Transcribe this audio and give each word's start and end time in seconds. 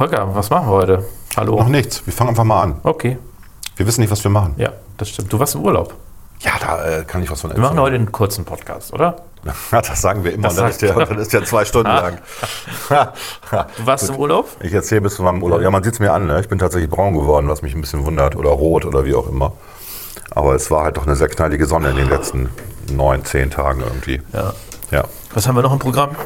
Volker, 0.00 0.34
was 0.34 0.48
machen 0.48 0.66
wir 0.66 0.72
heute? 0.72 1.04
Hallo. 1.36 1.56
Noch 1.58 1.68
nichts. 1.68 2.06
Wir 2.06 2.14
fangen 2.14 2.30
einfach 2.30 2.44
mal 2.44 2.62
an. 2.62 2.80
Okay. 2.84 3.18
Wir 3.76 3.86
wissen 3.86 4.00
nicht, 4.00 4.10
was 4.10 4.24
wir 4.24 4.30
machen. 4.30 4.54
Ja, 4.56 4.72
das 4.96 5.10
stimmt. 5.10 5.30
Du 5.30 5.38
warst 5.38 5.56
im 5.56 5.60
Urlaub. 5.60 5.92
Ja, 6.38 6.52
da 6.58 7.00
äh, 7.00 7.04
kann 7.04 7.22
ich 7.22 7.30
was 7.30 7.42
von 7.42 7.50
Wir 7.50 7.58
machen 7.58 7.78
heute 7.78 7.96
einen 7.96 8.10
kurzen 8.10 8.46
Podcast, 8.46 8.94
oder? 8.94 9.16
Ja, 9.70 9.82
das 9.82 10.00
sagen 10.00 10.24
wir 10.24 10.32
immer. 10.32 10.44
Das 10.44 10.56
dann, 10.56 10.70
ist 10.70 10.80
der, 10.80 10.94
dann 10.94 11.18
ist 11.18 11.34
der 11.34 11.44
zwei 11.44 11.66
Stunden 11.66 11.90
lang. 11.90 12.16
Du 13.50 13.86
warst 13.86 14.08
im 14.08 14.16
Urlaub? 14.16 14.48
ich 14.62 14.72
erzähle 14.72 15.02
bis 15.02 15.16
zu 15.16 15.22
meinem 15.22 15.42
Urlaub. 15.42 15.60
Ja, 15.60 15.70
man 15.70 15.82
sieht 15.82 15.92
es 15.92 16.00
mir 16.00 16.14
an. 16.14 16.26
Ne? 16.26 16.40
Ich 16.40 16.48
bin 16.48 16.58
tatsächlich 16.58 16.88
braun 16.88 17.12
geworden, 17.12 17.48
was 17.48 17.60
mich 17.60 17.74
ein 17.74 17.82
bisschen 17.82 18.06
wundert. 18.06 18.36
Oder 18.36 18.48
rot 18.48 18.86
oder 18.86 19.04
wie 19.04 19.14
auch 19.14 19.28
immer. 19.28 19.52
Aber 20.30 20.54
es 20.54 20.70
war 20.70 20.84
halt 20.84 20.96
doch 20.96 21.06
eine 21.06 21.14
sehr 21.14 21.28
knallige 21.28 21.66
Sonne 21.66 21.90
in 21.90 21.96
den 21.96 22.08
letzten 22.08 22.48
neun, 22.90 23.26
zehn 23.26 23.50
Tagen 23.50 23.82
irgendwie. 23.82 24.22
Ja. 24.32 24.54
Ja. 24.92 25.04
Was 25.34 25.46
haben 25.46 25.56
wir 25.56 25.62
noch 25.62 25.74
im 25.74 25.78
Programm? 25.78 26.16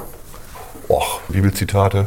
Och, 0.88 1.18
Bibelzitate. 1.27 2.06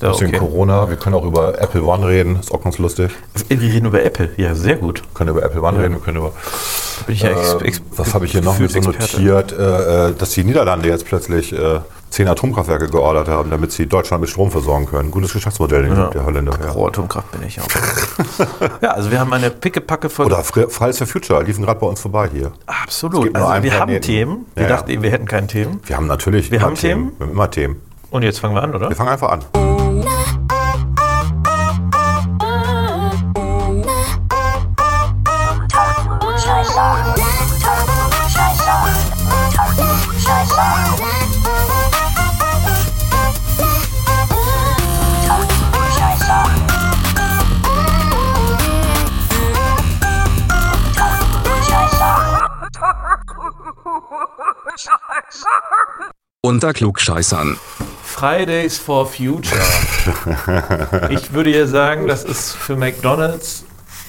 Ja, 0.00 0.10
Bisschen 0.10 0.32
Corona. 0.32 0.88
Wir 0.88 0.96
können 0.96 1.14
auch 1.14 1.24
über 1.24 1.60
Apple 1.60 1.82
One 1.82 2.06
reden. 2.06 2.36
Ist 2.40 2.52
auch 2.52 2.62
ganz 2.62 2.78
lustig. 2.78 3.10
Wir 3.48 3.60
reden 3.60 3.86
über 3.86 4.02
Apple. 4.02 4.30
Ja, 4.36 4.54
sehr 4.54 4.76
gut. 4.76 5.02
Wir 5.02 5.08
können 5.14 5.30
über 5.30 5.42
Apple 5.42 5.62
One 5.62 5.78
reden. 5.78 5.94
Wir 5.94 6.00
können 6.00 6.18
über 6.18 6.32
Da 6.98 7.04
bin 7.06 7.14
ich 7.14 7.22
ja 7.22 7.30
Äh, 7.30 7.72
was 7.96 8.14
habe 8.14 8.24
ich 8.26 8.32
hier 8.32 8.42
noch 8.42 8.58
mit 8.58 8.70
so 8.70 8.80
notiert, 8.80 9.52
äh, 9.52 10.08
äh, 10.08 10.14
dass 10.14 10.30
die 10.30 10.44
Niederlande 10.44 10.88
jetzt 10.88 11.04
plötzlich 11.04 11.52
äh, 11.52 11.80
zehn 12.10 12.26
Atomkraftwerke 12.26 12.88
geordert 12.88 13.28
haben, 13.28 13.50
damit 13.50 13.70
sie 13.72 13.86
Deutschland 13.86 14.22
mit 14.22 14.30
Strom 14.30 14.50
versorgen 14.50 14.86
können. 14.86 15.10
Gutes 15.10 15.32
Geschäftsmodell, 15.32 15.82
den 15.82 15.96
Ja. 15.96 16.08
der 16.08 16.24
Holländer. 16.24 16.52
Ja. 16.60 16.72
Pro 16.72 16.86
Atomkraft 16.86 17.30
bin 17.32 17.42
ich 17.46 17.60
auch. 17.60 17.66
ja, 18.82 18.90
also 18.92 19.10
wir 19.10 19.20
haben 19.20 19.32
eine 19.32 19.50
pickepacke 19.50 20.08
Folge. 20.08 20.34
Oder 20.34 20.42
Fridays 20.42 20.98
for 20.98 21.06
Future 21.06 21.42
liefen 21.42 21.64
gerade 21.64 21.78
bei 21.80 21.86
uns 21.86 22.00
vorbei 22.00 22.28
hier. 22.32 22.52
Absolut. 22.66 23.34
Also 23.34 23.46
wir 23.48 23.54
haben 23.54 23.62
Planeten. 23.68 24.02
Themen. 24.06 24.46
Wir 24.54 24.62
Ja, 24.64 24.68
ja. 24.70 24.76
dachten 24.76 24.90
eben, 24.90 25.02
wir 25.02 25.10
hätten 25.10 25.26
keine 25.26 25.46
Themen. 25.46 25.80
Wir 25.84 25.96
haben 25.96 26.06
natürlich 26.06 26.50
Wir 26.50 26.62
haben 26.62 26.74
Themen? 26.74 27.12
Wir 27.18 27.26
haben 27.26 27.32
immer 27.32 27.50
Themen. 27.50 27.76
Und 28.10 28.22
jetzt 28.22 28.40
fangen 28.40 28.54
wir 28.54 28.62
an, 28.62 28.74
oder? 28.74 28.88
Wir 28.88 28.96
fangen 28.96 29.10
einfach 29.10 29.30
an. 29.30 29.44
Unter 56.40 56.72
Klugscheißern. 56.72 57.58
Fridays 58.18 58.78
for 58.78 59.06
Future. 59.06 59.60
ich 61.10 61.32
würde 61.32 61.56
ja 61.56 61.68
sagen, 61.68 62.08
das 62.08 62.24
ist 62.24 62.52
für 62.52 62.74
McDonalds 62.74 63.64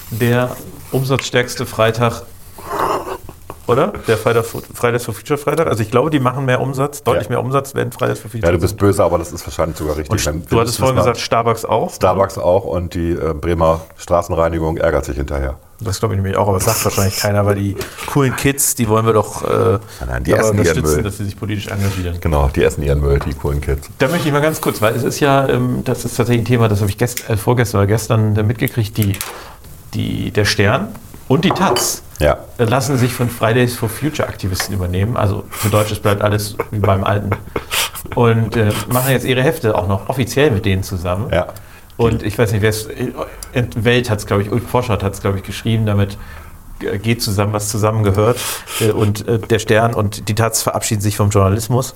der 0.10 0.56
umsatzstärkste 0.92 1.68
Freitag. 1.68 2.24
Oder? 3.70 3.94
Der 4.08 4.18
Freitag, 4.18 4.46
Fridays 4.46 5.06
for 5.06 5.14
Future 5.14 5.38
Freitag. 5.38 5.68
Also 5.68 5.84
ich 5.84 5.92
glaube, 5.92 6.10
die 6.10 6.20
machen 6.20 6.46
mehr 6.46 6.60
Umsatz, 6.60 7.04
deutlich 7.04 7.26
Ja. 7.26 7.30
mehr 7.30 7.40
Umsatz, 7.42 7.76
wenn 7.76 7.92
Fridays 7.92 8.20
for 8.20 8.32
Future 8.32 8.48
Ja, 8.48 8.52
du 8.58 8.62
bist 8.62 8.78
böse, 8.78 9.04
aber 9.04 9.18
das 9.20 9.32
ist 9.32 9.46
wahrscheinlich 9.46 9.78
sogar 9.78 9.96
richtig. 9.96 10.28
Und 10.28 10.52
du 10.52 10.60
hattest 10.60 10.80
vorhin 10.80 10.98
gesagt, 10.98 11.20
Starbucks 11.20 11.66
auch. 11.66 11.94
Starbucks 11.94 12.38
auch 12.38 12.66
und 12.66 12.94
die 12.96 13.12
äh, 13.12 13.34
Bremer 13.34 13.82
Straßenreinigung 13.98 14.78
ärgert 14.78 15.06
sich 15.06 15.18
hinterher. 15.18 15.56
Das 15.82 16.00
glaube 16.00 16.16
ich 16.16 16.18
nämlich 16.22 16.36
auch, 16.36 16.48
aber 16.50 16.58
das 16.58 16.66
sagt 16.66 16.84
wahrscheinlich 16.84 17.18
keiner, 17.18 17.46
weil 17.46 17.56
die 17.56 17.76
coolen 18.08 18.36
Kids, 18.36 18.76
die 18.76 18.90
wollen 18.90 19.06
wir 19.06 19.14
doch 19.14 19.44
äh, 19.44 19.80
nein, 20.06 20.24
die 20.26 20.34
essen 20.34 20.48
ihren 20.48 20.60
unterstützen, 20.60 20.96
Müll. 20.96 21.04
dass 21.04 21.18
sie 21.18 21.24
sich 21.26 21.40
politisch 21.40 21.68
engagieren. 21.68 22.18
Genau, 22.20 22.50
die 22.54 22.64
essen 22.64 22.84
ihren 22.84 23.00
Müll, 23.00 23.20
die 23.20 23.34
coolen 23.34 23.62
Kids. 23.62 23.88
Da 23.98 24.10
möchte 24.10 24.28
ich 24.28 24.34
mal 24.34 24.42
ganz 24.42 24.60
kurz, 24.60 24.82
weil 24.82 24.94
es 24.96 25.04
ist 25.04 25.22
ja, 25.22 25.48
ähm, 25.48 25.84
das 25.86 26.04
ist 26.04 26.18
tatsächlich 26.18 26.42
ein 26.44 26.48
Thema, 26.48 26.68
das 26.68 26.82
habe 26.82 26.90
ich 26.90 26.98
gest, 26.98 27.30
äh, 27.30 27.38
vorgestern 27.38 27.80
oder 27.80 27.88
gestern 27.88 28.34
mitgekriegt, 28.46 28.98
die, 28.98 29.14
die, 29.94 30.32
der 30.32 30.44
Stern 30.44 30.90
und 31.30 31.46
die 31.46 31.52
Taz 31.52 32.04
Ja. 32.20 32.40
äh, 32.58 32.66
lassen 32.66 32.98
sich 32.98 33.14
von 33.14 33.30
Fridays 33.30 33.78
for 33.78 33.88
Future 33.88 34.28
Aktivisten 34.28 34.76
übernehmen. 34.76 35.16
Also 35.16 35.46
für 35.50 35.70
Deutsch 35.70 35.92
es 35.92 36.00
bleibt 36.00 36.22
alles 36.22 36.58
wie 36.72 36.80
beim 36.80 37.06
Alten. 37.06 37.30
Und 38.16 38.58
äh, 38.58 38.72
machen 38.92 39.12
jetzt 39.12 39.26
ihre 39.26 39.44
Hefte 39.44 39.76
auch 39.78 39.88
noch 39.88 40.10
offiziell 40.10 40.52
mit 40.52 40.66
denen 40.66 40.84
zusammen. 40.84 41.30
Ja. 41.32 41.48
Und 41.96 42.24
ich 42.24 42.38
weiß 42.38 42.52
nicht, 42.52 42.62
wer 42.62 42.70
es, 42.70 42.88
äh, 42.88 43.14
Welt 43.76 44.10
hat 44.10 44.20
es, 44.20 44.26
glaube 44.26 44.42
ich, 44.42 44.52
Ulf 44.52 44.68
Forschert 44.68 45.04
hat 45.04 45.14
es, 45.14 45.22
glaube 45.22 45.38
ich, 45.38 45.44
geschrieben, 45.44 45.86
damit 45.86 46.18
äh, 46.82 46.98
geht 46.98 47.22
zusammen, 47.22 47.54
was 47.54 47.70
zusammengehört. 47.70 48.38
Und 48.96 49.26
der 49.28 49.60
Stern 49.60 49.94
und 49.94 50.30
die 50.30 50.36
Taz 50.36 50.62
verabschieden 50.62 51.02
sich 51.02 51.16
vom 51.18 51.30
Journalismus. 51.30 51.94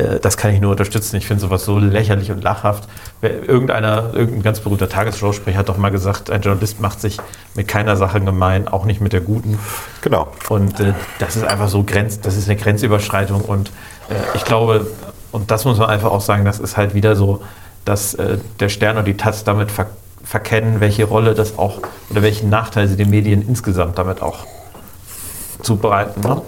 Äh, 0.00 0.20
Das 0.20 0.36
kann 0.36 0.52
ich 0.52 0.60
nur 0.60 0.70
unterstützen. 0.70 1.16
Ich 1.16 1.26
finde 1.26 1.40
sowas 1.40 1.64
so 1.64 1.78
lächerlich 1.78 2.30
und 2.30 2.42
lachhaft. 2.42 2.88
Irgendeiner, 3.22 4.14
irgendein 4.14 4.42
ganz 4.42 4.60
berühmter 4.60 4.88
Tagesschausprecher 4.88 5.58
hat 5.58 5.68
doch 5.68 5.76
mal 5.76 5.90
gesagt, 5.90 6.30
ein 6.30 6.40
Journalist 6.42 6.80
macht 6.80 7.00
sich 7.00 7.18
mit 7.54 7.68
keiner 7.68 7.96
Sache 7.96 8.20
gemein, 8.20 8.68
auch 8.68 8.84
nicht 8.84 9.00
mit 9.00 9.12
der 9.12 9.20
guten. 9.20 9.58
Genau. 10.00 10.28
Und 10.48 10.80
äh, 10.80 10.94
das 11.18 11.36
ist 11.36 11.44
einfach 11.44 11.68
so 11.68 11.82
Grenz, 11.82 12.20
das 12.20 12.36
ist 12.36 12.48
eine 12.48 12.58
Grenzüberschreitung. 12.58 13.42
Und 13.42 13.68
äh, 14.08 14.14
ich 14.34 14.44
glaube, 14.44 14.86
und 15.32 15.50
das 15.50 15.64
muss 15.64 15.78
man 15.78 15.88
einfach 15.88 16.10
auch 16.10 16.20
sagen, 16.20 16.44
das 16.44 16.58
ist 16.58 16.76
halt 16.76 16.94
wieder 16.94 17.14
so, 17.16 17.42
dass 17.84 18.14
äh, 18.14 18.38
der 18.58 18.68
Stern 18.68 18.96
und 18.96 19.06
die 19.06 19.16
Taz 19.16 19.44
damit 19.44 19.70
ver 19.70 19.86
verkennen, 20.22 20.78
welche 20.78 21.04
Rolle 21.04 21.34
das 21.34 21.58
auch 21.58 21.80
oder 22.10 22.22
welchen 22.22 22.50
Nachteil 22.50 22.86
sie 22.86 22.96
den 22.96 23.10
Medien 23.10 23.42
insgesamt 23.48 23.98
damit 23.98 24.22
auch 24.22 24.46
zubereiten. 25.60 26.20
Ne? 26.20 26.40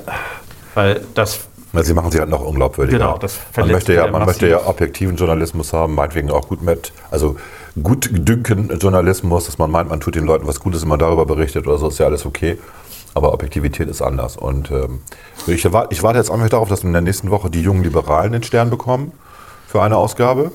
Weil 0.75 1.01
das 1.15 1.41
sie 1.81 1.95
machen 1.95 2.13
sie 2.13 2.19
halt 2.19 2.29
noch 2.29 2.43
unglaubwürdiger. 2.45 2.99
Genau, 2.99 3.19
das 3.19 3.39
man 3.57 3.71
möchte 3.71 3.95
ja, 3.95 4.07
man 4.07 4.27
möchte 4.27 4.47
ja 4.47 4.67
objektiven 4.67 5.17
Journalismus 5.17 5.73
haben, 5.73 5.95
meinetwegen 5.95 6.31
auch 6.31 6.49
gut 6.49 6.63
mit, 6.63 6.93
also 7.11 7.37
gut 7.83 8.11
dünken 8.13 8.79
Journalismus, 8.79 9.47
dass 9.47 9.59
man 9.59 9.71
meint, 9.71 9.89
man 9.89 10.01
tut 10.01 10.15
den 10.15 10.25
Leuten 10.25 10.47
was 10.47 10.61
Gutes, 10.61 10.83
wenn 10.83 10.91
man 10.91 10.99
darüber 10.99 11.25
berichtet 11.25 11.67
oder 11.67 11.79
so, 11.79 11.89
ist 11.89 11.99
ja 11.99 12.07
alles 12.07 12.27
okay. 12.27 12.59
Aber 13.15 13.33
Objektivität 13.33 13.89
ist 13.89 14.01
anders. 14.01 14.37
Und 14.37 14.71
ähm, 14.71 15.01
ich, 15.47 15.65
erwarte, 15.65 15.93
ich 15.93 16.03
warte 16.03 16.19
jetzt 16.19 16.31
einfach 16.31 16.49
darauf, 16.49 16.69
dass 16.69 16.83
in 16.83 16.93
der 16.93 17.03
nächsten 17.03 17.31
Woche 17.31 17.51
die 17.51 17.61
jungen 17.61 17.83
Liberalen 17.83 18.33
den 18.33 18.43
Stern 18.43 18.71
bekommen 18.71 19.13
für 19.67 19.83
eine 19.83 19.97
Ausgabe. 19.97 20.51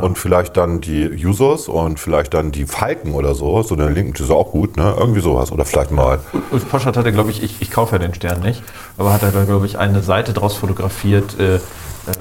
Und 0.00 0.18
vielleicht 0.18 0.56
dann 0.56 0.80
die 0.80 1.08
Users 1.24 1.68
und 1.68 1.98
vielleicht 1.98 2.34
dann 2.34 2.52
die 2.52 2.66
Falken 2.66 3.14
oder 3.14 3.34
so. 3.34 3.62
So 3.62 3.74
eine 3.74 3.88
Linken, 3.88 4.22
ist 4.22 4.30
auch 4.30 4.50
gut, 4.52 4.76
ne? 4.76 4.94
Irgendwie 4.98 5.20
sowas. 5.20 5.52
Oder 5.52 5.64
vielleicht 5.64 5.90
mal. 5.90 6.20
Ulf 6.50 6.68
Poschert 6.70 6.96
hatte, 6.96 7.12
glaube 7.12 7.30
ich, 7.30 7.42
ich, 7.42 7.60
ich 7.60 7.70
kaufe 7.70 7.96
ja 7.96 7.98
den 7.98 8.14
Stern 8.14 8.40
nicht, 8.40 8.62
aber 8.96 9.12
hat 9.12 9.22
da, 9.22 9.30
glaube 9.44 9.66
ich, 9.66 9.78
eine 9.78 10.02
Seite 10.02 10.32
draus 10.32 10.54
fotografiert. 10.54 11.38
Äh, 11.38 11.56
äh, 11.56 11.60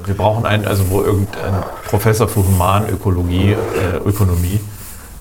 wir 0.05 0.15
brauchen 0.15 0.45
einen, 0.45 0.65
also 0.65 0.89
wo 0.89 1.01
irgendein 1.01 1.63
Professor 1.87 2.27
für 2.27 2.45
Humanökologie, 2.45 3.53
äh, 3.53 3.97
Ökonomie, 4.05 4.59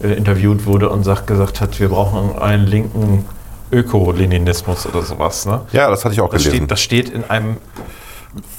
äh, 0.02 0.12
interviewt 0.14 0.66
wurde 0.66 0.88
und 0.90 1.04
sagt, 1.04 1.26
gesagt 1.26 1.60
hat, 1.60 1.78
wir 1.78 1.88
brauchen 1.88 2.38
einen 2.38 2.66
linken 2.66 3.24
Öko-Leninismus 3.72 4.86
oder 4.86 5.02
sowas. 5.02 5.46
Ne? 5.46 5.60
Ja, 5.72 5.90
das 5.90 6.04
hatte 6.04 6.14
ich 6.14 6.20
auch 6.20 6.30
Das 6.30 6.42
gelesen. 6.42 6.56
steht, 6.56 6.70
das 6.70 6.80
steht 6.80 7.08
in 7.10 7.28
einem 7.30 7.56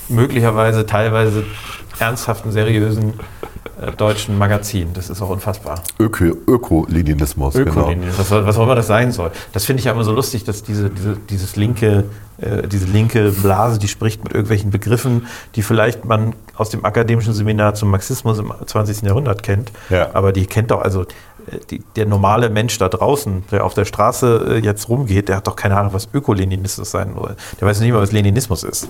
möglicherweise 0.08 0.86
teilweise 0.86 1.44
ernsthaften, 2.00 2.52
seriösen 2.52 3.14
deutschen 3.98 4.38
Magazin. 4.38 4.90
Das 4.94 5.10
ist 5.10 5.22
auch 5.22 5.30
unfassbar. 5.30 5.82
Öko- 6.00 6.38
Öko-Leninismus, 6.48 7.56
genau. 7.56 7.72
Ökolinisch, 7.72 8.14
was, 8.18 8.30
was 8.32 8.58
auch 8.58 8.64
immer 8.64 8.76
das 8.76 8.88
sein 8.88 9.12
soll. 9.12 9.32
Das 9.54 9.66
finde 9.66 9.80
ich 9.80 9.86
ja 9.86 9.92
immer 9.94 10.04
so 10.04 10.12
lustig, 10.14 10.44
dass 10.44 10.64
diese, 10.64 10.90
diese, 10.90 11.16
dieses 11.30 11.56
linke, 11.56 12.06
äh, 12.40 12.68
diese 12.68 12.86
linke 12.86 13.32
Blase, 13.32 13.80
die 13.80 13.88
spricht 13.88 14.24
mit 14.24 14.34
irgendwelchen 14.34 14.70
Begriffen, 14.72 15.26
die 15.56 15.64
vielleicht 15.64 16.06
man 16.06 16.34
aus 16.56 16.70
dem 16.70 16.86
akademischen 16.86 17.34
Seminar 17.34 17.74
zum 17.74 17.90
Marxismus 17.90 18.38
im 18.40 18.54
20. 18.66 19.02
Jahrhundert 19.04 19.42
kennt. 19.44 19.72
Ja. 19.90 20.10
Aber 20.14 20.32
die 20.32 20.46
kennt 20.46 20.70
doch, 20.72 20.82
also 20.82 21.02
äh, 21.02 21.06
die, 21.72 21.80
der 21.96 22.06
normale 22.06 22.50
Mensch 22.50 22.78
da 22.78 22.88
draußen, 22.90 23.44
der 23.52 23.66
auf 23.66 23.74
der 23.74 23.86
Straße 23.86 24.46
äh, 24.50 24.58
jetzt 24.60 24.90
rumgeht, 24.90 25.28
der 25.30 25.38
hat 25.38 25.48
doch 25.48 25.56
keine 25.56 25.78
Ahnung, 25.78 25.94
was 25.94 26.08
Ökoleninismus 26.14 26.92
sein 26.92 27.14
soll. 27.16 27.36
Der 27.60 27.68
weiß 27.68 27.80
nicht 27.80 27.92
mal, 27.92 28.02
was 28.02 28.12
Leninismus 28.12 28.64
ist. 28.64 28.88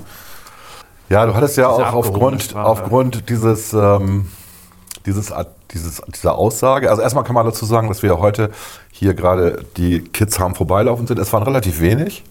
Ja, 1.09 1.25
du 1.25 1.33
hattest 1.35 1.57
ja 1.57 1.69
Diese 1.75 1.87
auch 1.89 1.93
aufgrund, 1.93 2.55
aufgrund 2.55 3.29
dieses, 3.29 3.73
ähm, 3.73 4.27
dieses, 5.05 5.33
dieses, 5.73 6.01
dieser 6.13 6.35
Aussage, 6.37 6.89
also 6.89 7.01
erstmal 7.01 7.23
kann 7.23 7.35
man 7.35 7.45
dazu 7.45 7.65
sagen, 7.65 7.87
dass 7.87 8.03
wir 8.03 8.19
heute 8.19 8.51
hier 8.91 9.13
gerade 9.13 9.65
die 9.77 10.01
Kids 10.01 10.39
haben 10.39 10.55
vorbeilaufen 10.55 11.07
sind. 11.07 11.19
Es 11.19 11.33
waren 11.33 11.43
relativ 11.43 11.79
wenig. 11.81 12.23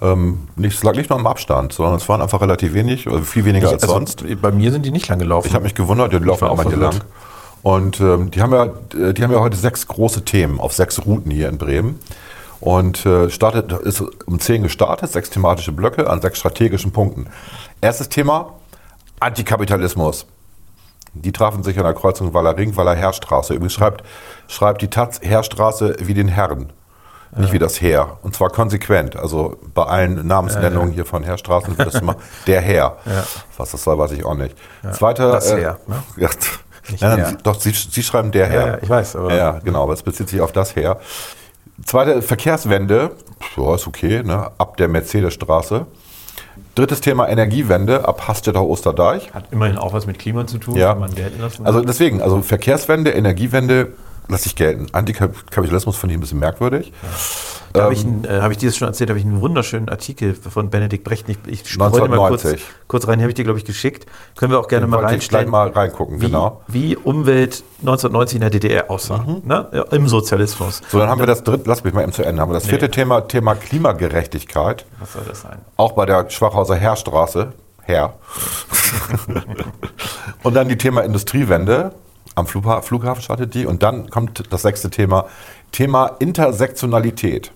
Ähm, 0.00 0.48
nicht, 0.56 0.76
es 0.76 0.82
lag 0.84 0.94
nicht 0.94 1.10
nur 1.10 1.18
am 1.18 1.26
Abstand, 1.26 1.72
sondern 1.72 1.96
es 1.96 2.08
waren 2.08 2.20
einfach 2.20 2.40
relativ 2.40 2.74
wenig, 2.74 3.06
also 3.06 3.20
viel 3.22 3.44
weniger 3.44 3.70
als 3.70 3.82
also, 3.82 3.94
sonst. 3.94 4.24
Bei 4.40 4.52
mir 4.52 4.70
sind 4.70 4.84
die 4.84 4.90
nicht 4.90 5.08
lang 5.08 5.18
gelaufen. 5.18 5.48
Ich 5.48 5.54
habe 5.54 5.64
mich 5.64 5.74
gewundert, 5.74 6.12
die 6.12 6.18
laufen 6.18 6.46
auch 6.46 6.56
mal 6.56 6.66
hier 6.66 6.76
lang. 6.76 7.00
Und 7.62 8.00
ähm, 8.00 8.30
die, 8.30 8.40
haben 8.40 8.52
ja, 8.52 8.66
die 9.12 9.22
haben 9.22 9.32
ja 9.32 9.40
heute 9.40 9.56
sechs 9.56 9.88
große 9.88 10.24
Themen 10.24 10.60
auf 10.60 10.72
sechs 10.72 11.04
Routen 11.04 11.30
hier 11.30 11.48
in 11.48 11.58
Bremen. 11.58 11.98
Und 12.60 13.06
äh, 13.06 13.30
startet, 13.30 13.72
ist 13.72 14.02
um 14.26 14.40
zehn 14.40 14.62
gestartet, 14.62 15.12
sechs 15.12 15.30
thematische 15.30 15.72
Blöcke 15.72 16.08
an 16.08 16.20
sechs 16.20 16.38
strategischen 16.38 16.92
Punkten. 16.92 17.26
Erstes 17.80 18.08
Thema, 18.08 18.54
Antikapitalismus. 19.20 20.26
Die 21.22 21.32
trafen 21.32 21.62
sich 21.62 21.76
an 21.78 21.84
der 21.84 21.94
Kreuzung 21.94 22.34
Waller 22.34 22.56
Ring, 22.56 22.76
Waller 22.76 22.94
Heerstraße. 22.94 23.54
Übrigens 23.54 23.74
schreibt, 23.74 24.02
schreibt 24.48 24.82
die 24.82 24.88
Taz 24.88 25.20
Heerstraße 25.22 25.96
wie 26.00 26.14
den 26.14 26.28
Herren, 26.28 26.72
nicht 27.36 27.52
wie 27.52 27.58
das 27.58 27.80
Heer. 27.80 28.18
Und 28.22 28.34
zwar 28.34 28.50
konsequent. 28.50 29.16
Also 29.16 29.56
bei 29.74 29.84
allen 29.84 30.26
Namensnennungen 30.26 30.90
hier 30.92 31.04
von 31.04 31.22
Heerstraßen 31.24 31.76
wird 31.76 31.94
das 31.94 32.00
immer 32.00 32.16
der 32.46 32.60
Herr. 32.60 32.96
Was 33.56 33.70
das 33.72 33.82
soll, 33.84 33.98
weiß 33.98 34.12
ich 34.12 34.24
auch 34.24 34.34
nicht. 34.34 34.56
Zweiter, 34.92 35.32
das 35.32 35.50
äh, 35.50 35.56
Heer, 35.60 35.78
ne? 35.86 36.02
ja, 36.96 37.32
doch, 37.42 37.60
Sie, 37.60 37.70
Sie 37.72 38.02
schreiben 38.02 38.30
der 38.30 38.46
Ja, 38.46 38.52
her. 38.52 38.66
ja, 38.66 38.78
ich 38.82 38.88
weiß, 38.88 39.16
aber- 39.16 39.30
Ja, 39.30 39.36
ja, 39.36 39.58
genau, 39.62 39.82
aber 39.82 39.92
es 39.92 40.02
bezieht 40.02 40.28
sich 40.30 40.40
auf 40.40 40.52
das 40.52 40.74
her. 40.74 40.98
Zweite 41.84 42.22
Verkehrswende, 42.22 43.10
ja, 43.56 43.74
ist 43.74 43.86
okay, 43.86 44.22
ne? 44.24 44.50
ab 44.58 44.76
der 44.78 44.88
Mercedesstraße. 44.88 45.86
Drittes 46.78 47.00
Thema 47.00 47.28
Energiewende 47.28 48.06
ab 48.06 48.28
Hastetter 48.28 48.62
Osterdeich. 48.62 49.34
Hat 49.34 49.46
immerhin 49.50 49.78
auch 49.78 49.92
was 49.92 50.06
mit 50.06 50.20
Klima 50.20 50.46
zu 50.46 50.58
tun, 50.58 50.76
Ja. 50.76 50.96
Also 51.64 51.80
deswegen, 51.80 52.22
also 52.22 52.40
Verkehrswende, 52.40 53.10
Energiewende 53.10 53.94
lasse 54.28 54.46
ich 54.46 54.56
gelten. 54.56 54.86
Antikapitalismus 54.92 55.96
finde 55.96 56.14
ich 56.14 56.18
ein 56.18 56.20
bisschen 56.20 56.38
merkwürdig. 56.38 56.92
Da 57.72 57.84
habe 57.84 57.94
ich, 57.94 58.04
äh, 58.04 58.40
hab 58.40 58.50
ich 58.50 58.58
dir 58.58 58.68
das 58.68 58.76
schon 58.76 58.88
erzählt, 58.88 59.10
habe 59.10 59.18
ich 59.18 59.26
einen 59.26 59.40
wunderschönen 59.40 59.88
Artikel 59.88 60.34
von 60.34 60.70
Benedikt 60.70 61.04
Brecht. 61.04 61.28
Ich, 61.28 61.38
ich 61.46 61.62
dir 61.62 61.78
mal 61.78 61.90
kurz, 61.90 62.02
1990. 62.02 62.64
kurz 62.86 63.06
rein, 63.06 63.18
den 63.18 63.22
habe 63.22 63.30
ich 63.30 63.34
dir, 63.34 63.44
glaube 63.44 63.58
ich, 63.58 63.64
geschickt. 63.64 64.06
Können 64.36 64.52
wir 64.52 64.58
auch 64.58 64.68
gerne 64.68 64.86
Den 64.86 64.90
mal 64.90 65.04
reinstellen. 65.04 65.50
gleich 65.50 65.50
mal 65.50 65.68
reingucken, 65.68 66.20
wie, 66.20 66.26
genau. 66.26 66.62
Mhm. 66.66 66.74
Wie 66.74 66.96
Umwelt 66.96 67.62
1990 67.80 68.36
in 68.36 68.40
der 68.40 68.50
DDR 68.50 68.90
aussah. 68.90 69.24
Ne? 69.44 69.68
Ja, 69.72 69.82
Im 69.90 70.08
Sozialismus. 70.08 70.80
So, 70.88 70.98
dann 70.98 71.08
haben 71.08 71.20
wir 71.20 71.26
das 71.26 71.44
dritte, 71.44 71.68
lass 71.68 71.84
mich 71.84 71.92
mal 71.92 72.02
eben 72.02 72.12
zu 72.12 72.22
Ende, 72.22 72.40
haben 72.40 72.50
wir 72.50 72.54
das 72.54 72.66
vierte 72.66 72.86
Nee. 72.86 72.92
Thema, 72.92 73.20
Thema 73.22 73.54
Klimagerechtigkeit. 73.54 74.86
Was 74.98 75.12
soll 75.12 75.22
das 75.28 75.42
sein? 75.42 75.58
Auch 75.76 75.92
bei 75.92 76.06
der 76.06 76.30
Schwachhauser 76.30 76.74
Heerstraße. 76.74 77.52
Herr. 77.82 78.14
und 80.42 80.54
dann 80.54 80.68
die 80.68 80.76
Thema 80.76 81.02
Industriewende. 81.02 81.92
Am 82.38 82.46
Flugha 82.46 82.82
Flughafen 82.82 83.22
startet 83.22 83.54
die. 83.54 83.66
Und 83.66 83.82
dann 83.82 84.10
kommt 84.10 84.44
das 84.50 84.62
sechste 84.62 84.90
Thema. 84.90 85.26
Thema 85.72 86.06
Intersektionalität. 86.18 87.52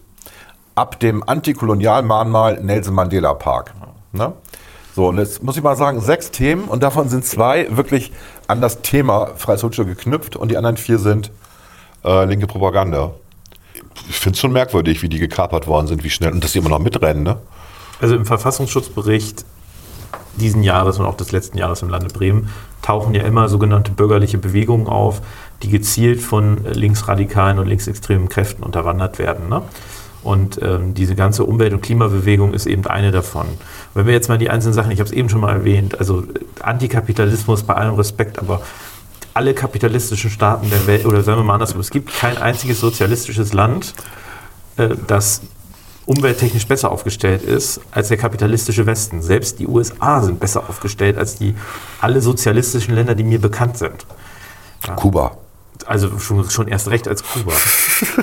Ab 0.75 1.01
dem 1.01 1.27
Antikolonialmahnmal 1.27 2.61
Nelson 2.63 2.95
Mandela 2.95 3.35
Park. 3.35 3.75
Ne? 4.13 4.33
So, 4.95 5.09
und 5.09 5.19
jetzt 5.19 5.43
muss 5.43 5.57
ich 5.57 5.63
mal 5.63 5.77
sagen, 5.77 6.01
sechs 6.01 6.31
Themen 6.31 6.65
und 6.65 6.83
davon 6.83 7.09
sind 7.09 7.25
zwei 7.25 7.67
wirklich 7.77 8.13
an 8.47 8.61
das 8.61 8.83
Thema 8.83 9.31
Freies 9.37 9.63
geknüpft 9.63 10.37
und 10.37 10.51
die 10.51 10.57
anderen 10.57 10.77
vier 10.77 10.99
sind 10.99 11.31
äh, 12.05 12.25
linke 12.27 12.47
Propaganda. 12.47 13.13
Ich 14.09 14.19
finde 14.19 14.35
es 14.35 14.41
schon 14.41 14.53
merkwürdig, 14.53 15.01
wie 15.03 15.09
die 15.09 15.19
gekapert 15.19 15.67
worden 15.67 15.87
sind, 15.87 16.05
wie 16.05 16.11
schnell 16.11 16.33
und 16.33 16.45
dass 16.45 16.53
die 16.53 16.59
immer 16.59 16.69
noch 16.69 16.79
mitrennen. 16.79 17.23
Ne? 17.23 17.39
Also 18.01 18.17
im 18.17 18.27
Verfassungsschutzbericht 18.27 19.47
diesen 20.37 20.63
Jahres 20.63 20.99
und 20.99 21.07
auch 21.07 21.17
des 21.17 21.33
letzten 21.33 21.59
Jahres 21.59 21.83
im 21.83 21.89
Lande 21.89 22.09
Bremen 22.09 22.49
tauchen 22.81 23.15
ja 23.15 23.23
immer 23.23 23.49
sogenannte 23.49 23.93
bürgerliche 23.93 24.39
Bewegungen 24.39 24.87
auf, 24.87 25.23
die 25.63 25.69
gezielt 25.69 26.21
von 26.21 26.65
äh, 26.65 26.73
linksradikalen 26.73 27.59
und 27.59 27.67
linksextremen 27.67 28.29
Kräften 28.29 28.63
unterwandert 28.63 29.19
werden. 29.19 29.49
Ne? 29.49 29.63
Und 30.23 30.61
ähm, 30.63 30.95
diese 30.95 31.15
ganze 31.15 31.45
Umwelt- 31.45 31.73
und 31.73 31.83
Klimabewegung 31.83 32.55
ist 32.55 32.67
eben 32.67 32.87
eine 32.87 33.11
davon. 33.11 33.47
Wenn 33.95 34.07
wir 34.07 34.13
jetzt 34.13 34.29
mal 34.29 34.39
die 34.39 34.51
einzelnen 34.51 34.75
Sachen, 34.75 34.93
ich 34.93 35.01
habe 35.01 35.09
es 35.09 35.13
eben 35.13 35.29
schon 35.29 35.41
mal 35.41 35.53
erwähnt, 35.53 35.99
also 35.99 36.21
äh, 36.21 36.25
Antikapitalismus 36.63 37.65
bei 37.65 37.75
allem 37.75 37.95
Respekt, 37.95 38.39
aber 38.39 38.63
alle 39.35 39.55
kapitalistischen 39.55 40.31
Staaten 40.31 40.71
der 40.71 40.87
Welt, 40.87 41.07
oder 41.07 41.23
sagen 41.23 41.41
wir 41.41 41.45
mal 41.45 41.55
andersrum, 41.55 41.81
es 41.81 41.91
gibt 41.91 42.13
kein 42.13 42.37
einziges 42.39 42.81
sozialistisches 42.81 43.53
Land, 43.53 43.95
äh, 44.77 44.91
das 45.07 45.43
umwelttechnisch 46.07 46.67
besser 46.67 46.91
aufgestellt 46.91 47.43
ist 47.43 47.81
als 47.91 48.09
der 48.09 48.17
kapitalistische 48.17 48.87
Westen. 48.87 49.23
Selbst 49.23 49.59
die 49.59 49.67
USA 49.67 50.21
sind 50.23 50.41
besser 50.41 50.69
aufgestellt 50.69 51.17
als 51.17 51.37
die 51.37 51.55
alle 52.01 52.21
sozialistischen 52.21 52.95
Länder, 52.95 53.15
die 53.15 53.25
mir 53.25 53.41
bekannt 53.41 53.79
sind. 53.79 54.07
Kuba. 54.97 55.37
Also 55.87 56.19
schon, 56.19 56.49
schon 56.51 56.69
erst 56.69 56.89
recht 56.91 57.09
als 57.09 57.23
Kuba. 57.23 57.53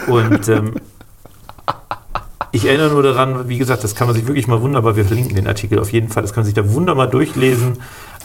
Und 0.08 0.48
ähm, 0.50 0.76
ich 2.52 2.66
erinnere 2.66 2.90
nur 2.90 3.04
daran, 3.04 3.48
wie 3.48 3.58
gesagt, 3.58 3.84
das 3.84 3.96
kann 3.96 4.08
man 4.08 4.16
sich 4.16 4.28
wirklich 4.28 4.48
mal 4.48 4.62
wunderbar, 4.62 4.96
wir 4.96 5.06
verlinken 5.06 5.36
den 5.36 5.48
Artikel 5.48 5.80
auf 5.80 5.92
jeden 5.92 6.10
Fall, 6.10 6.24
das 6.24 6.34
kann 6.34 6.42
man 6.42 6.46
sich 6.46 6.56
da 6.56 6.74
wunderbar 6.74 7.08
durchlesen. 7.08 7.78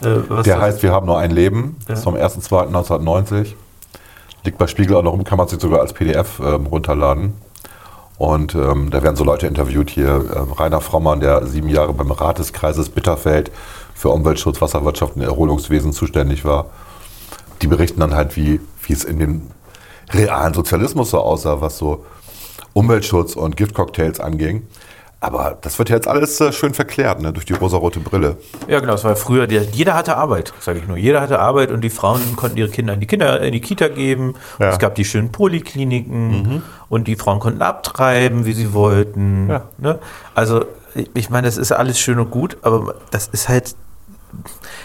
Äh, 0.03 0.43
Der 0.45 0.61
heißt 0.61 0.83
Wir 0.83 0.93
haben 0.93 1.07
nur 1.07 1.19
ein 1.19 1.31
Leben. 1.31 1.77
Ja. 1.89 1.97
Vom 1.97 2.15
1.2.1990. 2.15 3.55
Liegt 4.45 4.59
bei 4.59 4.67
Spiegel 4.67 4.97
auch 4.97 5.03
noch 5.03 5.13
rum, 5.13 5.25
kann 5.25 5.39
man 5.39 5.49
sich 5.49 5.61
sogar 5.61 5.81
als 5.81 5.93
PDF 5.93 6.41
ähm, 6.41 6.67
runterladen. 6.67 7.35
Und 8.17 8.55
ähm, 8.55 8.91
da 8.91 9.03
werden 9.03 9.17
so 9.17 9.25
Leute 9.25 9.47
interviewt 9.47 9.91
hier. 9.91 10.25
Ähm, 10.35 10.53
Rainer 10.53 10.81
Frommann, 10.81 11.21
der 11.21 11.47
sieben 11.47 11.69
Jahre 11.69 11.93
beim 11.93 12.13
Rat 12.13 12.39
des 12.39 12.53
Kreises 12.53 12.89
Bitterfeld 12.89 13.51
für 13.95 14.11
Umweltschutz, 14.11 14.61
Wasserwirtschaft 14.61 15.17
und 15.17 15.23
Erholungswesen 15.23 15.93
zuständig 15.93 16.45
war. 16.45 16.67
Die 17.63 17.67
berichten 17.67 18.01
dann 18.01 18.15
halt, 18.15 18.37
wie, 18.37 18.61
wie 18.83 18.93
es 18.93 19.05
in 19.05 19.19
dem 19.19 19.43
realen 20.11 20.55
Sozialismus 20.55 21.11
so 21.11 21.19
aussah, 21.19 21.61
was 21.61 21.79
so 21.79 22.05
Umweltschutz 22.73 23.37
und 23.37 23.57
Giftcocktails 23.57 24.21
anging. 24.21 24.67
Aber 25.27 25.57
das 25.63 25.79
wird 25.79 25.89
jetzt 25.89 26.07
alles 26.07 26.39
äh, 26.43 26.53
schön 26.53 26.75
verklärt, 26.75 27.23
ne, 27.23 27.33
durch 27.33 27.47
die 27.47 27.55
rosarote 27.55 27.99
Brille. 27.99 28.37
Ja, 28.69 28.81
genau, 28.81 28.93
das 28.93 29.05
war 29.05 29.17
früher, 29.17 29.47
der, 29.47 29.63
jeder 29.63 29.95
hatte 29.95 30.19
Arbeit, 30.19 30.53
sage 30.61 30.81
ich 30.81 30.87
nur. 30.87 30.99
Jeder 30.99 31.23
hatte 31.23 31.39
Arbeit 31.39 31.71
und 31.71 31.81
die 31.81 31.89
Frauen 31.89 32.21
konnten 32.37 32.59
ihre 32.59 32.69
Kinder 32.69 32.93
in 32.93 33.01
die, 33.01 33.07
Kinder, 33.07 33.41
in 33.41 33.53
die 33.53 33.61
Kita 33.63 33.89
geben. 33.89 34.35
Ja. 34.59 34.69
Es 34.69 34.79
gab 34.79 34.95
die 34.97 35.05
schönen 35.07 35.33
Polikliniken 35.33 36.63
und 36.91 37.09
die 37.09 37.17
Frauen 37.17 37.41
konnten 37.41 37.63
abtreiben, 37.63 38.45
wie 38.45 38.53
sie 38.53 38.75
wollten. 38.75 39.49
Ja. 39.49 39.63
Ne? 39.79 39.99
Also, 40.35 40.67
ich- 40.95 41.11
ich 41.15 41.31
meine, 41.31 41.47
das 41.47 41.57
ist 41.57 41.73
alles 41.73 41.99
schön 41.99 42.19
und 42.19 42.31
gut, 42.31 42.59
aber 42.63 42.97
das 43.11 43.29
ist 43.29 43.49
halt, 43.49 43.75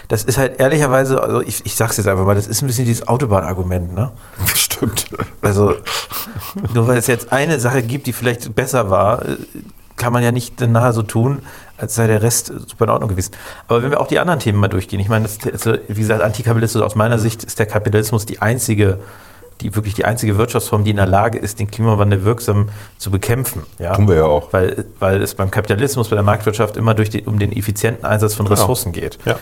das 0.08 0.24
ist 0.24 0.38
halt 0.38 0.58
ehrlicherweise, 0.58 1.22
also 1.22 1.40
ich, 1.42 1.66
ich 1.66 1.74
sag's 1.74 1.96
jetzt 1.98 2.06
einfach 2.06 2.24
mal, 2.24 2.34
das 2.34 2.46
ist 2.46 2.62
ein 2.62 2.66
bisschen 2.66 2.86
dieses 2.86 3.06
Autobahnargument, 3.06 3.94
ne? 3.94 4.10
Stimmt. 4.54 5.06
Also, 5.42 5.74
nur 6.72 6.88
weil 6.88 6.96
es 6.98 7.08
jetzt 7.08 7.30
eine 7.32 7.60
Sache 7.60 7.82
gibt, 7.82 8.06
die 8.06 8.12
vielleicht 8.12 8.54
besser 8.54 8.90
war, 8.90 9.22
äh, 9.28 9.36
kann 10.00 10.12
man 10.12 10.22
ja 10.22 10.32
nicht 10.32 10.60
nahe 10.60 10.92
so 10.92 11.02
tun, 11.02 11.42
als 11.76 11.94
sei 11.94 12.06
der 12.06 12.22
Rest 12.22 12.46
super 12.46 12.84
in 12.84 12.90
Ordnung 12.90 13.10
gewesen. 13.10 13.32
Aber 13.68 13.82
wenn 13.82 13.90
wir 13.90 14.00
auch 14.00 14.06
die 14.08 14.18
anderen 14.18 14.40
Themen 14.40 14.58
mal 14.58 14.68
durchgehen, 14.68 14.98
ich 14.98 15.08
meine, 15.08 15.26
das, 15.26 15.38
also, 15.52 15.78
wie 15.86 16.00
gesagt, 16.00 16.22
Antikapitalismus 16.22 16.82
aus 16.82 16.94
meiner 16.94 17.18
Sicht 17.18 17.44
ist 17.44 17.58
der 17.58 17.66
Kapitalismus 17.66 18.26
die 18.26 18.40
einzige, 18.40 18.98
die 19.60 19.76
wirklich 19.76 19.94
die 19.94 20.06
einzige 20.06 20.38
Wirtschaftsform, 20.38 20.84
die 20.84 20.90
in 20.90 20.96
der 20.96 21.06
Lage 21.06 21.38
ist, 21.38 21.60
den 21.60 21.70
Klimawandel 21.70 22.24
wirksam 22.24 22.70
zu 22.96 23.10
bekämpfen. 23.10 23.64
Ja? 23.78 23.94
Tun 23.94 24.08
wir 24.08 24.16
ja 24.16 24.24
auch. 24.24 24.52
Weil, 24.52 24.86
weil 24.98 25.20
es 25.22 25.34
beim 25.34 25.50
Kapitalismus, 25.50 26.08
bei 26.08 26.16
der 26.16 26.24
Marktwirtschaft 26.24 26.78
immer 26.78 26.94
durch 26.94 27.10
die, 27.10 27.24
um 27.24 27.38
den 27.38 27.52
effizienten 27.52 28.06
Einsatz 28.06 28.34
von 28.34 28.46
Ressourcen 28.46 28.92
geht. 28.92 29.18
Ja. 29.26 29.38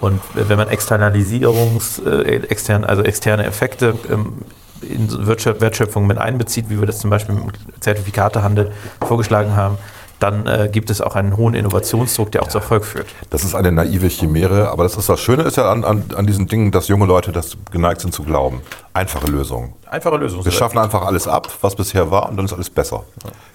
Und 0.00 0.20
wenn 0.34 0.58
man 0.58 0.68
Externalisierungs, 0.68 2.00
äh, 2.00 2.40
extern, 2.48 2.82
also 2.82 3.04
externe 3.04 3.46
Effekte 3.46 3.94
ähm, 4.10 4.38
in 4.82 5.26
Wertschöpfung 5.26 6.06
mit 6.06 6.18
einbezieht, 6.18 6.70
wie 6.70 6.78
wir 6.78 6.86
das 6.86 6.98
zum 6.98 7.10
Beispiel 7.10 7.36
im 7.36 7.50
Zertifikatehandel 7.80 8.72
vorgeschlagen 9.00 9.56
haben, 9.56 9.78
dann 10.22 10.46
äh, 10.46 10.68
gibt 10.70 10.88
es 10.90 11.00
auch 11.00 11.16
einen 11.16 11.36
hohen 11.36 11.54
Innovationsdruck, 11.54 12.30
der 12.30 12.42
auch 12.42 12.48
zu 12.48 12.58
Erfolg 12.58 12.84
führt. 12.84 13.06
Das 13.30 13.42
ist 13.42 13.54
eine 13.54 13.72
naive 13.72 14.08
Chimäre, 14.08 14.70
aber 14.70 14.84
das 14.84 14.96
ist 14.96 15.08
das 15.08 15.20
Schöne 15.20 15.42
ist 15.42 15.56
ja 15.56 15.70
an, 15.70 15.84
an, 15.84 16.04
an 16.16 16.26
diesen 16.26 16.46
Dingen, 16.46 16.70
dass 16.70 16.88
junge 16.88 17.06
Leute 17.06 17.32
das 17.32 17.56
geneigt 17.72 18.00
sind 18.00 18.14
zu 18.14 18.22
glauben. 18.22 18.60
Einfache 18.92 19.26
Lösungen. 19.26 19.72
Einfache 19.92 20.16
Lösung. 20.16 20.42
Wir 20.42 20.52
schaffen 20.52 20.78
einfach 20.78 21.04
alles 21.04 21.28
ab, 21.28 21.52
was 21.60 21.76
bisher 21.76 22.10
war, 22.10 22.30
und 22.30 22.38
dann 22.38 22.46
ist 22.46 22.54
alles 22.54 22.70
besser. 22.70 23.04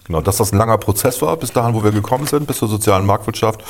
Genau, 0.06 0.22
dass 0.22 0.38
das 0.38 0.54
ein 0.54 0.60
langer 0.60 0.78
Prozess 0.78 1.20
war, 1.24 1.36
bis 1.36 1.52
dahin, 1.52 1.74
wo 1.74 1.84
wir 1.84 1.90
gekommen 1.92 2.28
sind, 2.28 2.46
bis 2.46 2.58
zur 2.60 2.68
sozialen 2.68 3.08
Marktwirtschaft. 3.08 3.64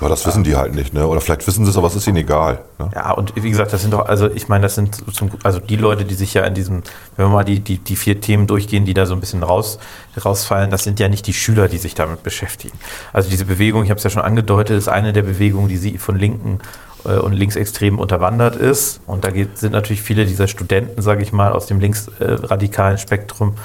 Ja, 0.00 0.08
das 0.08 0.26
wissen 0.26 0.42
die 0.42 0.56
halt 0.56 0.74
nicht, 0.74 0.92
ne? 0.92 1.06
Oder 1.06 1.20
vielleicht 1.20 1.46
wissen 1.46 1.64
sie 1.64 1.70
es, 1.70 1.76
aber 1.76 1.86
es 1.86 1.94
ist 1.94 2.08
ihnen 2.08 2.16
egal. 2.16 2.64
Ne? 2.80 2.90
Ja, 2.96 3.12
und 3.12 3.32
wie 3.36 3.48
gesagt, 3.48 3.72
das 3.72 3.82
sind 3.82 3.92
doch, 3.92 4.06
also 4.06 4.28
ich 4.28 4.48
meine, 4.48 4.62
das 4.62 4.74
sind 4.74 5.04
zum, 5.14 5.30
also 5.44 5.60
die 5.60 5.76
Leute, 5.76 6.04
die 6.04 6.14
sich 6.14 6.34
ja 6.34 6.42
in 6.42 6.54
diesem, 6.54 6.82
wenn 7.16 7.26
wir 7.26 7.28
mal 7.28 7.44
die, 7.44 7.60
die, 7.60 7.78
die 7.78 7.94
vier 7.94 8.20
Themen 8.20 8.48
durchgehen, 8.48 8.84
die 8.84 8.94
da 8.94 9.06
so 9.06 9.14
ein 9.14 9.20
bisschen 9.20 9.44
raus, 9.44 9.78
rausfallen, 10.22 10.68
das 10.68 10.82
sind 10.82 10.98
ja 10.98 11.08
nicht 11.08 11.28
die 11.28 11.32
Schüler, 11.32 11.68
die 11.68 11.78
sich 11.78 11.94
damit 11.94 12.24
beschäftigen. 12.24 12.76
Also 13.12 13.30
diese 13.30 13.44
Bewegung, 13.44 13.84
ich 13.84 13.90
habe 13.90 13.98
es 13.98 14.04
ja 14.04 14.10
schon 14.10 14.22
angedeutet, 14.22 14.76
ist 14.76 14.88
eine 14.88 15.12
der 15.12 15.22
Bewegungen, 15.22 15.68
die 15.68 15.76
sie 15.76 15.96
von 15.96 16.16
Linken 16.16 16.58
äh, 17.04 17.18
und 17.18 17.32
Linksextremen 17.32 17.98
unterwandert 17.98 18.56
ist. 18.56 19.00
Und 19.06 19.24
da 19.24 19.30
geht, 19.30 19.58
sind 19.58 19.72
natürlich 19.72 20.02
viele 20.02 20.24
dieser 20.26 20.48
Studenten, 20.48 21.02
sage 21.02 21.22
ich 21.22 21.32
mal, 21.32 21.52
aus 21.52 21.66
dem 21.66 21.80
linksradikalen 21.80 22.98
Spektrum. 22.98 23.56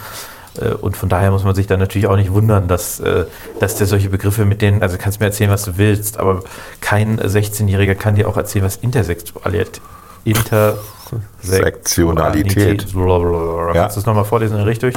Äh, 0.60 0.70
Und 0.70 0.96
von 0.98 1.10
daher 1.10 1.32
muss 1.32 1.44
man 1.44 1.56
sich 1.56 1.68
dann 1.68 1.80
natürlich 1.80 2.08
auch 2.08 2.16
nicht 2.16 2.32
wundern, 2.32 2.68
dass, 2.68 3.00
äh, 3.00 3.26
dass 3.60 3.76
der 3.78 3.88
solche 3.88 4.10
Begriffe 4.10 4.46
mit 4.46 4.62
denen, 4.62 4.82
also 4.82 4.98
kannst 4.98 5.20
mir 5.20 5.26
erzählen, 5.28 5.52
was 5.52 5.64
du 5.64 5.78
willst, 5.78 6.18
aber 6.18 6.42
kein 6.82 7.20
16-Jähriger 7.20 7.96
kann 7.96 8.16
dir 8.16 8.28
auch 8.28 8.38
erzählen, 8.38 8.66
was 8.66 8.78
Intersexualität, 8.78 9.82
Sektionalität. 11.42 12.92
blablabla. 12.94 13.68
Ja. 13.68 13.82
Kannst 13.82 13.98
du 13.98 14.00
es 14.02 14.06
nochmal 14.06 14.26
vorlesen, 14.26 14.58
richtig? 14.58 14.96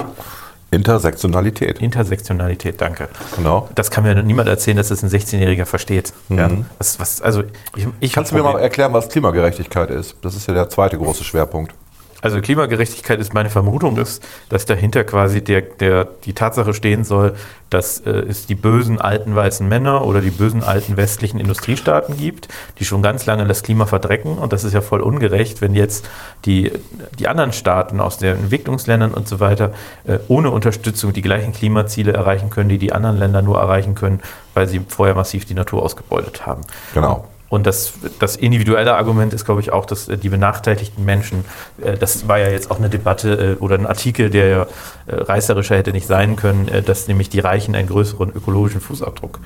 Intersektionalität. 0.71 1.81
Intersektionalität, 1.81 2.81
danke. 2.81 3.09
Genau. 3.37 3.69
Das 3.75 3.91
kann 3.91 4.05
mir 4.05 4.23
niemand 4.23 4.49
erzählen, 4.49 4.77
dass 4.77 4.89
das 4.89 5.03
ein 5.03 5.09
16-Jähriger 5.09 5.65
versteht. 5.65 6.13
Ja. 6.29 6.51
Was, 6.79 7.01
was, 7.01 7.23
also 7.23 7.43
ich, 7.75 7.87
ich 8.01 8.11
Mhm. 8.11 8.15
Kannst 8.15 8.33
du 8.33 8.37
mir 8.37 8.43
mal 8.43 8.59
erklären, 8.59 8.93
was 8.93 9.09
Klimagerechtigkeit 9.09 9.91
ist? 9.91 10.17
Das 10.23 10.35
ist 10.35 10.47
ja 10.47 10.55
der 10.55 10.69
zweite 10.69 10.99
große 10.99 11.25
Schwerpunkt. 11.25 11.73
Also 12.21 12.41
Klimagerechtigkeit 12.41 13.21
ist 13.21 13.33
meine 13.33 13.49
Vermutung 13.49 13.97
ist, 13.97 14.27
dass 14.49 14.67
dahinter 14.67 15.05
quasi 15.05 15.43
der, 15.43 15.63
der, 15.63 16.05
die 16.25 16.33
Tatsache 16.33 16.75
stehen 16.75 17.05
soll, 17.05 17.35
dass 17.71 18.01
äh, 18.01 18.11
es 18.11 18.47
die 18.47 18.57
bösen 18.57 19.01
alten 19.01 19.37
weißen 19.37 19.69
Männer 19.69 20.05
oder 20.05 20.21
die 20.21 20.31
bösen 20.31 20.65
alten 20.65 20.97
westlichen 20.97 21.39
Industriestaaten 21.39 22.17
gibt, 22.17 22.49
die 22.81 22.85
schon 22.85 23.03
ganz 23.03 23.27
lange 23.27 23.47
das 23.47 23.63
Klima 23.63 23.87
verdrecken. 23.87 24.37
Und 24.37 24.53
das 24.53 24.65
ist 24.65 24.73
ja 24.73 24.81
voll 24.81 25.01
ungerecht, 25.01 25.61
wenn 25.61 25.75
jetzt 25.75 26.09
die, 26.45 26.73
die 27.19 27.29
anderen 27.29 27.53
Staaten 27.53 28.01
aus 28.01 28.19
den 28.19 28.37
Entwicklungsländern 28.37 29.15
und 29.15 29.29
so 29.29 29.39
weiter 29.39 29.73
äh, 30.05 30.19
ohne 30.27 30.51
Unterstützung 30.51 31.13
die 31.13 31.23
gleichen 31.23 31.53
Klimaziele 31.53 32.13
erreichen 32.13 32.51
können, 32.51 32.69
die 32.69 32.79
die 32.79 32.93
anderen 32.93 33.17
Länder 33.17 33.43
nur 33.43 33.59
erreichen 33.59 33.95
können, 33.95 34.21
weil 34.55 34.67
sie 34.67 34.81
vorher 34.89 35.15
massiv 35.15 35.45
die 35.45 35.55
Natur 35.55 35.85
ausgebeutet 35.85 36.47
haben. 36.47 36.63
Genau. 36.95 37.29
Und 37.51 37.67
das, 37.67 37.95
das 38.19 38.37
individuelle 38.37 38.95
Argument 38.95 39.33
ist, 39.33 39.45
glaube 39.47 39.61
ich, 39.63 39.73
auch, 39.73 39.87
dass 39.87 40.07
äh, 40.09 40.19
die 40.19 40.29
benachteiligten 40.29 41.05
Menschen, 41.05 41.45
äh, 41.83 41.97
das 41.97 42.29
war 42.29 42.39
ja 42.39 42.49
jetzt 42.51 42.71
auch 42.71 42.79
eine 42.79 42.91
Debatte 42.91 43.57
äh, 43.59 43.63
oder 43.63 43.77
ein 43.77 43.87
Artikel, 43.87 44.29
der 44.31 44.49
ja 44.49 44.67
reißerischer 45.07 45.77
hätte 45.77 45.93
nicht 45.93 46.07
sein 46.07 46.37
können, 46.37 46.69
dass 46.85 47.09
nämlich 47.09 47.31
die 47.31 47.41
Reichen 47.41 47.75
einen 47.75 47.89
größeren 47.89 48.31
ökologischen 48.35 48.81
Fußabdruck 48.83 49.41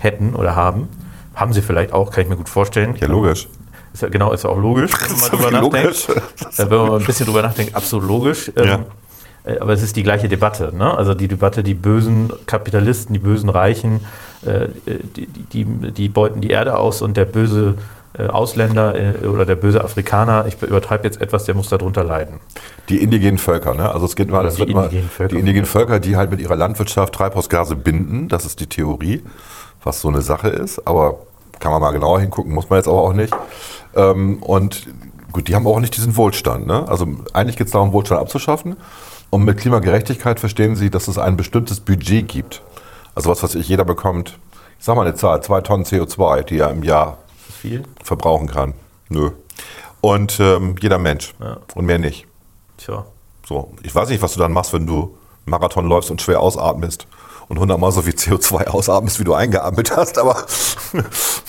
hätten 0.00 0.34
oder 0.34 0.54
haben. 0.54 0.88
Haben 1.34 1.52
sie 1.54 1.62
vielleicht 1.62 1.92
auch, 1.92 2.10
kann 2.10 2.24
ich 2.24 2.28
mir 2.28 2.36
gut 2.36 2.48
vorstellen. 2.50 2.94
Ja, 3.00 3.06
logisch. 3.08 3.48
Ist 3.94 4.02
ja, 4.02 4.08
genau, 4.10 4.32
ist 4.32 4.44
ja 4.44 4.50
auch 4.50 4.58
logisch, 4.58 4.92
wenn 5.08 5.18
man 5.18 5.30
drüber 5.50 5.60
Logisch. 5.62 6.08
nachdenkt. 6.08 6.58
Äh, 6.58 6.70
wenn 6.70 6.78
man 6.78 7.00
ein 7.00 7.06
bisschen 7.06 7.24
drüber 7.26 7.40
nachdenkt, 7.42 7.74
absolut 7.74 8.06
logisch. 8.06 8.52
Ähm, 8.56 8.64
Ja. 8.66 8.78
Äh, 9.46 9.58
Aber 9.58 9.72
es 9.72 9.82
ist 9.82 9.96
die 9.96 10.02
gleiche 10.02 10.28
Debatte. 10.28 10.74
Ne? 10.76 10.96
Also 10.96 11.14
die 11.14 11.28
Debatte, 11.28 11.62
die 11.62 11.74
bösen 11.74 12.32
Kapitalisten, 12.46 13.12
die 13.14 13.20
bösen 13.20 13.48
Reichen, 13.48 14.00
äh, 14.44 14.68
die, 15.16 15.26
die, 15.26 15.64
die, 15.64 15.92
die 15.92 16.08
beuten 16.08 16.40
die 16.40 16.50
Erde 16.50 16.78
aus 16.78 17.02
und 17.02 17.16
der 17.16 17.24
böse 17.24 17.74
äh, 18.18 18.26
Ausländer 18.28 18.94
äh, 18.94 19.26
oder 19.26 19.44
der 19.44 19.56
böse 19.56 19.82
Afrikaner, 19.84 20.46
ich 20.46 20.60
übertreibe 20.62 21.04
jetzt 21.04 21.20
etwas, 21.20 21.44
der 21.44 21.54
muss 21.54 21.68
darunter 21.68 22.02
leiden. 22.04 22.40
Die 22.88 23.02
indigenen 23.02 23.38
Völker, 23.38 23.74
ne? 23.74 23.90
Also 23.92 24.06
es 24.06 24.16
geht 24.16 24.30
mal, 24.30 24.46
es 24.46 24.54
Die 24.54 24.60
wird 24.60 24.70
mal 24.72 24.88
Völker. 24.88 25.34
die 25.34 25.40
indigenen 25.40 25.66
Völker, 25.66 26.00
die 26.00 26.16
halt 26.16 26.30
mit 26.30 26.40
ihrer 26.40 26.56
Landwirtschaft 26.56 27.14
Treibhausgase 27.14 27.76
binden, 27.76 28.28
das 28.28 28.46
ist 28.46 28.60
die 28.60 28.68
Theorie, 28.68 29.22
was 29.84 30.00
so 30.00 30.08
eine 30.08 30.22
Sache 30.22 30.48
ist, 30.48 30.86
aber 30.86 31.18
kann 31.60 31.72
man 31.72 31.80
mal 31.80 31.90
genauer 31.90 32.20
hingucken, 32.20 32.54
muss 32.54 32.70
man 32.70 32.78
jetzt 32.78 32.88
aber 32.88 33.02
auch 33.02 33.12
nicht. 33.12 33.34
Ähm, 33.94 34.42
und 34.42 34.86
gut, 35.32 35.48
die 35.48 35.54
haben 35.54 35.66
auch 35.66 35.80
nicht 35.80 35.96
diesen 35.96 36.16
Wohlstand, 36.16 36.66
ne? 36.66 36.88
Also 36.88 37.06
eigentlich 37.34 37.56
geht 37.56 37.66
es 37.66 37.72
darum, 37.72 37.92
Wohlstand 37.92 38.20
abzuschaffen. 38.20 38.76
Und 39.30 39.44
mit 39.44 39.58
Klimagerechtigkeit 39.58 40.40
verstehen 40.40 40.76
sie, 40.76 40.90
dass 40.90 41.08
es 41.08 41.18
ein 41.18 41.36
bestimmtes 41.36 41.80
Budget 41.80 42.28
gibt. 42.28 42.62
Also 43.14 43.30
was 43.30 43.42
weiß 43.42 43.54
ich, 43.56 43.68
jeder 43.68 43.84
bekommt, 43.84 44.38
ich 44.78 44.84
sag 44.84 44.96
mal 44.96 45.06
eine 45.06 45.14
Zahl, 45.14 45.42
zwei 45.42 45.60
Tonnen 45.60 45.84
CO2, 45.84 46.42
die 46.42 46.58
er 46.58 46.70
im 46.70 46.82
Jahr 46.82 47.18
viel? 47.36 47.82
verbrauchen 48.02 48.48
kann. 48.48 48.74
Nö. 49.08 49.30
Und 50.00 50.38
ähm, 50.40 50.76
jeder 50.80 50.98
Mensch. 50.98 51.34
Ja. 51.40 51.58
Und 51.74 51.86
mehr 51.86 51.98
nicht. 51.98 52.26
Tja. 52.76 53.06
So, 53.46 53.72
ich 53.82 53.94
weiß 53.94 54.08
nicht, 54.08 54.22
was 54.22 54.34
du 54.34 54.40
dann 54.40 54.52
machst, 54.52 54.72
wenn 54.72 54.86
du 54.86 55.16
Marathon 55.44 55.86
läufst 55.86 56.10
und 56.10 56.20
schwer 56.20 56.40
ausatmest 56.40 57.06
und 57.48 57.58
hundertmal 57.58 57.92
so 57.92 58.02
viel 58.02 58.14
CO2 58.14 58.66
ausatmest, 58.66 59.20
wie 59.20 59.24
du 59.24 59.34
eingeatmet 59.34 59.96
hast, 59.96 60.18
aber 60.18 60.44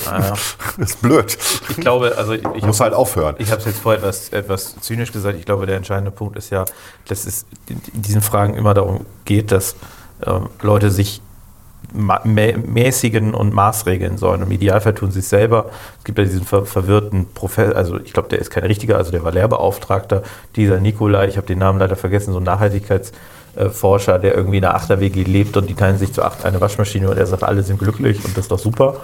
Naja. 0.05 0.33
ist 0.77 1.01
blöd. 1.01 1.37
Ich 1.69 1.77
glaube, 1.77 2.13
also 2.17 2.33
ich, 2.33 2.43
ich 2.55 2.65
Muss 2.65 2.79
halt 2.79 2.93
aufhören. 2.93 3.35
Ich 3.39 3.49
habe 3.49 3.59
es 3.59 3.65
jetzt 3.65 3.79
vorher 3.79 3.99
etwas, 3.99 4.29
etwas 4.29 4.75
zynisch 4.79 5.11
gesagt. 5.11 5.37
Ich 5.37 5.45
glaube, 5.45 5.65
der 5.65 5.77
entscheidende 5.77 6.11
Punkt 6.11 6.37
ist 6.37 6.49
ja, 6.49 6.65
dass 7.07 7.25
es 7.25 7.45
in 7.67 7.81
diesen 7.93 8.21
Fragen 8.21 8.53
immer 8.53 8.73
darum 8.73 9.05
geht, 9.25 9.51
dass 9.51 9.75
ähm, 10.25 10.49
Leute 10.61 10.91
sich 10.91 11.21
mäßigen 11.93 13.33
und 13.33 13.53
maßregeln 13.53 14.17
sollen. 14.17 14.41
Im 14.41 14.51
Idealfall 14.51 14.93
tun 14.93 15.11
sie 15.11 15.19
es 15.19 15.29
selber. 15.29 15.69
Es 15.99 16.03
gibt 16.03 16.17
ja 16.17 16.25
diesen 16.25 16.43
ver 16.43 16.65
verwirrten 16.65 17.27
Professor, 17.33 17.75
also 17.75 17.99
ich 17.99 18.11
glaube, 18.13 18.27
der 18.29 18.39
ist 18.39 18.49
kein 18.49 18.65
richtiger, 18.65 18.97
also 18.97 19.11
der 19.11 19.23
war 19.23 19.31
Lehrbeauftragter, 19.31 20.23
dieser 20.55 20.79
Nikolai, 20.79 21.27
ich 21.27 21.37
habe 21.37 21.47
den 21.47 21.59
Namen 21.59 21.79
leider 21.79 21.95
vergessen, 21.95 22.33
so 22.33 22.39
ein 22.39 22.45
Nachhaltigkeitsforscher, 23.57 24.19
der 24.19 24.35
irgendwie 24.35 24.57
in 24.57 24.61
der 24.61 24.75
Achterwege 24.75 25.21
lebt 25.21 25.57
und 25.57 25.67
die 25.69 25.75
teilen 25.75 25.97
sich 25.97 26.13
zu 26.13 26.23
acht 26.23 26.45
eine 26.45 26.61
Waschmaschine 26.61 27.09
und 27.09 27.17
er 27.17 27.25
sagt, 27.25 27.43
alle 27.43 27.63
sind 27.63 27.79
glücklich 27.79 28.23
und 28.23 28.37
das 28.37 28.45
ist 28.45 28.51
doch 28.51 28.59
super. 28.59 28.95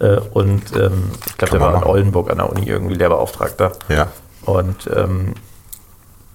Äh, 0.00 0.18
Und 0.32 0.76
ähm, 0.76 1.10
ich 1.26 1.36
glaube, 1.36 1.52
der 1.52 1.60
war 1.60 1.68
in 1.68 1.80
machen. 1.80 1.90
Oldenburg 1.90 2.30
an 2.30 2.38
der 2.38 2.50
Uni 2.50 2.66
irgendwie 2.66 2.94
Lehrbeauftragter. 2.94 3.72
Ja. 3.88 4.08
Und 4.44 4.88
ähm, 4.94 5.34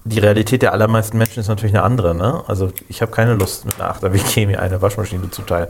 die 0.04 0.18
Realität 0.18 0.60
der 0.60 0.72
allermeisten 0.72 1.16
Menschen 1.16 1.40
ist 1.40 1.48
natürlich 1.48 1.74
eine 1.74 1.82
andere. 1.82 2.14
Ne? 2.14 2.42
Also 2.46 2.70
ich 2.88 3.00
habe 3.00 3.10
keine 3.10 3.34
Lust, 3.34 3.64
mit 3.64 3.80
einer 3.80 3.90
8er 3.94 4.12
WG 4.12 4.46
mir 4.46 4.60
eine 4.60 4.82
Waschmaschine 4.82 5.30
zu 5.30 5.42
teilen. 5.42 5.68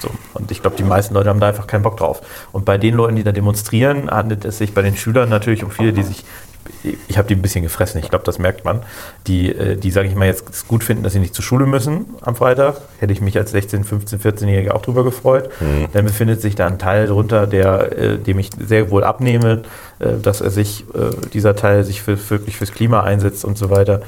So. 0.00 0.10
Und 0.34 0.50
ich 0.50 0.60
glaube, 0.60 0.76
die 0.76 0.82
meisten 0.82 1.14
Leute 1.14 1.28
haben 1.28 1.40
da 1.40 1.48
einfach 1.48 1.66
keinen 1.66 1.82
Bock 1.82 1.96
drauf. 1.96 2.20
Und 2.52 2.64
bei 2.64 2.78
den 2.78 2.94
Leuten, 2.94 3.16
die 3.16 3.24
da 3.24 3.32
demonstrieren, 3.32 4.10
handelt 4.10 4.44
es 4.44 4.58
sich 4.58 4.74
bei 4.74 4.82
den 4.82 4.96
Schülern 4.96 5.28
natürlich 5.28 5.64
um 5.64 5.70
viele, 5.70 5.92
die 5.92 6.02
sich, 6.02 6.24
ich 7.08 7.18
habe 7.18 7.28
die 7.28 7.34
ein 7.34 7.42
bisschen 7.42 7.62
gefressen, 7.62 8.00
ich 8.00 8.10
glaube, 8.10 8.24
das 8.24 8.38
merkt 8.38 8.64
man, 8.64 8.82
die, 9.26 9.50
äh, 9.50 9.76
die 9.76 9.90
sage 9.90 10.08
ich 10.08 10.14
mal, 10.14 10.26
jetzt 10.26 10.68
gut 10.68 10.84
finden, 10.84 11.02
dass 11.02 11.12
sie 11.12 11.18
nicht 11.18 11.34
zur 11.34 11.44
Schule 11.44 11.66
müssen 11.66 12.06
am 12.20 12.36
Freitag. 12.36 12.80
Hätte 12.98 13.12
ich 13.12 13.20
mich 13.20 13.36
als 13.36 13.50
16, 13.50 13.84
15, 13.84 14.20
14-Jähriger 14.20 14.72
auch 14.72 14.82
drüber 14.82 15.04
gefreut. 15.04 15.50
Dann 15.92 16.04
befindet 16.04 16.40
sich 16.40 16.54
da 16.54 16.66
ein 16.66 16.78
Teil 16.78 17.06
drunter, 17.06 17.46
der, 17.46 17.98
äh, 17.98 18.18
dem 18.18 18.38
ich 18.38 18.50
sehr 18.58 18.90
wohl 18.90 19.04
abnehme, 19.04 19.62
äh, 19.98 20.18
dass 20.22 20.40
er 20.40 20.50
sich, 20.50 20.84
äh, 20.94 21.28
dieser 21.32 21.56
Teil 21.56 21.84
sich 21.84 22.02
für, 22.02 22.18
wirklich 22.30 22.56
fürs 22.56 22.72
Klima 22.72 23.02
einsetzt 23.02 23.44
und 23.44 23.58
so 23.58 23.70
weiter. 23.70 24.02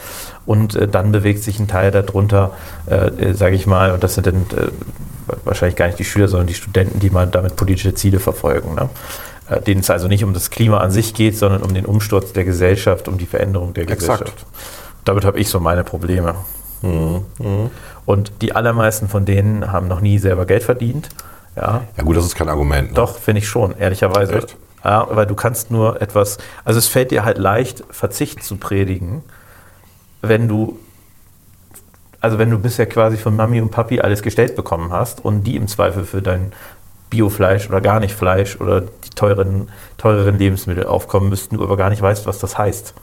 Und 0.46 0.78
dann 0.92 1.12
bewegt 1.12 1.42
sich 1.42 1.60
ein 1.60 1.68
Teil 1.68 1.92
darunter, 1.92 2.52
sage 3.34 3.54
ich 3.54 3.66
mal, 3.66 3.92
und 3.92 4.02
das 4.02 4.14
sind 4.14 4.26
dann 4.26 4.46
wahrscheinlich 5.44 5.76
gar 5.76 5.86
nicht 5.86 5.98
die 5.98 6.04
Schüler, 6.04 6.26
sondern 6.26 6.48
die 6.48 6.54
Studenten, 6.54 6.98
die 6.98 7.10
mal 7.10 7.26
damit 7.26 7.54
politische 7.54 7.94
Ziele 7.94 8.18
verfolgen. 8.18 8.74
Ne? 8.74 8.88
Äh, 9.50 9.60
denen 9.60 9.80
es 9.80 9.90
also 9.90 10.06
nicht 10.06 10.22
um 10.22 10.32
das 10.32 10.50
Klima 10.50 10.78
an 10.78 10.90
sich 10.90 11.12
geht, 11.12 11.36
sondern 11.36 11.62
um 11.62 11.74
den 11.74 11.84
Umsturz 11.84 12.32
der 12.32 12.44
Gesellschaft, 12.44 13.08
um 13.08 13.18
die 13.18 13.26
Veränderung 13.26 13.74
der 13.74 13.84
Exakt. 13.84 14.20
Gesellschaft. 14.20 14.46
Damit 15.04 15.24
habe 15.24 15.38
ich 15.40 15.48
so 15.48 15.58
meine 15.60 15.82
Probleme. 15.82 16.36
Und 18.06 18.32
die 18.42 18.54
allermeisten 18.54 19.08
von 19.08 19.24
denen 19.24 19.70
haben 19.70 19.88
noch 19.88 20.00
nie 20.00 20.18
selber 20.18 20.46
Geld 20.46 20.62
verdient. 20.62 21.08
Ja, 21.56 21.82
Ja 21.96 22.04
gut, 22.04 22.16
das 22.16 22.24
ist 22.24 22.36
kein 22.36 22.48
Argument. 22.48 22.90
Ne? 22.90 22.94
doch, 22.94 23.18
finde 23.18 23.40
ich 23.40 23.48
schon, 23.48 23.76
ehrlicherweise. 23.76 24.34
Echt? 24.34 24.56
Ja, 24.84 25.06
weil 25.10 25.26
du 25.26 25.34
kannst 25.34 25.70
nur 25.70 26.00
etwas, 26.00 26.38
also 26.64 26.78
es 26.78 26.86
fällt 26.86 27.10
dir 27.10 27.24
halt 27.24 27.36
leicht, 27.36 27.84
Verzicht 27.90 28.42
zu 28.42 28.56
predigen, 28.56 29.22
wenn 30.22 30.48
du, 30.48 30.78
also 32.20 32.38
wenn 32.38 32.50
du 32.50 32.58
bisher 32.58 32.86
quasi 32.86 33.18
von 33.18 33.36
Mami 33.36 33.60
und 33.60 33.70
Papi 33.70 34.00
alles 34.00 34.22
gestellt 34.22 34.56
bekommen 34.56 34.90
hast 34.92 35.22
und 35.22 35.42
die 35.42 35.56
im 35.56 35.68
Zweifel 35.68 36.04
für 36.04 36.22
dein 36.22 36.52
Biofleisch 37.10 37.68
oder 37.68 37.80
gar 37.80 38.00
nicht 38.00 38.14
Fleisch 38.14 38.60
oder 38.60 38.80
die 38.80 39.10
teuren, 39.14 39.68
teureren 39.98 40.38
Lebensmittel 40.38 40.86
aufkommen 40.86 41.28
müssten, 41.28 41.56
du 41.56 41.64
aber 41.64 41.76
gar 41.76 41.90
nicht 41.90 42.00
weißt, 42.00 42.26
was 42.26 42.38
das 42.38 42.56
heißt. 42.56 42.94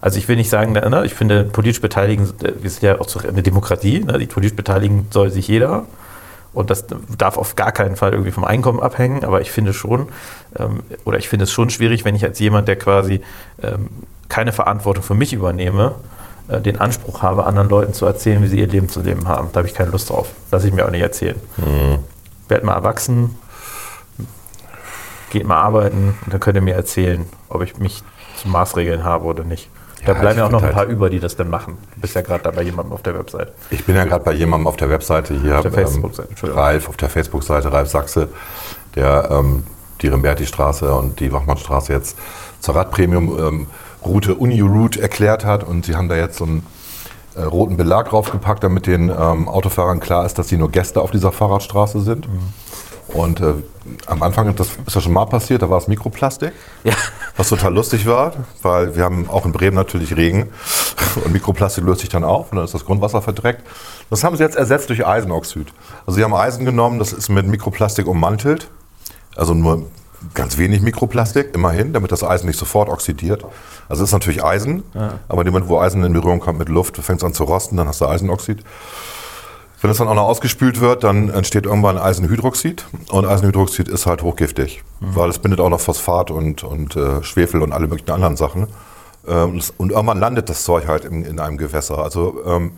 Also 0.00 0.18
ich 0.18 0.28
will 0.28 0.36
nicht 0.36 0.50
sagen, 0.50 0.72
ne, 0.72 1.02
ich 1.04 1.14
finde 1.14 1.44
politisch 1.44 1.80
beteiligen, 1.80 2.30
wir 2.38 2.70
sind 2.70 2.82
ja 2.82 3.00
auch 3.00 3.08
eine 3.24 3.42
Demokratie, 3.42 4.00
ne, 4.00 4.18
die 4.18 4.26
politisch 4.26 4.54
beteiligen 4.56 5.08
soll 5.10 5.30
sich 5.30 5.48
jeder. 5.48 5.84
Und 6.52 6.70
das 6.70 6.86
darf 7.18 7.36
auf 7.36 7.54
gar 7.54 7.72
keinen 7.72 7.96
Fall 7.96 8.12
irgendwie 8.12 8.30
vom 8.30 8.44
Einkommen 8.44 8.80
abhängen, 8.80 9.24
aber 9.24 9.42
ich 9.42 9.50
finde 9.50 9.74
schon, 9.74 10.08
ähm, 10.58 10.80
oder 11.04 11.18
ich 11.18 11.28
finde 11.28 11.44
es 11.44 11.52
schon 11.52 11.68
schwierig, 11.68 12.04
wenn 12.06 12.14
ich 12.14 12.24
als 12.24 12.38
jemand, 12.38 12.66
der 12.66 12.76
quasi 12.76 13.20
ähm, 13.62 13.88
keine 14.28 14.52
Verantwortung 14.52 15.02
für 15.02 15.14
mich 15.14 15.34
übernehme, 15.34 15.96
äh, 16.48 16.60
den 16.60 16.80
Anspruch 16.80 17.20
habe, 17.22 17.44
anderen 17.44 17.68
Leuten 17.68 17.92
zu 17.92 18.06
erzählen, 18.06 18.42
wie 18.42 18.48
sie 18.48 18.58
ihr 18.58 18.68
Leben 18.68 18.88
zu 18.88 19.02
leben 19.02 19.28
haben. 19.28 19.48
Da 19.52 19.58
habe 19.58 19.68
ich 19.68 19.74
keine 19.74 19.90
Lust 19.90 20.08
drauf. 20.08 20.28
Lass 20.50 20.64
ich 20.64 20.72
mir 20.72 20.86
auch 20.86 20.90
nicht 20.90 21.02
erzählen. 21.02 21.36
Werd 22.48 22.64
mal 22.64 22.74
erwachsen, 22.74 23.36
geht 25.30 25.46
mal 25.46 25.60
arbeiten 25.60 26.14
und 26.24 26.32
dann 26.32 26.40
könnt 26.40 26.56
ihr 26.56 26.62
mir 26.62 26.74
erzählen, 26.74 27.26
ob 27.48 27.62
ich 27.62 27.78
mich 27.78 28.02
zu 28.36 28.48
Maßregeln 28.48 29.04
habe 29.04 29.24
oder 29.24 29.44
nicht. 29.44 29.68
Da 30.04 30.12
Ja, 30.12 30.20
bleiben 30.20 30.38
ja 30.38 30.46
auch 30.46 30.50
noch 30.50 30.58
ein 30.58 30.64
find 30.66 30.72
paar 30.74 30.82
halt- 30.82 30.90
über, 30.92 31.10
die 31.10 31.18
das 31.20 31.34
dann 31.36 31.50
machen. 31.50 31.78
Du 31.94 32.00
bist 32.02 32.14
ja 32.14 32.20
gerade 32.20 32.44
da 32.44 32.50
bei 32.52 32.62
jemandem 32.62 32.92
auf 32.92 33.02
der 33.02 33.18
Website. 33.18 33.52
Ich 33.70 33.84
bin 33.84 33.96
ja 33.96 34.04
gerade 34.04 34.22
bei 34.24 34.32
jemandem 34.32 34.66
auf 34.68 34.76
der 34.76 34.88
Webseite 34.90 35.34
hier, 35.40 35.60
der 35.62 35.72
Facebook-Seite, 35.72 36.28
Entschuldigung. 36.28 36.62
Ralf, 36.62 36.88
auf 36.88 36.96
der 36.96 37.08
Facebook-Seite, 37.08 37.72
Ralf 37.72 37.88
Sachse, 37.88 38.28
der 38.94 39.28
ähm, 39.32 39.64
die 40.02 40.08
Remberti-Straße 40.08 40.92
und 40.94 41.18
die 41.18 41.32
Wachmannstraße 41.32 41.92
jetzt 41.92 42.16
zur 42.60 42.76
Radpremium-Route 42.76 44.34
Uni-Route 44.34 45.00
erklärt 45.00 45.44
hat. 45.44 45.64
Und 45.64 45.86
sie 45.86 45.96
haben 45.96 46.08
da 46.08 46.16
jetzt 46.16 46.36
so 46.38 46.44
einen 46.44 46.66
äh, 47.34 47.42
roten 47.42 47.76
Belag 47.76 48.10
draufgepackt, 48.10 48.62
damit 48.62 48.86
den 48.86 49.08
ähm, 49.08 49.48
Autofahrern 49.48 50.00
klar 50.00 50.24
ist, 50.26 50.38
dass 50.38 50.48
sie 50.48 50.56
nur 50.58 50.70
Gäste 50.70 51.00
auf 51.00 51.10
dieser 51.10 51.32
Fahrradstraße 51.32 52.00
sind. 52.02 52.28
Und 53.08 53.40
äh, 53.40 53.54
am 54.06 54.22
Anfang, 54.22 54.54
das 54.56 54.68
ist 54.86 54.94
ja 54.94 55.00
schon 55.00 55.12
mal 55.12 55.26
passiert, 55.26 55.62
da 55.62 55.70
war 55.70 55.78
es 55.78 55.86
Mikroplastik. 55.86 56.52
Ja. 56.84 56.94
Was 57.36 57.48
total 57.48 57.74
lustig 57.74 58.06
war, 58.06 58.32
weil 58.62 58.96
wir 58.96 59.04
haben 59.04 59.28
auch 59.28 59.44
in 59.46 59.52
Bremen 59.52 59.76
natürlich 59.76 60.16
Regen 60.16 60.48
und 61.24 61.32
Mikroplastik 61.32 61.84
löst 61.84 62.00
sich 62.00 62.08
dann 62.08 62.24
auf 62.24 62.50
und 62.50 62.56
dann 62.56 62.64
ist 62.64 62.74
das 62.74 62.84
Grundwasser 62.84 63.22
verdreckt. 63.22 63.62
Das 64.10 64.24
haben 64.24 64.36
sie 64.36 64.42
jetzt 64.42 64.56
ersetzt 64.56 64.88
durch 64.88 65.06
Eisenoxid. 65.06 65.68
Also 66.06 66.16
sie 66.16 66.24
haben 66.24 66.34
Eisen 66.34 66.64
genommen, 66.64 66.98
das 66.98 67.12
ist 67.12 67.28
mit 67.28 67.46
Mikroplastik 67.46 68.06
ummantelt, 68.06 68.68
also 69.36 69.54
nur 69.54 69.86
ganz 70.34 70.56
wenig 70.56 70.80
Mikroplastik, 70.80 71.54
immerhin, 71.54 71.92
damit 71.92 72.10
das 72.10 72.24
Eisen 72.24 72.46
nicht 72.46 72.58
sofort 72.58 72.88
oxidiert. 72.88 73.44
Also 73.88 74.02
es 74.02 74.08
ist 74.08 74.14
natürlich 74.14 74.42
Eisen, 74.42 74.82
aber 75.28 75.42
in 75.42 75.46
dem 75.46 75.52
Moment, 75.52 75.70
wo 75.70 75.78
Eisen 75.78 76.02
in 76.02 76.12
Berührung 76.12 76.40
kommt 76.40 76.58
mit 76.58 76.68
Luft, 76.68 76.96
fängt 76.96 77.20
es 77.20 77.24
an 77.24 77.34
zu 77.34 77.44
rosten, 77.44 77.76
dann 77.76 77.86
hast 77.86 78.00
du 78.00 78.06
Eisenoxid. 78.06 78.64
Wenn 79.80 79.90
es 79.90 79.98
dann 79.98 80.08
auch 80.08 80.14
noch 80.14 80.24
ausgespült 80.24 80.80
wird, 80.80 81.04
dann 81.04 81.28
entsteht 81.28 81.66
irgendwann 81.66 81.98
Eisenhydroxid. 81.98 82.86
Und 83.10 83.26
Eisenhydroxid 83.26 83.88
ist 83.88 84.06
halt 84.06 84.22
hochgiftig, 84.22 84.82
weil 85.00 85.28
es 85.28 85.38
bindet 85.38 85.60
auch 85.60 85.68
noch 85.68 85.80
Phosphat 85.80 86.30
und, 86.30 86.64
und 86.64 86.96
äh, 86.96 87.22
Schwefel 87.22 87.62
und 87.62 87.72
alle 87.72 87.86
möglichen 87.86 88.10
anderen 88.10 88.36
Sachen. 88.36 88.68
Ähm, 89.28 89.60
und 89.76 89.92
irgendwann 89.92 90.18
landet 90.18 90.48
das 90.48 90.64
Zeug 90.64 90.86
halt 90.86 91.04
in, 91.04 91.24
in 91.24 91.40
einem 91.40 91.58
Gewässer. 91.58 91.98
Also 91.98 92.42
ähm, 92.46 92.72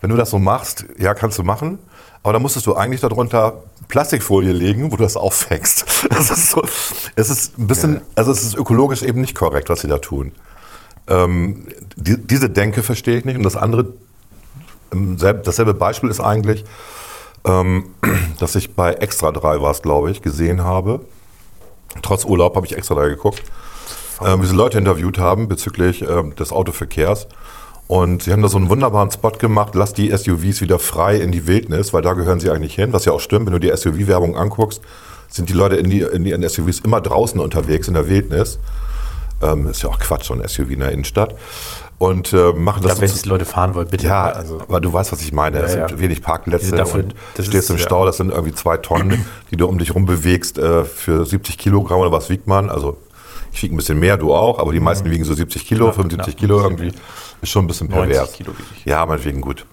wenn 0.00 0.10
du 0.10 0.16
das 0.16 0.30
so 0.30 0.38
machst, 0.38 0.84
ja, 0.98 1.14
kannst 1.14 1.38
du 1.38 1.42
machen. 1.42 1.78
Aber 2.22 2.34
dann 2.34 2.42
musstest 2.42 2.66
du 2.66 2.76
eigentlich 2.76 3.00
darunter 3.00 3.62
Plastikfolie 3.88 4.52
legen, 4.52 4.92
wo 4.92 4.96
du 4.96 5.02
das 5.02 5.16
auffängst. 5.16 5.86
Das 6.10 6.30
ist 6.30 6.50
so, 6.50 6.62
es 7.14 7.30
ist 7.30 7.58
ein 7.58 7.66
bisschen, 7.66 8.00
also 8.14 8.32
es 8.32 8.42
ist 8.42 8.56
ökologisch 8.56 9.02
eben 9.02 9.20
nicht 9.20 9.34
korrekt, 9.34 9.68
was 9.68 9.80
sie 9.80 9.88
da 9.88 9.98
tun. 9.98 10.32
Ähm, 11.08 11.66
die, 11.96 12.16
diese 12.18 12.50
Denke 12.50 12.82
verstehe 12.82 13.18
ich 13.18 13.24
nicht. 13.24 13.36
Und 13.36 13.44
das 13.44 13.56
andere 13.56 13.86
dasselbe 14.92 15.74
Beispiel 15.74 16.10
ist 16.10 16.20
eigentlich, 16.20 16.64
ähm, 17.44 17.86
dass 18.38 18.54
ich 18.54 18.74
bei 18.74 18.94
Extra 18.94 19.32
3 19.32 19.60
war 19.60 19.70
es, 19.70 19.82
glaube 19.82 20.10
ich, 20.10 20.22
gesehen 20.22 20.62
habe. 20.62 21.00
trotz 22.02 22.24
Urlaub 22.24 22.56
habe 22.56 22.66
ich 22.66 22.76
extra 22.76 22.94
da 22.94 23.06
geguckt, 23.06 23.42
ähm, 24.24 24.42
wie 24.42 24.46
sie 24.46 24.54
Leute 24.54 24.78
interviewt 24.78 25.18
haben 25.18 25.48
bezüglich 25.48 26.02
ähm, 26.02 26.34
des 26.36 26.52
Autoverkehrs. 26.52 27.26
Und 27.88 28.22
sie 28.22 28.32
haben 28.32 28.42
da 28.42 28.48
so 28.48 28.56
einen 28.56 28.70
wunderbaren 28.70 29.10
Spot 29.10 29.32
gemacht, 29.32 29.74
lass 29.74 29.92
die 29.92 30.16
SUVs 30.16 30.62
wieder 30.62 30.78
frei 30.78 31.16
in 31.16 31.32
die 31.32 31.46
Wildnis, 31.46 31.92
weil 31.92 32.00
da 32.00 32.14
gehören 32.14 32.40
sie 32.40 32.50
eigentlich 32.50 32.74
hin, 32.74 32.92
was 32.92 33.04
ja 33.04 33.12
auch 33.12 33.20
stimmt, 33.20 33.46
wenn 33.46 33.52
du 33.52 33.58
die 33.58 33.76
SUV-Werbung 33.76 34.36
anguckst, 34.36 34.80
sind 35.28 35.48
die 35.48 35.52
Leute 35.52 35.76
in, 35.76 35.90
die, 35.90 36.00
in 36.00 36.24
in 36.24 36.48
SUVs 36.48 36.80
immer 36.80 37.00
draußen 37.00 37.40
unterwegs 37.40 37.88
in 37.88 37.94
der 37.94 38.08
Wildnis. 38.08 38.58
Ähm, 39.42 39.66
ist 39.66 39.82
ja 39.82 39.90
auch 39.90 39.98
Quatsch, 39.98 40.24
so 40.24 40.34
ein 40.34 40.46
SUV 40.46 40.70
in 40.70 40.80
der 40.80 40.92
Innenstadt. 40.92 41.34
Und 42.02 42.32
äh, 42.32 42.52
machen 42.52 42.82
das 42.82 42.96
Ja, 42.98 43.00
wenn 43.08 43.12
die 43.22 43.28
Leute 43.28 43.44
fahren 43.44 43.74
wollen, 43.76 43.86
bitte. 43.88 44.06
ja, 44.06 44.24
also, 44.24 44.60
aber 44.60 44.80
du 44.80 44.92
weißt, 44.92 45.12
was 45.12 45.20
ich 45.22 45.32
meine. 45.32 45.58
es 45.58 45.74
Ja, 45.74 45.86
sind 45.88 45.98
ja. 45.98 46.00
wenig 46.00 46.20
Parkplätze 46.20 46.74
dafür- 46.74 47.04
und 47.04 47.14
das 47.36 47.46
stehst 47.46 47.64
ist- 47.64 47.70
im 47.70 47.76
ja. 47.76 47.82
Stau, 47.84 48.04
das 48.04 48.16
sind 48.16 48.30
irgendwie 48.32 48.52
zwei 48.54 48.76
Tonnen, 48.76 49.24
die 49.52 49.56
du 49.56 49.66
um 49.68 49.78
dich 49.78 49.94
rum 49.94 50.04
bewegst 50.04 50.58
äh, 50.58 50.84
für 50.84 51.24
70 51.24 51.58
Kilogramm 51.58 52.00
oder 52.00 52.10
was 52.10 52.28
wiegt 52.28 52.48
man? 52.48 52.70
Also 52.70 52.96
ich 53.52 53.62
wiege 53.62 53.74
ein 53.74 53.76
bisschen 53.76 54.00
mehr, 54.00 54.16
du 54.16 54.34
auch, 54.34 54.58
aber 54.58 54.72
die 54.72 54.80
meisten 54.80 55.08
wiegen 55.10 55.24
so 55.24 55.32
70 55.34 55.64
Kilo, 55.64 55.84
Knapp, 55.84 55.94
75 55.96 56.36
knapp, 56.36 56.40
Kilo 56.40 56.60
irgendwie. 56.60 56.92
Ist 57.40 57.50
schon 57.50 57.64
ein 57.64 57.68
bisschen 57.68 57.88
90 57.88 58.08
pervers. 58.10 58.32
Kilo 58.32 58.50
wiege 58.52 58.68
ich. 58.78 58.84
Ja, 58.84 59.06
meinetwegen 59.06 59.40
gut. 59.40 59.64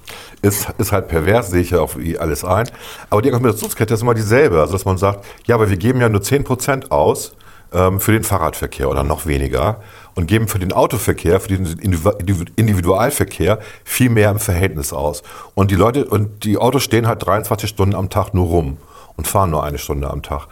Ist, 0.44 0.68
ist 0.78 0.92
halt 0.92 1.08
pervers, 1.08 1.50
sehe 1.50 1.62
ich 1.62 1.72
ja 1.72 1.80
auf 1.80 1.98
alles 2.20 2.44
ein. 2.46 2.70
Aber 3.10 3.22
die 3.24 3.32
Argumentationskette 3.32 3.94
ist 3.96 4.02
immer 4.04 4.14
dieselbe. 4.14 4.60
Also 4.62 4.74
dass 4.74 4.86
man 4.86 4.98
sagt, 5.00 5.26
ja, 5.48 5.56
aber 5.56 5.68
wir 5.70 5.78
geben 5.78 6.00
ja 6.02 6.10
nur 6.10 6.22
10% 6.22 6.92
aus 6.92 7.34
ähm, 7.74 8.00
für 8.00 8.12
den 8.12 8.24
Fahrradverkehr 8.24 8.88
oder 8.90 9.04
noch 9.04 9.26
weniger 9.26 9.82
und 10.16 10.28
geben 10.28 10.48
für 10.48 10.60
den 10.60 10.74
Autoverkehr, 10.74 11.40
für 11.40 11.50
den 11.50 11.66
Individu- 11.66 12.48
Individualverkehr 12.56 13.60
viel 13.84 14.10
mehr 14.10 14.32
im 14.32 14.40
Verhältnis 14.40 14.94
aus. 14.94 15.24
Und 15.56 15.72
die 15.72 15.76
Leute 15.76 16.06
und 16.06 16.44
die 16.44 16.58
Autos 16.58 16.84
stehen 16.84 17.08
halt 17.08 17.26
23 17.26 17.70
Stunden 17.70 17.96
am 17.96 18.10
Tag 18.10 18.34
nur 18.34 18.48
rum 18.48 18.78
und 19.18 19.28
fahren 19.28 19.52
nur 19.52 19.64
eine 19.64 19.78
Stunde 19.78 20.10
am 20.10 20.22
Tag. 20.22 20.48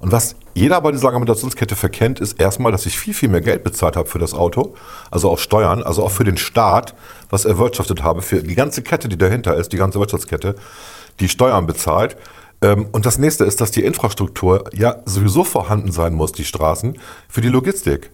Und 0.00 0.10
was 0.10 0.34
jeder 0.54 0.80
bei 0.80 0.90
dieser 0.90 1.06
Argumentationskette 1.08 1.76
verkennt, 1.76 2.18
ist 2.18 2.40
erstmal, 2.40 2.72
dass 2.72 2.86
ich 2.86 2.98
viel, 2.98 3.14
viel 3.14 3.28
mehr 3.28 3.40
Geld 3.40 3.62
bezahlt 3.62 3.96
habe 3.96 4.08
für 4.08 4.18
das 4.18 4.34
Auto, 4.34 4.74
also 5.10 5.30
auch 5.30 5.38
Steuern, 5.38 5.82
also 5.82 6.02
auch 6.02 6.10
für 6.10 6.24
den 6.24 6.36
Staat, 6.36 6.94
was 7.30 7.44
erwirtschaftet 7.44 8.02
habe, 8.02 8.20
für 8.20 8.42
die 8.42 8.56
ganze 8.56 8.82
Kette, 8.82 9.08
die 9.08 9.16
dahinter 9.16 9.54
ist, 9.54 9.72
die 9.72 9.76
ganze 9.76 10.00
Wirtschaftskette, 10.00 10.56
die 11.20 11.28
Steuern 11.28 11.66
bezahlt. 11.66 12.16
Ähm, 12.62 12.86
Und 12.92 13.06
das 13.06 13.18
nächste 13.18 13.44
ist, 13.44 13.60
dass 13.60 13.70
die 13.70 13.84
Infrastruktur 13.84 14.64
ja 14.74 14.96
sowieso 15.04 15.44
vorhanden 15.44 15.92
sein 15.92 16.14
muss, 16.14 16.32
die 16.32 16.44
Straßen, 16.44 16.98
für 17.28 17.40
die 17.40 17.48
Logistik. 17.48 18.10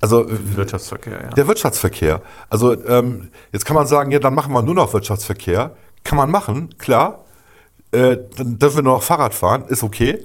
Also 0.00 0.26
Wirtschaftsverkehr, 0.28 1.20
ja. 1.22 1.28
der 1.30 1.48
Wirtschaftsverkehr. 1.48 2.22
Also 2.48 2.72
ähm, 2.84 3.30
jetzt 3.52 3.64
kann 3.64 3.74
man 3.74 3.86
sagen, 3.86 4.10
ja, 4.10 4.18
dann 4.18 4.34
machen 4.34 4.52
wir 4.52 4.62
nur 4.62 4.74
noch 4.74 4.92
Wirtschaftsverkehr. 4.92 5.72
Kann 6.04 6.16
man 6.16 6.30
machen, 6.30 6.74
klar. 6.78 7.24
Äh, 7.90 8.18
dann 8.36 8.58
dürfen 8.58 8.76
wir 8.76 8.82
nur 8.82 8.94
noch 8.94 9.02
Fahrrad 9.02 9.34
fahren, 9.34 9.64
ist 9.68 9.82
okay, 9.82 10.22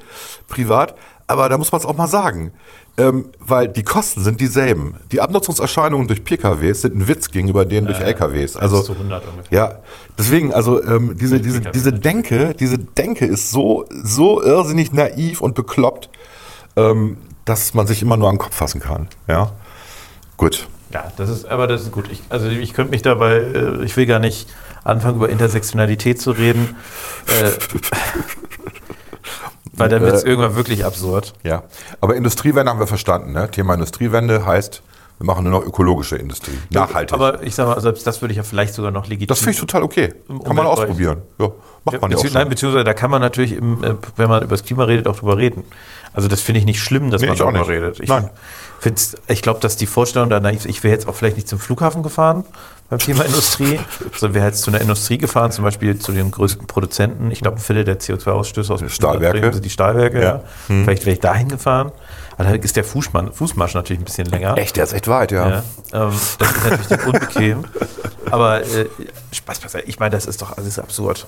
privat. 0.47 0.95
Aber 1.27 1.49
da 1.49 1.57
muss 1.57 1.71
man 1.71 1.79
es 1.79 1.87
auch 1.87 1.95
mal 1.95 2.07
sagen. 2.07 2.51
Ähm, 2.95 3.29
weil 3.39 3.69
die 3.69 3.81
Kosten 3.81 4.23
sind 4.23 4.39
dieselben. 4.39 4.95
Die 5.11 5.19
Abnutzungserscheinungen 5.19 6.07
durch 6.07 6.23
PKWs 6.23 6.81
sind 6.81 6.95
ein 6.95 7.07
Witz 7.07 7.31
gegenüber 7.31 7.65
denen 7.65 7.87
durch 7.87 7.99
LKWs. 7.99 8.55
Also, 8.55 8.83
zu 8.83 8.91
100 8.91 9.23
ungefähr. 9.27 9.57
ja, 9.57 9.79
deswegen, 10.15 10.53
also 10.53 10.83
ähm, 10.83 11.17
diese, 11.17 11.39
diese, 11.39 11.61
diese 11.61 11.91
Denke, 11.91 12.53
diese 12.53 12.77
Denke 12.77 13.25
ist 13.25 13.49
so, 13.49 13.85
so 13.89 14.43
irrsinnig 14.43 14.93
naiv 14.93 15.41
und 15.41 15.55
bekloppt, 15.55 16.09
ähm, 16.75 17.17
dass 17.45 17.73
man 17.73 17.87
sich 17.87 18.03
immer 18.03 18.15
nur 18.15 18.29
an 18.29 18.35
den 18.35 18.39
Kopf 18.41 18.55
fassen 18.55 18.79
kann. 18.79 19.07
Ja, 19.27 19.53
gut. 20.43 20.67
Ja, 20.93 21.11
das 21.17 21.29
ist, 21.29 21.45
aber 21.45 21.67
das 21.67 21.81
ist 21.81 21.91
gut. 21.91 22.05
Ich, 22.11 22.21
also 22.29 22.47
ich 22.47 22.73
könnte 22.73 22.91
mich 22.91 23.01
dabei, 23.01 23.37
äh, 23.37 23.83
ich 23.83 23.97
will 23.97 24.05
gar 24.05 24.19
nicht 24.19 24.47
anfangen, 24.83 25.15
über 25.15 25.29
Intersektionalität 25.29 26.21
zu 26.21 26.31
reden, 26.31 26.75
äh, 27.27 27.51
weil 29.73 29.89
dann 29.89 30.01
wird 30.01 30.15
es 30.15 30.23
Äh, 30.23 30.29
irgendwann 30.29 30.55
wirklich 30.55 30.85
absurd. 30.85 31.33
Ja, 31.43 31.63
aber 31.99 32.15
Industriewende 32.15 32.69
haben 32.69 32.79
wir 32.79 32.87
verstanden. 32.87 33.31
Ne? 33.31 33.49
Thema 33.49 33.73
Industriewende 33.73 34.45
heißt, 34.45 34.83
wir 35.17 35.25
machen 35.25 35.45
nur 35.45 35.59
noch 35.59 35.65
ökologische 35.65 36.17
Industrie. 36.17 36.57
Nachhaltig. 36.69 37.13
Aber 37.13 37.41
ich 37.43 37.55
sag 37.55 37.67
mal, 37.67 37.79
selbst 37.81 38.05
das 38.05 38.21
würde 38.21 38.33
ich 38.33 38.37
ja 38.37 38.43
vielleicht 38.43 38.73
sogar 38.73 38.91
noch 38.91 39.07
legitim. 39.07 39.27
das 39.27 39.39
finde 39.39 39.51
ich 39.51 39.59
total 39.59 39.83
okay. 39.83 40.13
Kann 40.43 40.55
man 40.55 40.65
ausprobieren. 40.65 41.21
Ja, 41.39 41.51
macht 41.85 42.01
man 42.01 42.11
ja 42.11 42.17
Bezieh 42.17 42.27
schon. 42.29 42.33
nein, 42.37 42.49
beziehungsweise 42.49 42.83
da 42.83 42.93
kann 42.93 43.11
man 43.11 43.21
natürlich, 43.21 43.53
im, 43.53 43.83
äh, 43.83 43.95
wenn 44.15 44.29
man 44.29 44.41
über 44.43 44.51
das 44.55 44.63
Klima 44.63 44.83
redet, 44.85 45.07
auch 45.07 45.17
drüber 45.17 45.37
reden. 45.37 45.63
Also 46.13 46.27
das 46.27 46.41
finde 46.41 46.59
ich 46.59 46.65
nicht 46.65 46.79
schlimm, 46.81 47.09
dass 47.11 47.21
Nee, 47.21 47.27
man 47.27 47.37
darüber 47.37 47.67
redet. 47.67 47.99
Ich, 47.99 48.07
Nein. 48.09 48.29
ich 49.27 49.41
glaube, 49.41 49.59
dass 49.59 49.77
die 49.77 49.87
Vorstellung 49.87 50.29
da 50.29 50.39
naiv 50.39 50.65
ich 50.65 50.83
wäre 50.83 50.93
jetzt 50.93 51.07
auch 51.07 51.15
vielleicht 51.15 51.37
nicht 51.37 51.47
zum 51.47 51.57
Flughafen 51.59 52.03
gefahren 52.03 52.43
beim 52.89 52.99
Thema 52.99 53.23
Industrie, 53.25 53.79
sondern 54.15 54.35
wäre 54.35 54.45
jetzt 54.45 54.61
zu 54.61 54.69
einer 54.69 54.79
Industrie 54.81 55.17
gefahren, 55.17 55.51
zum 55.51 55.63
Beispiel 55.63 55.97
zu 55.97 56.11
den 56.11 56.29
größten 56.29 56.67
Produzenten. 56.67 57.31
Ich 57.31 57.41
glaube, 57.41 57.57
ein 57.57 57.61
Viertel 57.61 57.83
der 57.83 57.99
CO2-Ausstöße 57.99 58.71
aus 58.71 58.79
dem 58.81 58.89
Stahlwerke. 58.89 59.53
Sind 59.53 59.65
die 59.65 59.69
Stahlwerke. 59.71 60.21
Ja. 60.21 60.29
Ja. 60.35 60.41
Vielleicht 60.67 61.05
wäre 61.05 61.13
ich 61.15 61.19
dahin 61.19 61.49
gefahren. 61.49 61.91
Aber 62.37 62.43
da 62.49 62.55
ist 62.55 62.75
der 62.75 62.83
Fußmann, 62.83 63.31
Fußmarsch 63.33 63.73
natürlich 63.73 64.01
ein 64.01 64.05
bisschen 64.05 64.27
länger. 64.27 64.57
Echt, 64.57 64.75
der 64.75 64.83
ist 64.83 64.93
echt 64.93 65.07
weit, 65.07 65.31
ja. 65.31 65.49
Ja, 65.49 65.63
ähm, 65.93 66.11
das 66.39 66.51
ist 66.51 66.63
natürlich 66.63 66.87
dann 66.87 66.99
unbequem. 67.01 67.63
Aber 68.29 68.61
äh, 68.61 68.87
Spaß 69.31 69.59
beiseite. 69.59 69.87
Ich 69.87 69.99
meine, 69.99 70.11
das 70.11 70.25
ist 70.25 70.41
doch 70.41 70.57
alles 70.57 70.77
absurd. 70.79 71.25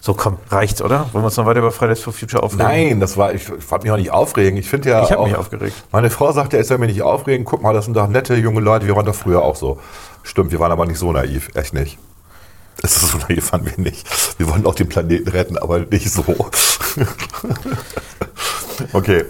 So, 0.00 0.14
komm, 0.14 0.38
reicht, 0.48 0.80
oder? 0.80 1.00
Wollen 1.12 1.24
wir 1.24 1.26
uns 1.26 1.36
noch 1.36 1.46
weiter 1.46 1.58
über 1.58 1.72
Fridays 1.72 2.00
for 2.00 2.12
Future 2.12 2.42
aufregen? 2.42 2.66
Nein, 2.66 3.00
das 3.00 3.16
war, 3.16 3.34
ich, 3.34 3.48
ich 3.48 3.70
wollte 3.70 3.84
mich 3.84 3.92
auch 3.92 3.96
nicht 3.96 4.12
aufregen. 4.12 4.56
Ich 4.58 4.68
finde 4.68 4.90
ja 4.90 5.02
Ich 5.02 5.10
hab 5.10 5.18
auch, 5.18 5.26
mich 5.26 5.36
aufgeregt. 5.36 5.74
Meine 5.90 6.08
Frau 6.10 6.30
sagte, 6.32 6.56
ich 6.56 6.66
soll 6.66 6.78
mich 6.78 6.92
nicht 6.92 7.02
aufregen. 7.02 7.44
Guck 7.44 7.62
mal, 7.62 7.74
das 7.74 7.86
sind 7.86 7.94
doch 7.96 8.06
nette 8.08 8.36
junge 8.36 8.60
Leute. 8.60 8.86
Wir 8.86 8.94
waren 8.94 9.06
doch 9.06 9.14
früher 9.14 9.42
auch 9.42 9.56
so. 9.56 9.80
Stimmt, 10.22 10.52
wir 10.52 10.60
waren 10.60 10.70
aber 10.70 10.86
nicht 10.86 10.98
so 10.98 11.12
naiv. 11.12 11.48
Echt 11.54 11.74
nicht. 11.74 11.98
Das 12.80 12.96
ist 13.02 13.10
so 13.10 13.18
naiv 13.18 13.52
waren 13.52 13.66
wir 13.66 13.72
nicht. 13.76 14.06
Wir 14.38 14.48
wollten 14.48 14.66
auch 14.66 14.74
den 14.74 14.88
Planeten 14.88 15.28
retten, 15.28 15.58
aber 15.58 15.80
nicht 15.80 16.10
so. 16.10 16.24
okay, 18.92 19.24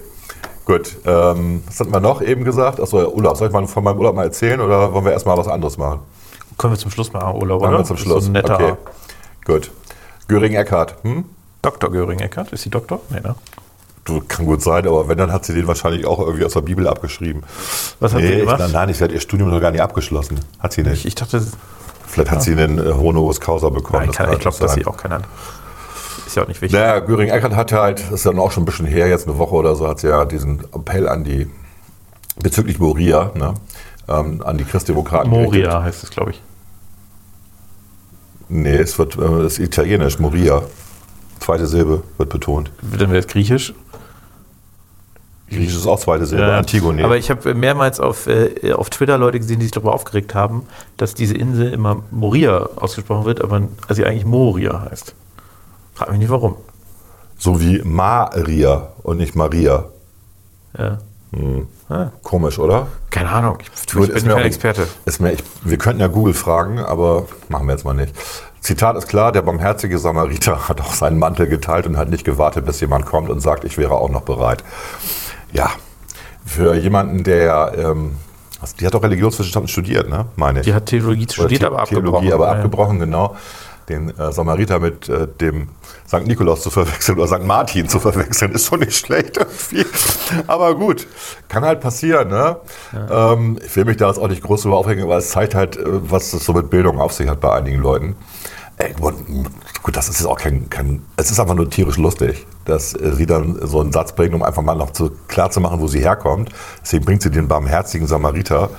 gut. 0.66 0.96
Ähm, 1.06 1.62
was 1.66 1.80
hatten 1.80 1.92
wir 1.92 2.00
noch 2.00 2.20
eben 2.20 2.44
gesagt? 2.44 2.78
Achso, 2.78 3.08
Urlaub. 3.08 3.38
Soll 3.38 3.48
ich 3.48 3.54
mal 3.54 3.66
von 3.66 3.84
meinem 3.84 3.96
Urlaub 3.96 4.14
mal 4.14 4.24
erzählen 4.24 4.60
oder 4.60 4.92
wollen 4.92 5.06
wir 5.06 5.12
erstmal 5.12 5.38
was 5.38 5.48
anderes 5.48 5.78
machen? 5.78 6.00
Können 6.58 6.74
wir 6.74 6.78
zum 6.78 6.90
Schluss 6.90 7.12
machen, 7.12 7.36
Urlaub, 7.40 7.62
Machen 7.62 7.74
oder? 7.74 7.84
wir 7.84 7.86
zum 7.86 7.96
Schluss. 7.96 8.24
So 8.24 8.30
ein 8.30 8.32
netter 8.32 8.54
okay, 8.54 8.74
gut. 9.46 9.70
Göring-Eckardt. 10.28 10.96
Hm? 11.02 11.24
Dr. 11.62 11.90
Göring-Eckert. 11.90 12.52
Ist 12.52 12.62
sie 12.62 12.70
Doktor? 12.70 13.00
Nee, 13.10 13.20
ne? 13.20 13.34
Du, 14.04 14.22
kann 14.26 14.46
gut 14.46 14.62
sein, 14.62 14.86
aber 14.86 15.08
wenn, 15.08 15.18
dann 15.18 15.32
hat 15.32 15.44
sie 15.44 15.52
den 15.52 15.66
wahrscheinlich 15.66 16.06
auch 16.06 16.18
irgendwie 16.20 16.44
aus 16.44 16.54
der 16.54 16.62
Bibel 16.62 16.86
abgeschrieben. 16.86 17.42
Was 18.00 18.14
hat 18.14 18.22
sie 18.22 18.28
ich, 18.28 18.40
gemacht? 18.40 18.58
nein, 18.58 18.72
nein, 18.72 18.88
ich 18.88 19.00
werde 19.00 19.12
ihr 19.14 19.20
Studium 19.20 19.50
noch 19.50 19.60
gar 19.60 19.70
nicht 19.70 19.82
abgeschlossen. 19.82 20.40
Hat 20.58 20.72
sie 20.72 20.82
nicht. 20.82 21.00
Ich, 21.00 21.06
ich 21.06 21.14
dachte, 21.14 21.42
Vielleicht 22.06 22.30
hat 22.30 22.42
sie 22.42 22.52
einen 22.52 22.78
äh, 22.78 22.92
Honoris 22.92 23.40
Causa 23.40 23.68
bekommen. 23.68 24.06
nein, 24.06 24.12
kann, 24.12 24.32
ich 24.32 24.38
glaube, 24.38 24.56
dass 24.58 24.74
sie 24.74 24.86
auch 24.86 24.96
keiner. 24.96 25.20
Ist 26.26 26.36
ja 26.36 26.42
auch 26.42 26.48
nicht 26.48 26.62
wichtig. 26.62 26.78
Naja, 26.78 27.00
Göring-Eckert 27.00 27.54
hat 27.54 27.72
halt, 27.72 28.00
das 28.00 28.12
ist 28.12 28.24
ja 28.24 28.32
auch 28.38 28.50
schon 28.50 28.62
ein 28.62 28.66
bisschen 28.66 28.86
her, 28.86 29.08
jetzt 29.08 29.28
eine 29.28 29.36
Woche 29.36 29.54
oder 29.54 29.74
so, 29.74 29.86
hat 29.86 30.00
sie 30.00 30.08
ja 30.08 30.24
diesen 30.24 30.60
Appell 30.74 31.08
an 31.08 31.24
die, 31.24 31.50
bezüglich 32.42 32.78
Moria, 32.78 33.30
ne, 33.34 33.54
ähm, 34.08 34.42
an 34.44 34.56
die 34.56 34.64
Christdemokraten 34.64 35.30
gerichtet. 35.30 35.52
Moria 35.52 35.82
heißt 35.82 36.02
es, 36.02 36.10
glaube 36.10 36.30
ich. 36.30 36.42
Nee, 38.48 38.76
es 38.76 38.98
wird, 38.98 39.16
äh, 39.16 39.22
es 39.42 39.58
ist 39.58 39.66
italienisch, 39.66 40.18
Moria. 40.18 40.62
Zweite 41.40 41.66
Silbe 41.66 42.02
wird 42.16 42.30
betont. 42.30 42.70
Dann 42.82 43.10
wäre 43.10 43.18
es 43.18 43.26
griechisch. 43.26 43.74
Griechisch 45.48 45.76
ist 45.76 45.86
auch 45.86 45.98
zweite 45.98 46.26
Silbe, 46.26 46.44
Ja, 46.44 46.58
Antigone. 46.58 47.04
Aber 47.04 47.16
ich 47.16 47.30
habe 47.30 47.54
mehrmals 47.54 48.00
auf, 48.00 48.26
äh, 48.26 48.72
auf 48.72 48.90
Twitter 48.90 49.16
Leute 49.16 49.38
gesehen, 49.38 49.58
die 49.60 49.64
sich 49.66 49.72
darüber 49.72 49.94
aufgeregt 49.94 50.34
haben, 50.34 50.66
dass 50.98 51.14
diese 51.14 51.34
Insel 51.34 51.72
immer 51.72 52.02
Moria 52.10 52.68
ausgesprochen 52.76 53.24
wird, 53.24 53.40
aber 53.40 53.62
also 53.86 53.94
sie 53.94 54.04
eigentlich 54.04 54.26
Moria 54.26 54.86
heißt. 54.90 55.14
Frag 55.94 56.10
mich 56.10 56.18
nicht 56.18 56.30
warum. 56.30 56.56
so 57.38 57.60
wie 57.60 57.80
Maria 57.82 58.88
und 59.02 59.16
nicht 59.18 59.36
Maria. 59.36 59.86
Ja. 60.76 60.98
Ah, 61.90 62.06
Komisch, 62.22 62.58
oder? 62.58 62.86
keine 63.10 63.28
Ahnung. 63.30 63.58
Ich, 63.60 63.92
Gut, 63.94 64.08
ich 64.08 64.22
bin 64.24 64.32
kein 64.32 64.44
Experte. 64.44 64.86
Ist 65.04 65.20
mir, 65.20 65.32
ich, 65.32 65.42
wir 65.62 65.76
könnten 65.76 66.00
ja 66.00 66.06
Google 66.06 66.32
fragen, 66.34 66.78
aber 66.78 67.26
machen 67.48 67.66
wir 67.66 67.72
jetzt 67.72 67.84
mal 67.84 67.92
nicht. 67.94 68.14
Zitat 68.60 68.96
ist 68.96 69.08
klar, 69.08 69.30
der 69.32 69.42
barmherzige 69.42 69.98
Samariter 69.98 70.68
hat 70.68 70.80
auch 70.80 70.94
seinen 70.94 71.18
Mantel 71.18 71.46
geteilt 71.46 71.86
und 71.86 71.96
hat 71.98 72.08
nicht 72.08 72.24
gewartet, 72.24 72.64
bis 72.64 72.80
jemand 72.80 73.04
kommt 73.06 73.28
und 73.30 73.40
sagt, 73.40 73.64
ich 73.64 73.76
wäre 73.78 73.92
auch 73.92 74.08
noch 74.08 74.22
bereit. 74.22 74.64
Ja, 75.52 75.70
für 76.46 76.74
jemanden, 76.74 77.24
der, 77.24 77.72
ähm, 77.76 78.16
die 78.80 78.86
hat 78.86 78.94
doch 78.94 79.02
Religionswissenschaften 79.02 79.68
studiert, 79.68 80.08
ne? 80.08 80.26
meine 80.36 80.60
ich. 80.60 80.64
Die 80.66 80.74
hat 80.74 80.86
Theologie 80.86 81.24
Oder 81.24 81.32
studiert, 81.32 81.60
The- 81.60 81.66
aber 81.66 81.84
Theologie, 81.84 82.08
abgebrochen. 82.08 82.32
aber 82.32 82.44
Ja, 82.46 82.50
ja. 82.52 82.56
abgebrochen, 82.56 82.98
genau. 83.00 83.36
Den 83.88 84.16
äh, 84.18 84.32
Samariter 84.32 84.80
mit 84.80 85.08
äh, 85.08 85.26
dem 85.26 85.68
St. 86.06 86.26
Nikolaus 86.26 86.62
zu 86.62 86.70
verwechseln 86.70 87.18
oder 87.18 87.28
St. 87.28 87.44
Martin 87.44 87.88
zu 87.88 88.00
verwechseln, 88.00 88.52
ist 88.52 88.66
schon 88.66 88.80
nicht 88.80 88.94
schlecht 88.94 89.36
irgendwie. 89.36 89.86
Aber 90.46 90.74
gut, 90.74 91.06
kann 91.48 91.64
halt 91.64 91.80
passieren. 91.80 92.28
Ne? 92.28 92.56
Ähm, 93.10 93.58
ich 93.64 93.74
will 93.76 93.84
mich 93.84 93.96
da 93.96 94.08
jetzt 94.08 94.18
auch 94.18 94.28
nicht 94.28 94.42
groß 94.42 94.62
drüber 94.62 94.76
aufhängen, 94.76 95.08
weil 95.08 95.18
es 95.18 95.30
zeigt 95.30 95.54
halt, 95.54 95.76
äh, 95.76 95.82
was 95.86 96.30
das 96.30 96.44
so 96.44 96.52
mit 96.52 96.70
Bildung 96.70 97.00
auf 97.00 97.12
sich 97.12 97.28
hat 97.28 97.40
bei 97.40 97.52
einigen 97.52 97.80
Leuten. 97.80 98.16
Ey, 98.80 98.92
gut, 98.92 99.96
das 99.96 100.08
ist 100.08 100.20
jetzt 100.20 100.28
auch 100.28 100.38
kein, 100.38 100.70
kein, 100.70 101.02
es 101.16 101.32
ist 101.32 101.40
einfach 101.40 101.56
nur 101.56 101.68
tierisch 101.68 101.96
lustig, 101.96 102.46
dass 102.64 102.94
äh, 102.94 103.12
sie 103.12 103.26
dann 103.26 103.58
so 103.66 103.80
einen 103.80 103.92
Satz 103.92 104.12
bringt, 104.12 104.34
um 104.34 104.42
einfach 104.44 104.62
mal 104.62 104.76
noch 104.76 104.92
zu, 104.92 105.10
klar 105.26 105.50
zu 105.50 105.60
machen, 105.60 105.80
wo 105.80 105.88
sie 105.88 106.00
herkommt. 106.00 106.50
Deswegen 106.82 107.04
bringt 107.04 107.22
sie 107.22 107.30
den 107.30 107.48
barmherzigen 107.48 108.06
Samariter 108.06 108.70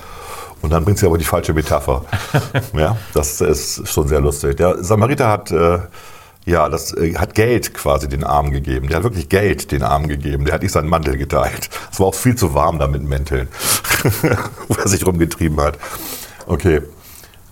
und 0.62 0.70
dann 0.70 0.84
bringt 0.84 0.98
sie 0.98 1.06
aber 1.06 1.18
die 1.18 1.24
falsche 1.24 1.52
Metapher. 1.54 2.04
ja, 2.74 2.96
das 3.14 3.40
ist 3.40 3.88
schon 3.88 4.08
sehr 4.08 4.20
lustig. 4.20 4.56
Der 4.56 4.82
Samariter 4.82 5.28
hat, 5.28 5.50
äh, 5.50 5.78
Ja, 6.46 6.68
das 6.68 6.96
äh, 6.96 7.14
hat 7.16 7.34
Geld 7.34 7.74
quasi 7.74 8.08
den 8.08 8.24
Armen 8.24 8.50
gegeben. 8.50 8.88
Der 8.88 8.98
hat 8.98 9.04
wirklich 9.04 9.28
Geld 9.28 9.72
den 9.72 9.82
Armen 9.82 10.08
gegeben. 10.08 10.44
Der 10.44 10.54
hat 10.54 10.62
nicht 10.62 10.72
seinen 10.72 10.88
Mantel 10.88 11.16
geteilt. 11.16 11.68
Es 11.92 12.00
war 12.00 12.06
auch 12.06 12.14
viel 12.14 12.34
zu 12.34 12.54
warm 12.54 12.78
da 12.78 12.88
mit 12.88 13.02
Mänteln, 13.02 13.48
wo 14.68 14.74
er 14.74 14.88
sich 14.88 15.06
rumgetrieben 15.06 15.60
hat. 15.60 15.78
Okay. 16.46 16.80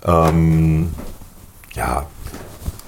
Ähm, 0.05 0.91
ja. 1.75 2.07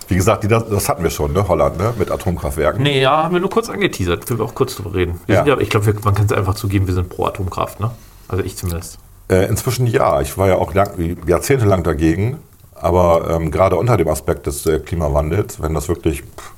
Wie 0.08 0.16
gesagt, 0.16 0.42
die, 0.42 0.48
das, 0.48 0.88
hatten 0.88 1.04
wir 1.04 1.10
schon, 1.10 1.32
ne? 1.32 1.46
Holland, 1.46 1.78
ne? 1.78 1.94
Mit 1.96 2.10
Atomkraftwerken. 2.10 2.82
Nee, 2.82 3.00
ja, 3.00 3.22
haben 3.22 3.34
wir 3.34 3.40
nur 3.40 3.50
kurz 3.50 3.68
angeteasert. 3.68 4.26
Können 4.26 4.40
wir 4.40 4.44
auch 4.44 4.54
kurz 4.54 4.74
drüber 4.74 4.94
reden. 4.94 5.20
Ja. 5.28 5.36
sind 5.36 5.46
ja, 5.46 5.58
ich 5.58 5.70
glaube, 5.70 5.94
man 6.02 6.14
kann 6.14 6.26
es 6.26 6.32
einfach 6.32 6.54
zugeben, 6.54 6.88
wir 6.88 6.94
sind 6.94 7.10
pro 7.10 7.26
Atomkraft, 7.26 7.78
ne? 7.78 7.92
Also 8.26 8.42
ich 8.42 8.56
zumindest. 8.56 8.98
Äh, 9.30 9.46
inzwischen 9.46 9.86
ja. 9.86 10.20
Ich 10.20 10.36
war 10.36 10.48
ja 10.48 10.56
auch 10.56 10.74
lang, 10.74 11.16
jahrzehntelang 11.26 11.84
dagegen. 11.84 12.38
Aber 12.74 13.30
ähm, 13.30 13.50
gerade 13.50 13.76
unter 13.76 13.96
dem 13.96 14.08
Aspekt 14.08 14.46
des 14.46 14.66
äh, 14.66 14.80
Klimawandels, 14.80 15.62
wenn 15.62 15.74
das 15.74 15.88
wirklich 15.88 16.22
pff, 16.22 16.52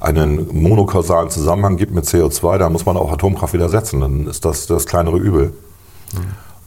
einen 0.00 0.48
monokausalen 0.52 1.30
Zusammenhang 1.30 1.76
gibt 1.76 1.92
mit 1.92 2.04
CO2, 2.04 2.58
dann 2.58 2.72
muss 2.72 2.86
man 2.86 2.96
auch 2.96 3.10
Atomkraft 3.10 3.54
wieder 3.54 3.68
setzen. 3.68 4.00
Dann 4.00 4.26
ist 4.26 4.44
das 4.44 4.66
das 4.66 4.86
kleinere 4.86 5.16
Übel. 5.16 5.52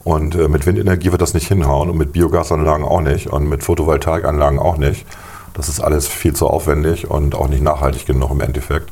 Und 0.04 0.34
äh, 0.34 0.48
mit 0.48 0.66
Windenergie 0.66 1.12
wird 1.12 1.22
das 1.22 1.34
nicht 1.34 1.48
hinhauen 1.48 1.88
und 1.88 1.96
mit 1.96 2.12
Biogasanlagen 2.12 2.84
auch 2.84 3.00
nicht 3.00 3.28
und 3.28 3.48
mit 3.48 3.62
Photovoltaikanlagen 3.62 4.58
auch 4.58 4.76
nicht. 4.76 5.06
Das 5.54 5.68
ist 5.68 5.80
alles 5.80 6.08
viel 6.08 6.34
zu 6.34 6.48
aufwendig 6.48 7.10
und 7.10 7.34
auch 7.34 7.48
nicht 7.48 7.62
nachhaltig 7.62 8.06
genug 8.06 8.30
im 8.30 8.40
Endeffekt. 8.40 8.90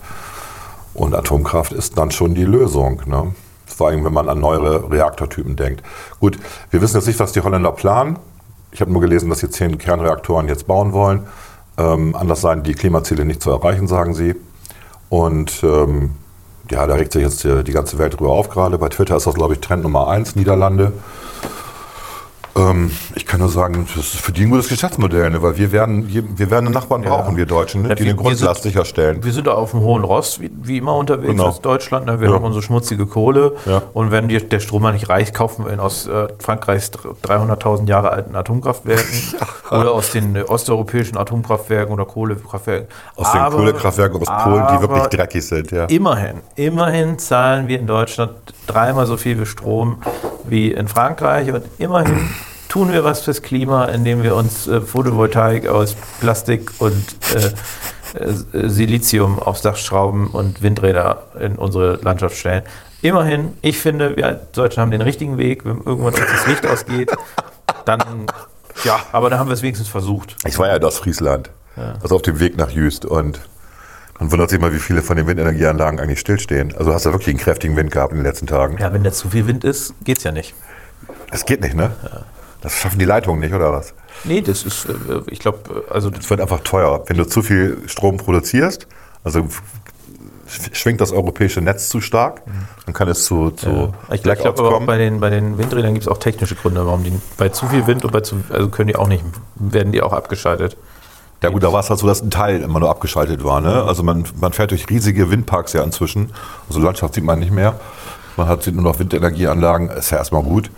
Und 0.95 1.15
Atomkraft 1.15 1.73
ist 1.73 1.97
dann 1.99 2.11
schon 2.11 2.35
die 2.35 2.45
Lösung. 2.45 3.03
Ne? 3.07 3.35
Vor 3.81 3.89
allem, 3.89 4.05
wenn 4.05 4.13
man 4.13 4.29
an 4.29 4.41
neuere 4.41 4.93
Reaktortypen 4.93 5.57
denkt. 5.57 5.83
Gut, 6.21 6.39
wir 6.71 6.83
wissen 6.83 6.99
jetzt 6.99 7.07
nicht, 7.07 7.19
was 7.19 7.33
die 7.33 7.41
Holländer 7.41 7.73
planen. 7.73 8.19
Ich 8.73 8.83
habe 8.83 8.93
nur 8.93 9.01
gelesen, 9.01 9.31
dass 9.31 9.39
sie 9.39 9.49
zehn 9.49 9.79
Kernreaktoren 9.79 10.49
jetzt 10.49 10.67
bauen 10.67 10.93
wollen. 10.93 11.27
Ähm, 11.79 12.15
anders 12.15 12.43
seien 12.43 12.63
die 12.63 12.75
Klimaziele 12.75 13.25
nicht 13.25 13.43
zu 13.43 13.51
erreichen, 13.51 13.89
sagen 13.89 14.13
sie. 14.13 14.35
Und 15.09 15.63
ähm, 15.63 16.11
ja, 16.71 16.87
da 16.87 16.93
regt 16.97 17.15
sich 17.15 17.23
jetzt 17.23 17.43
die, 17.43 17.65
die 17.65 17.73
ganze 17.73 17.97
Welt 17.97 18.21
drüber 18.21 18.33
auf 18.33 18.51
gerade. 18.51 18.77
Bei 18.77 18.91
Twitter 18.91 19.17
ist 19.17 19.27
das, 19.27 19.33
glaube 19.33 19.55
ich, 19.55 19.61
Trend 19.61 19.83
Nummer 19.83 20.09
eins, 20.09 20.37
Niederlande. 20.37 20.93
Ähm, 22.57 22.91
ich 23.15 23.27
kann 23.27 23.39
nur 23.41 23.49
sagen, 23.49 23.87
das 23.95 24.07
ist 24.07 24.17
für 24.21 24.33
die 24.33 24.43
ein 24.43 24.51
gutes 24.51 24.69
Geschäftsmodell, 24.69 25.31
ne? 25.31 25.41
weil 25.41 25.57
wir 25.57 25.71
werden, 25.71 26.09
wir 26.13 26.51
werden 26.51 26.73
Nachbarn 26.73 27.03
brauchen, 27.03 27.37
wir 27.37 27.47
Deutschen, 27.47 27.83
ne? 27.83 27.91
Ja, 27.91 27.95
die 27.95 28.05
wir- 28.05 28.13
den 28.13 28.19
wir 28.19 28.23
Grundlast 28.25 28.63
sind- 28.63 28.73
sicherstellen. 28.73 29.23
Wir 29.23 29.33
sind 29.33 29.47
da 29.47 29.53
auf 29.53 29.71
dem 29.71 29.81
hohen 29.81 30.03
Ross, 30.03 30.41
wie, 30.41 30.51
wie 30.63 30.79
immer 30.79 30.97
unterwegs 30.97 31.29
Genau. 31.31 31.47
als 31.47 31.61
Deutschland. 31.61 32.07
Ne? 32.07 32.21
Wir 32.21 32.29
Ja. 32.29 32.35
haben 32.35 32.45
unsere 32.45 32.63
schmutzige 32.63 33.07
Kohle. 33.07 33.55
Ja. 33.67 33.83
Und 33.93 34.11
wenn 34.11 34.29
die, 34.29 34.39
der 34.39 34.59
Strom 34.61 34.83
mal 34.83 34.93
nicht 34.93 35.09
reicht, 35.09 35.33
kaufen 35.35 35.65
wir 35.65 35.73
ihn 35.73 35.79
aus 35.81 36.07
äh, 36.09 36.27
Frankreichs 36.41 36.91
300.000 37.23 37.89
Jahre 37.89 38.11
alten 38.11 38.35
Atomkraftwerken 38.35 39.05
oder 39.71 39.93
aus 39.93 40.11
den 40.11 40.35
äh, 40.35 40.43
osteuropäischen 40.43 41.17
Atomkraftwerken 41.17 41.93
oder 41.95 42.05
Kohlekraftwerken. 42.05 42.89
Aus 43.15 43.31
den 43.33 43.41
Aber- 43.43 43.57
Kohlekraftwerken 43.57 44.21
aus 44.21 44.45
Polen, 44.45 44.67
die 44.75 44.81
wirklich 44.81 45.05
dreckig 45.07 45.47
sind, 45.47 45.71
ja. 45.71 45.85
Immerhin, 45.85 46.39
immerhin 46.57 47.19
zahlen 47.19 47.69
wir 47.69 47.79
in 47.79 47.87
Deutschland 47.87 48.33
dreimal 48.67 49.07
so 49.07 49.17
viel 49.17 49.37
für 49.37 49.47
Strom 49.47 50.03
wie 50.49 50.73
in 50.73 50.89
Frankreich 50.89 51.53
und 51.53 51.63
immerhin 51.79 52.31
tun 52.71 52.93
wir 52.93 53.05
was 53.05 53.23
fürs 53.23 53.43
Klima, 53.43 53.87
indem 53.87 54.23
wir 54.23 54.35
uns 54.35 54.67
äh, 54.67 54.81
Photovoltaik 54.81 55.67
aus 55.67 55.97
Plastik 56.21 56.71
und 56.79 57.05
äh, 57.35 58.19
äh, 58.19 58.69
Silizium 58.69 59.39
aufs 59.39 59.61
Dach 59.61 59.77
schrauben 59.77 60.29
und 60.29 60.63
Windräder 60.63 61.25
in 61.39 61.57
unsere 61.57 61.97
Landschaft 61.97 62.37
stellen. 62.37 62.63
Immerhin, 63.03 63.53
ich 63.61 63.79
finde, 63.79 64.17
wir 64.17 64.41
Deutschen 64.53 64.81
haben 64.81 64.91
den 64.91 65.03
richtigen 65.03 65.37
Weg. 65.37 65.65
Wenn 65.65 65.79
irgendwann 65.79 66.15
uns 66.15 66.21
das 66.21 66.47
Licht 66.47 66.67
ausgeht, 66.67 67.11
dann, 67.85 68.27
ja, 68.85 69.01
aber 69.13 69.31
da 69.31 69.39
haben 69.39 69.49
wir 69.49 69.55
es 69.55 69.63
wenigstens 69.63 69.89
versucht. 69.89 70.37
Ich 70.47 70.59
war 70.59 70.69
ja 70.69 70.77
in 70.77 70.85
Ostfriesland, 70.85 71.51
also 72.03 72.17
auf 72.17 72.23
dem 72.23 72.41
Weg 72.41 72.59
nach 72.59 72.71
Jüst 72.71 73.07
und 73.07 73.41
man 74.19 74.31
wundert 74.31 74.51
sich 74.51 74.61
mal, 74.61 74.75
wie 74.75 74.79
viele 74.79 75.01
von 75.01 75.17
den 75.17 75.27
Windenergieanlagen 75.27 75.99
eigentlich 75.99 76.21
stillstehen. 76.21 76.75
Also 76.77 76.91
du 76.91 76.95
hast 76.95 77.07
ja 77.07 77.13
wirklich 77.13 77.29
einen 77.29 77.39
kräftigen 77.39 77.75
Wind 77.75 77.91
gehabt 77.91 78.13
in 78.13 78.19
den 78.19 78.27
letzten 78.27 78.47
Tagen. 78.47 78.77
Ja, 78.79 78.93
wenn 78.93 79.03
da 79.03 79.13
zu 79.13 79.31
viel 79.31 79.47
Wind 79.47 79.65
ist, 79.65 79.95
geht's 80.05 80.25
ja 80.25 80.31
nicht. 80.31 80.55
Das 81.31 81.47
geht 81.47 81.63
nicht, 81.63 81.75
ne? 81.75 81.91
Das 82.61 82.75
schaffen 82.75 82.99
die 82.99 83.05
Leitungen 83.05 83.41
nicht, 83.41 83.55
oder 83.55 83.73
was? 83.73 83.95
Nee, 84.25 84.43
das 84.43 84.65
ist, 84.65 84.87
äh, 84.87 85.23
ich 85.29 85.39
glaube, 85.39 85.85
also 85.91 86.11
Es 86.19 86.29
wird 86.29 86.41
einfach 86.41 86.61
teuer. 86.61 87.05
Wenn 87.07 87.17
du 87.17 87.27
zu 87.27 87.43
viel 87.43 87.79
Strom 87.87 88.19
produzierst, 88.19 88.87
also 89.25 89.47
schwingt 90.73 91.01
das 91.01 91.13
europäische 91.13 91.61
Netz 91.61 91.89
zu 91.89 92.01
stark, 92.01 92.43
dann 92.85 92.93
kann 92.93 93.09
es 93.09 93.25
zu, 93.25 93.51
zu 93.51 93.95
ich 94.13 94.23
glaube 94.23 94.49
aber 94.49 94.75
auch 94.75 94.85
bei 94.85 94.99
den, 94.99 95.21
bei 95.21 95.31
den 95.31 95.59
Windrädern 95.59 95.95
gibt 95.95 96.05
es 96.05 96.09
auch 96.09 96.19
technische 96.19 96.57
Gründe, 96.57 96.85
warum 96.85 97.05
die 97.05 97.13
bei 97.37 97.51
zu 97.51 97.67
viel 97.69 97.87
Wind 97.87 98.05
und 98.05 98.13
bei 98.13 98.21
zu 98.21 98.43
also 98.51 98.69
können 98.69 98.89
die 98.89 98.97
auch 98.97 99.07
nicht, 99.07 99.25
werden 99.55 99.93
die 99.93 100.03
auch 100.03 100.13
abgeschaltet. 100.13 100.77
Ja 101.43 101.49
gut, 101.49 101.63
da 101.63 101.73
war 101.73 101.81
es 101.81 101.89
halt 101.89 101.99
so, 101.99 102.07
dass 102.07 102.21
ein 102.21 102.31
Teil 102.31 102.61
immer 102.61 102.81
nur 102.81 102.91
abgeschaltet 102.91 103.43
war. 103.45 103.61
Ne? 103.61 103.83
Also 103.85 104.03
man, 104.03 104.25
man 104.41 104.53
fährt 104.53 104.73
durch 104.73 104.91
riesige 104.91 105.31
Windparks 105.31 105.73
ja 105.73 105.83
inzwischen. 105.83 106.33
Also 106.69 106.81
Landschaft 106.81 107.15
sieht 107.15 107.25
man 107.25 107.39
nicht 107.39 107.53
mehr. 107.53 107.81
Man 108.37 108.47
hat 108.47 108.63
sieht 108.63 108.75
nur 108.75 108.85
noch 108.85 108.99
Windenergieanlagen. 108.99 109.89
Ist 109.89 110.11
ja 110.11 110.19
erstmal 110.19 110.43
gut. 110.43 110.71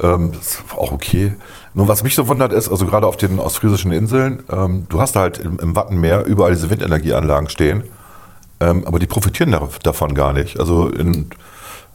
Ähm, 0.00 0.32
ist 0.38 0.62
auch 0.74 0.92
okay. 0.92 1.34
Nur 1.74 1.88
was 1.88 2.02
mich 2.02 2.14
so 2.14 2.28
wundert 2.28 2.52
ist, 2.52 2.68
also 2.68 2.86
gerade 2.86 3.06
auf 3.06 3.16
den 3.16 3.38
ostfriesischen 3.38 3.92
Inseln, 3.92 4.42
ähm, 4.50 4.86
du 4.88 5.00
hast 5.00 5.16
halt 5.16 5.38
im, 5.38 5.58
im 5.58 5.74
Wattenmeer 5.74 6.24
überall 6.24 6.52
diese 6.52 6.70
Windenergieanlagen 6.70 7.48
stehen. 7.48 7.84
Ähm, 8.60 8.86
aber 8.86 8.98
die 8.98 9.06
profitieren 9.06 9.52
da, 9.52 9.68
davon 9.82 10.14
gar 10.14 10.32
nicht. 10.32 10.58
Also 10.58 10.88
in, 10.88 11.30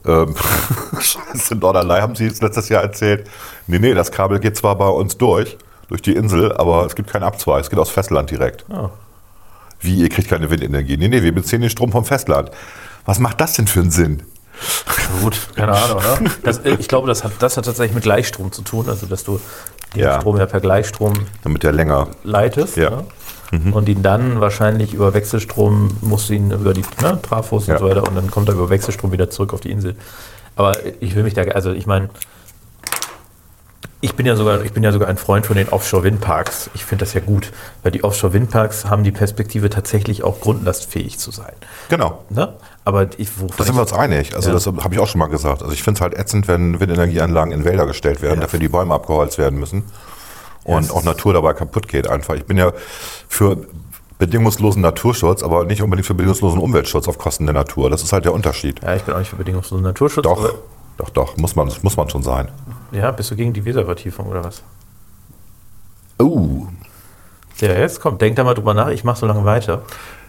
ähm, 0.05 0.35
Scheiße, 0.99 1.53
in 1.53 1.59
Norderney 1.59 1.99
haben 2.01 2.15
sie 2.15 2.25
es 2.25 2.41
letztes 2.41 2.69
Jahr 2.69 2.83
erzählt. 2.83 3.29
Nee, 3.67 3.79
nee, 3.79 3.93
das 3.93 4.11
Kabel 4.11 4.39
geht 4.39 4.57
zwar 4.57 4.75
bei 4.75 4.87
uns 4.87 5.17
durch, 5.17 5.57
durch 5.87 6.01
die 6.01 6.13
Insel, 6.15 6.51
aber 6.53 6.85
es 6.85 6.95
gibt 6.95 7.09
keinen 7.11 7.23
Abzweig. 7.23 7.61
Es 7.61 7.69
geht 7.69 7.79
aus 7.79 7.89
Festland 7.89 8.29
direkt. 8.29 8.65
Wie, 9.79 9.95
ihr 9.95 10.09
kriegt 10.09 10.29
keine 10.29 10.49
Windenergie? 10.49 10.97
Nee, 10.97 11.07
nee, 11.07 11.23
wir 11.23 11.33
beziehen 11.33 11.61
den 11.61 11.69
Strom 11.69 11.91
vom 11.91 12.05
Festland. 12.05 12.51
Was 13.05 13.19
macht 13.19 13.41
das 13.41 13.53
denn 13.53 13.67
für 13.67 13.79
einen 13.79 13.91
Sinn? 13.91 14.23
Gut, 15.21 15.37
keine 15.55 15.73
Ahnung, 15.73 15.97
oder? 15.97 16.19
Das, 16.43 16.59
äh, 16.59 16.75
ich 16.79 16.87
glaube, 16.87 17.07
das 17.07 17.23
hat, 17.23 17.33
das 17.39 17.57
hat 17.57 17.65
tatsächlich 17.65 17.93
mit 17.95 18.03
Gleichstrom 18.03 18.51
zu 18.51 18.61
tun, 18.61 18.87
also 18.89 19.05
dass 19.05 19.23
du 19.23 19.39
den 19.95 20.01
Ja. 20.03 20.19
Strom 20.19 20.37
ja 20.37 20.45
per 20.45 20.59
Gleichstrom 20.61 21.13
Damit 21.43 21.63
der 21.63 21.71
länger. 21.73 22.07
leitest 22.23 22.77
Ja. 22.77 22.89
ne? 22.89 23.03
und 23.73 23.89
ihn 23.89 24.01
dann 24.01 24.39
wahrscheinlich 24.39 24.93
über 24.93 25.13
Wechselstrom 25.13 25.97
musst 25.99 26.29
du 26.29 26.33
ihn 26.33 26.51
über 26.51 26.73
die 26.73 26.85
ne, 27.01 27.21
Trafos 27.21 27.67
Ja. 27.67 27.73
und 27.73 27.79
so 27.81 27.85
weiter 27.89 28.07
und 28.07 28.15
dann 28.15 28.31
kommt 28.31 28.47
er 28.47 28.55
über 28.55 28.69
Wechselstrom 28.69 29.11
wieder 29.11 29.29
zurück 29.29 29.53
auf 29.53 29.59
die 29.59 29.71
Insel. 29.71 29.95
Aber 30.55 30.71
ich 31.01 31.15
will 31.15 31.23
mich 31.23 31.33
da, 31.33 31.41
also 31.43 31.71
ich 31.71 31.85
meine, 31.85 32.09
ich 34.01 34.15
bin 34.15 34.25
ja 34.25 34.35
sogar, 34.35 34.63
ich 34.63 34.73
bin 34.73 34.81
ja 34.83 34.91
sogar 34.91 35.07
ein 35.07 35.17
Freund 35.17 35.45
von 35.45 35.55
den 35.55 35.69
Offshore-Windparks. 35.69 36.71
Ich 36.73 36.85
finde 36.85 37.05
das 37.05 37.13
ja 37.13 37.21
gut, 37.21 37.51
weil 37.83 37.91
die 37.91 38.03
Offshore-Windparks 38.03 38.85
haben 38.85 39.03
die 39.03 39.11
Perspektive 39.11 39.69
tatsächlich 39.69 40.23
auch 40.23 40.41
grundlastfähig 40.41 41.19
zu 41.19 41.29
sein. 41.29 41.53
Genau. 41.89 42.23
Ne? 42.29 42.53
Aber 42.83 43.07
ich, 43.17 43.29
Da 43.57 43.63
sind 43.63 43.75
wir 43.75 43.81
uns 43.81 43.93
einig. 43.93 44.35
Also 44.35 44.49
Ja. 44.49 44.55
das 44.55 44.65
habe 44.65 44.93
ich 44.93 44.99
auch 44.99 45.07
schon 45.07 45.19
mal 45.19 45.27
gesagt. 45.27 45.61
Also 45.61 45.73
ich 45.73 45.83
finde 45.83 45.99
es 45.99 46.01
halt 46.01 46.15
ätzend, 46.15 46.47
wenn 46.47 46.79
Windenergieanlagen 46.79 47.53
in 47.53 47.63
Wälder 47.63 47.85
gestellt 47.85 48.23
werden, 48.23 48.41
dafür 48.41 48.59
die 48.59 48.69
Bäume 48.69 48.93
abgeholzt 48.95 49.37
werden 49.37 49.59
müssen 49.59 49.83
und 50.63 50.83
es 50.83 50.91
auch 50.91 51.03
Natur 51.03 51.33
dabei 51.33 51.53
kaputt 51.53 51.87
geht 51.87 52.07
einfach. 52.07 52.33
Ich 52.33 52.45
bin 52.45 52.57
ja 52.57 52.71
für 53.27 53.57
bedingungslosen 54.17 54.81
Naturschutz, 54.81 55.43
aber 55.43 55.65
nicht 55.65 55.81
unbedingt 55.81 56.07
für 56.07 56.13
bedingungslosen 56.15 56.59
Umweltschutz 56.59 57.07
auf 57.07 57.17
Kosten 57.19 57.45
der 57.45 57.53
Natur. 57.53 57.89
Das 57.91 58.01
ist 58.03 58.13
halt 58.13 58.25
der 58.25 58.33
Unterschied. 58.33 58.81
Ja, 58.81 58.95
ich 58.95 59.03
bin 59.03 59.13
auch 59.13 59.19
nicht 59.19 59.29
für 59.29 59.35
bedingungslosen 59.35 59.83
Naturschutz. 59.83 60.23
Doch, 60.23 60.53
doch, 60.97 61.09
doch, 61.09 61.37
muss 61.37 61.55
man, 61.55 61.71
muss 61.81 61.97
man 61.97 62.09
schon 62.09 62.23
sein. 62.23 62.47
Ja, 62.91 63.11
bist 63.11 63.31
du 63.31 63.35
gegen 63.35 63.53
die 63.53 63.63
Weservertiefung 63.63 64.27
oder 64.27 64.43
was? 64.43 64.63
Oh, 66.19 66.67
Ja, 67.59 67.73
jetzt 67.73 67.99
kommt, 67.99 68.21
denk 68.21 68.35
da 68.35 68.43
mal 68.43 68.53
drüber 68.53 68.73
nach, 68.73 68.89
ich 68.89 69.03
mache 69.03 69.19
so 69.19 69.25
lange 69.25 69.45
weiter. 69.45 69.83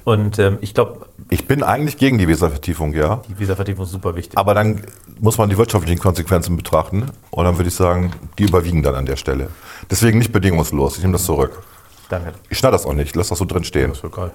Und 0.04 0.38
ähm, 0.38 0.58
ich 0.60 0.74
glaube, 0.74 1.06
ich 1.30 1.46
bin 1.46 1.62
eigentlich 1.62 1.96
gegen 1.96 2.18
die 2.18 2.26
Weservertiefung, 2.26 2.92
ja. 2.92 3.22
die 3.28 3.38
Weservertiefung 3.38 3.84
ist 3.84 3.92
super 3.92 4.14
wichtig. 4.16 4.36
Aber 4.36 4.54
dann 4.54 4.82
muss 5.20 5.38
man 5.38 5.48
die 5.48 5.56
wirtschaftlichen 5.56 6.00
Konsequenzen 6.00 6.56
betrachten. 6.56 7.06
Und 7.30 7.44
dann 7.44 7.56
würde 7.56 7.68
ich 7.68 7.74
sagen, 7.74 8.10
die 8.38 8.44
überwiegen 8.44 8.82
dann 8.82 8.96
an 8.96 9.06
der 9.06 9.16
Stelle. 9.16 9.48
Deswegen 9.90 10.18
nicht 10.18 10.32
bedingungslos. 10.32 10.96
Ich 10.96 11.02
nehme 11.02 11.12
das 11.12 11.24
zurück. 11.24 11.62
Danke. 12.08 12.32
Ich 12.50 12.58
schneide 12.58 12.72
das 12.72 12.84
auch 12.84 12.94
nicht. 12.94 13.14
Lass 13.14 13.28
das 13.28 13.38
so 13.38 13.44
drin 13.44 13.64
stehen. 13.64 13.88
Das 13.90 13.98
ist 13.98 14.12
voll 14.12 14.32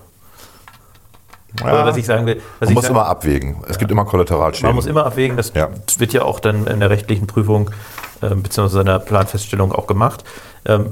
geil. 1.57 1.71
Aber 1.75 1.85
was 1.89 1.97
ich 1.97 2.05
sagen 2.05 2.25
will, 2.25 2.41
Man 2.59 2.73
muss 2.73 2.83
sagen- 2.83 2.95
immer 2.95 3.05
abwägen. 3.07 3.57
Es 3.67 3.77
gibt 3.77 3.91
immer 3.91 4.05
Kollateralschäden. 4.05 4.67
Man 4.69 4.75
muss 4.75 4.85
immer 4.85 5.05
abwägen, 5.05 5.37
das 5.37 5.51
Ja. 5.55 5.69
wird 5.97 6.13
ja 6.13 6.23
auch 6.23 6.39
dann 6.39 6.65
in 6.67 6.79
der 6.79 6.89
rechtlichen 6.89 7.27
Prüfung 7.27 7.69
äh, 8.21 8.33
bzw. 8.33 8.79
in 8.79 8.85
der 8.85 8.99
Planfeststellung 8.99 9.71
auch 9.71 9.87
gemacht. 9.87 10.23
Ähm, 10.65 10.87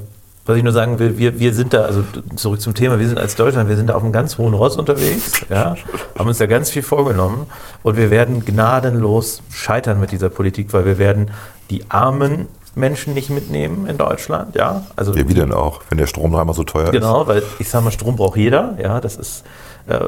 was 0.48 0.58
ich 0.58 0.64
nur 0.64 0.74
sagen 0.74 1.00
will, 1.00 1.18
wir, 1.18 1.40
wir 1.40 1.56
sind 1.56 1.74
da, 1.74 1.82
also 1.86 2.04
zurück 2.36 2.62
zum 2.62 2.76
Thema, 2.76 3.00
wir 3.00 3.08
sind 3.08 3.18
als 3.18 3.36
Deutschland, 3.36 3.68
wir 3.68 3.76
sind 3.78 3.88
da 3.90 3.96
auf 3.96 4.04
einem 4.04 4.12
ganz 4.12 4.38
hohen 4.38 4.54
Ross 4.54 4.78
unterwegs, 4.78 5.32
ja, 5.50 5.74
haben 6.20 6.28
uns 6.28 6.38
da 6.38 6.46
ganz 6.46 6.70
viel 6.70 6.84
vorgenommen 6.84 7.48
und 7.82 7.98
wir 7.98 8.12
werden 8.12 8.46
gnadenlos 8.46 9.42
scheitern 9.52 10.00
mit 10.00 10.12
dieser 10.12 10.30
Politik, 10.30 10.72
weil 10.72 10.86
wir 10.86 11.00
werden 11.00 11.32
die 11.72 11.84
armen 11.90 12.48
Menschen 12.76 13.16
nicht 13.16 13.32
mitnehmen 13.32 13.88
in 13.88 13.98
Deutschland, 13.98 14.54
ja. 14.56 14.84
Also 14.96 15.16
ja, 15.16 15.28
wie 15.28 15.34
denn 15.34 15.52
auch, 15.52 15.82
wenn 15.90 15.98
der 15.98 16.06
Strom 16.08 16.30
noch 16.30 16.40
einmal 16.40 16.54
so 16.56 16.64
teuer 16.64 16.86
ist? 16.86 16.92
Genau, 16.92 17.26
weil 17.26 17.42
ich 17.58 17.68
sage 17.68 17.84
mal, 17.86 17.92
Strom 17.92 18.16
braucht 18.16 18.38
jeder. 18.38 18.78
Ja, 18.80 19.02
das 19.02 19.16
ist, 19.16 19.44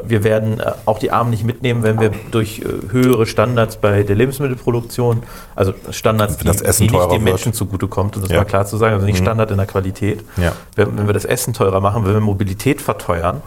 wir 0.04 0.24
werden 0.24 0.60
äh, 0.60 0.72
auch 0.86 0.98
die 0.98 1.10
Armen 1.10 1.30
nicht 1.30 1.44
mitnehmen, 1.44 1.82
wenn 1.82 2.00
wir 2.00 2.10
durch 2.30 2.60
äh, 2.60 2.92
höhere 2.92 3.26
Standards 3.26 3.76
bei 3.76 4.02
der 4.02 4.16
Lebensmittelproduktion, 4.16 5.22
also 5.54 5.72
Standards, 5.90 6.36
die, 6.36 6.44
die 6.44 6.90
nicht 6.90 7.12
den. 7.12 7.24
Menschen 7.24 7.52
zugutekommt, 7.52 8.16
um 8.16 8.22
das 8.22 8.30
Ja. 8.30 8.36
Mhm. 8.36 8.42
mal 8.42 8.48
klar 8.48 8.66
zu 8.66 8.76
sagen, 8.76 8.94
also 8.94 9.06
nicht 9.06 9.18
Standard 9.18 9.50
in 9.50 9.56
der 9.56 9.66
Qualität. 9.66 10.24
Ja. 10.36 10.52
Wenn, 10.74 10.98
wenn 10.98 11.06
wir 11.06 11.14
das 11.14 11.24
Essen 11.24 11.52
teurer 11.54 11.80
machen, 11.80 12.04
wenn 12.04 12.12
wir 12.12 12.20
Mobilität 12.20 12.80
verteuern, 12.80 13.42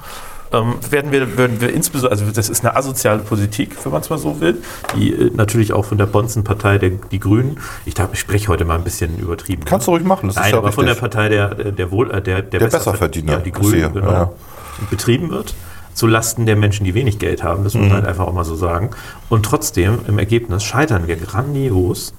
ähm, 0.53 0.75
werden 0.89 1.11
wir, 1.11 1.37
würden 1.37 1.61
wir 1.61 1.73
insbesondere, 1.73 2.11
also 2.11 2.31
das 2.31 2.49
ist 2.49 2.63
eine 2.65 2.75
asoziale 2.75 3.19
Politik, 3.19 3.75
wenn 3.83 3.91
man 3.91 4.01
es 4.01 4.09
mal 4.09 4.17
so 4.17 4.41
will, 4.41 4.61
die 4.95 5.11
äh, 5.13 5.31
natürlich 5.33 5.73
auch 5.73 5.85
von 5.85 5.97
der 5.97 6.05
Bonzenpartei 6.05 6.77
der 6.77 6.89
die 6.89 7.19
Grünen, 7.19 7.59
ich 7.85 7.95
glaube, 7.95 8.11
ich 8.13 8.19
spreche 8.19 8.47
heute 8.49 8.65
mal 8.65 8.75
ein 8.75 8.83
bisschen 8.83 9.17
übertrieben. 9.17 9.63
Kannst 9.65 9.87
du 9.87 9.91
ruhig 9.91 10.03
machen, 10.03 10.27
das 10.27 10.35
Nein, 10.35 10.45
ist 10.45 10.51
ja 10.51 10.57
aber 10.57 10.71
von 10.71 10.85
der 10.85 10.95
richtig. 10.95 11.11
Partei 11.11 11.29
der, 11.29 11.55
der, 11.55 11.91
Wohl, 11.91 12.11
äh, 12.11 12.21
der, 12.21 12.41
der, 12.41 12.59
Besserverdiener, 12.59 13.33
Ja, 13.33 13.39
die 13.39 13.51
Grünen, 13.51 13.93
genau. 13.93 14.11
ja. 14.11 14.31
Betrieben 14.89 15.29
wird, 15.29 15.53
zu 15.93 16.07
Lasten 16.07 16.45
der 16.45 16.55
Menschen, 16.55 16.83
die 16.85 16.93
wenig 16.93 17.19
Geld 17.19 17.43
haben, 17.43 17.63
das 17.63 17.73
muss 17.73 17.83
Mhm. 17.83 17.89
man 17.89 17.97
halt 17.97 18.07
einfach 18.07 18.27
auch 18.27 18.33
mal 18.33 18.45
so 18.45 18.55
sagen. 18.55 18.91
Und 19.29 19.43
trotzdem, 19.45 19.99
im 20.07 20.17
Ergebnis, 20.19 20.63
scheitern 20.63 21.07
wir 21.07 21.15
grandios, 21.17 22.13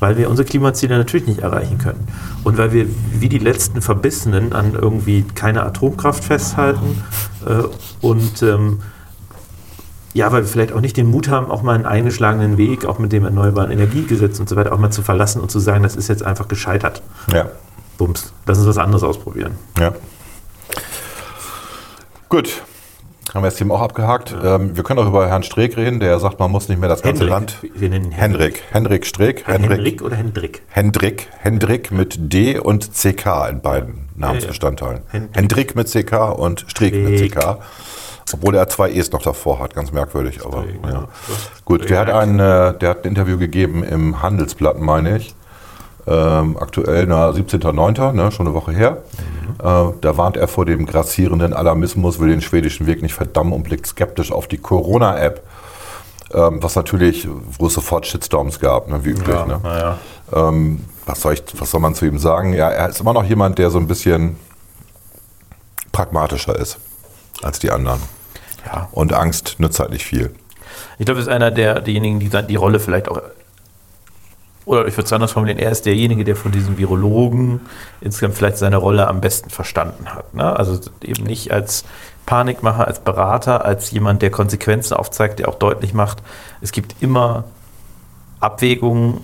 weil 0.00 0.16
wir 0.18 0.28
unsere 0.28 0.46
Klimaziele 0.46 0.98
natürlich 0.98 1.26
nicht 1.26 1.40
erreichen 1.40 1.78
können. 1.78 2.06
Und 2.42 2.58
weil 2.58 2.72
wir 2.72 2.86
wie 3.12 3.28
die 3.28 3.38
letzten 3.38 3.80
Verbissenen 3.80 4.52
an 4.52 4.74
irgendwie 4.74 5.22
keine 5.34 5.62
Atomkraft 5.62 6.24
festhalten 6.24 7.02
äh, 7.46 7.62
und 8.06 8.42
ähm, 8.42 8.80
ja, 10.12 10.30
weil 10.30 10.42
wir 10.42 10.48
vielleicht 10.48 10.72
auch 10.72 10.80
nicht 10.80 10.96
den 10.96 11.06
Mut 11.10 11.28
haben, 11.28 11.50
auch 11.50 11.62
mal 11.62 11.74
einen 11.74 11.86
eingeschlagenen 11.86 12.56
Weg, 12.56 12.84
auch 12.84 12.98
mit 13.00 13.12
dem 13.12 13.24
Erneuerbaren 13.24 13.70
Energiegesetz 13.72 14.38
und 14.38 14.48
so 14.48 14.54
weiter, 14.56 14.72
auch 14.72 14.78
mal 14.78 14.90
zu 14.90 15.02
verlassen 15.02 15.40
und 15.40 15.50
zu 15.50 15.58
sagen, 15.58 15.82
das 15.82 15.96
ist 15.96 16.08
jetzt 16.08 16.22
einfach 16.22 16.46
gescheitert. 16.46 17.02
Ja, 17.32 17.48
Bums. 17.98 18.32
Lass 18.46 18.58
uns 18.58 18.66
was 18.68 18.78
anderes 18.78 19.02
ausprobieren. 19.02 19.52
ja. 19.78 19.92
Gut. 22.28 22.62
Haben 23.34 23.42
wir 23.42 23.48
das 23.48 23.56
Thema 23.56 23.74
auch 23.74 23.80
abgehakt. 23.80 24.32
Ähm, 24.44 24.76
wir 24.76 24.84
können 24.84 25.00
auch 25.00 25.08
über 25.08 25.26
Herrn 25.26 25.42
Streeck 25.42 25.76
reden, 25.76 25.98
der 25.98 26.20
sagt, 26.20 26.38
man 26.38 26.52
muss 26.52 26.68
nicht 26.68 26.78
mehr 26.78 26.88
das 26.88 27.02
ganze 27.02 27.24
Land. 27.24 27.58
Wir 27.62 27.88
nennen 27.88 28.04
ihn 28.04 28.12
Hendrik. 28.12 28.62
Hendrik 28.70 29.04
Streeck. 29.04 29.44
Henrik 29.48 30.02
oder 30.02 30.14
Hendrik? 30.14 30.62
Hendrik, 30.68 31.28
Hendrik 31.40 31.90
mit 31.90 32.32
D 32.32 32.60
und 32.60 32.92
CK 32.92 33.48
in 33.50 33.60
beiden 33.60 34.08
Namensbestandteilen. 34.14 35.00
Hendrik. 35.08 35.36
Hendrik 35.36 35.74
mit 35.74 35.88
CK 35.88 36.38
und 36.38 36.64
Streeck 36.68 36.94
mit. 36.94 37.32
CK. 37.32 37.58
Obwohl 38.32 38.54
er 38.54 38.68
zwei 38.68 38.92
E's 38.92 39.10
noch 39.10 39.22
davor 39.22 39.58
hat, 39.58 39.74
ganz 39.74 39.90
merkwürdig. 39.90 40.46
Aber 40.46 40.64
ja. 40.84 40.90
ja. 40.92 41.08
Gut, 41.64 41.90
der 41.90 41.98
hat, 41.98 42.10
ein, 42.10 42.38
äh, 42.38 42.78
der 42.78 42.90
hat 42.90 43.04
ein 43.04 43.08
Interview 43.08 43.36
gegeben 43.36 43.82
im 43.82 44.22
Handelsblatt, 44.22 44.78
meine 44.78 45.16
ich. 45.16 45.34
Ähm, 46.06 46.56
aktuell, 46.58 47.06
na, 47.06 47.30
17.09., 47.30 48.12
ne, 48.12 48.30
schon 48.30 48.46
eine 48.46 48.54
Woche 48.54 48.72
her. 48.72 48.98
Äh, 49.58 49.92
da 50.00 50.16
warnt 50.16 50.36
er 50.36 50.48
vor 50.48 50.66
dem 50.66 50.84
grassierenden 50.86 51.54
Alarmismus, 51.54 52.20
will 52.20 52.28
den 52.28 52.42
schwedischen 52.42 52.86
Weg 52.86 53.02
nicht 53.02 53.14
verdammen 53.14 53.52
und 53.52 53.62
blickt 53.62 53.86
skeptisch 53.86 54.30
auf 54.30 54.46
die 54.46 54.58
Corona-App. 54.58 55.42
Ähm, 56.32 56.62
was 56.62 56.74
natürlich, 56.74 57.28
wo 57.58 57.68
es 57.68 57.74
sofort 57.74 58.06
Shitstorms 58.06 58.60
gab, 58.60 58.88
ne, 58.88 59.04
wie 59.04 59.10
üblich. 59.10 59.28
Ja, 59.28 59.46
ne? 59.46 59.60
naja. 59.62 59.98
Ähm, 60.32 60.84
was, 61.06 61.20
soll 61.20 61.34
ich, 61.34 61.42
was 61.58 61.70
soll 61.70 61.80
man 61.80 61.94
zu 61.94 62.06
ihm 62.06 62.18
sagen? 62.18 62.52
Ja, 62.52 62.70
er 62.70 62.88
ist 62.88 63.00
immer 63.00 63.12
noch 63.12 63.24
jemand, 63.24 63.58
der 63.58 63.70
so 63.70 63.78
ein 63.78 63.86
bisschen 63.86 64.36
pragmatischer 65.92 66.56
ist 66.58 66.78
als 67.42 67.58
die 67.58 67.70
anderen. 67.70 68.00
Ja. 68.66 68.88
Und 68.92 69.12
Angst 69.12 69.56
nützt 69.58 69.78
halt 69.78 69.90
nicht 69.90 70.04
viel. 70.04 70.34
Ich 70.98 71.06
glaube, 71.06 71.20
er 71.20 71.22
ist 71.22 71.28
einer 71.28 71.50
der, 71.50 71.80
derjenigen, 71.80 72.20
die 72.20 72.28
die 72.28 72.56
Rolle 72.56 72.80
vielleicht 72.80 73.08
auch. 73.08 73.20
Oder 74.66 74.86
ich 74.86 74.96
würde 74.96 75.06
es 75.06 75.12
anders 75.12 75.32
formulieren, 75.32 75.58
er 75.58 75.70
ist 75.70 75.84
derjenige, 75.84 76.24
der 76.24 76.36
von 76.36 76.50
diesen 76.50 76.78
Virologen 76.78 77.60
insgesamt 78.00 78.34
vielleicht 78.36 78.56
seine 78.56 78.78
Rolle 78.78 79.08
am 79.08 79.20
besten 79.20 79.50
verstanden 79.50 80.06
hat. 80.06 80.32
Ne? 80.34 80.56
Also 80.56 80.80
eben 81.02 81.24
nicht 81.24 81.52
als 81.52 81.84
Panikmacher, 82.24 82.86
als 82.86 83.00
Berater, 83.00 83.64
als 83.64 83.90
jemand, 83.90 84.22
der 84.22 84.30
Konsequenzen 84.30 84.94
aufzeigt, 84.94 85.38
der 85.38 85.48
auch 85.48 85.56
deutlich 85.56 85.92
macht, 85.92 86.22
es 86.62 86.72
gibt 86.72 86.96
immer 87.02 87.44
Abwägungen, 88.40 89.20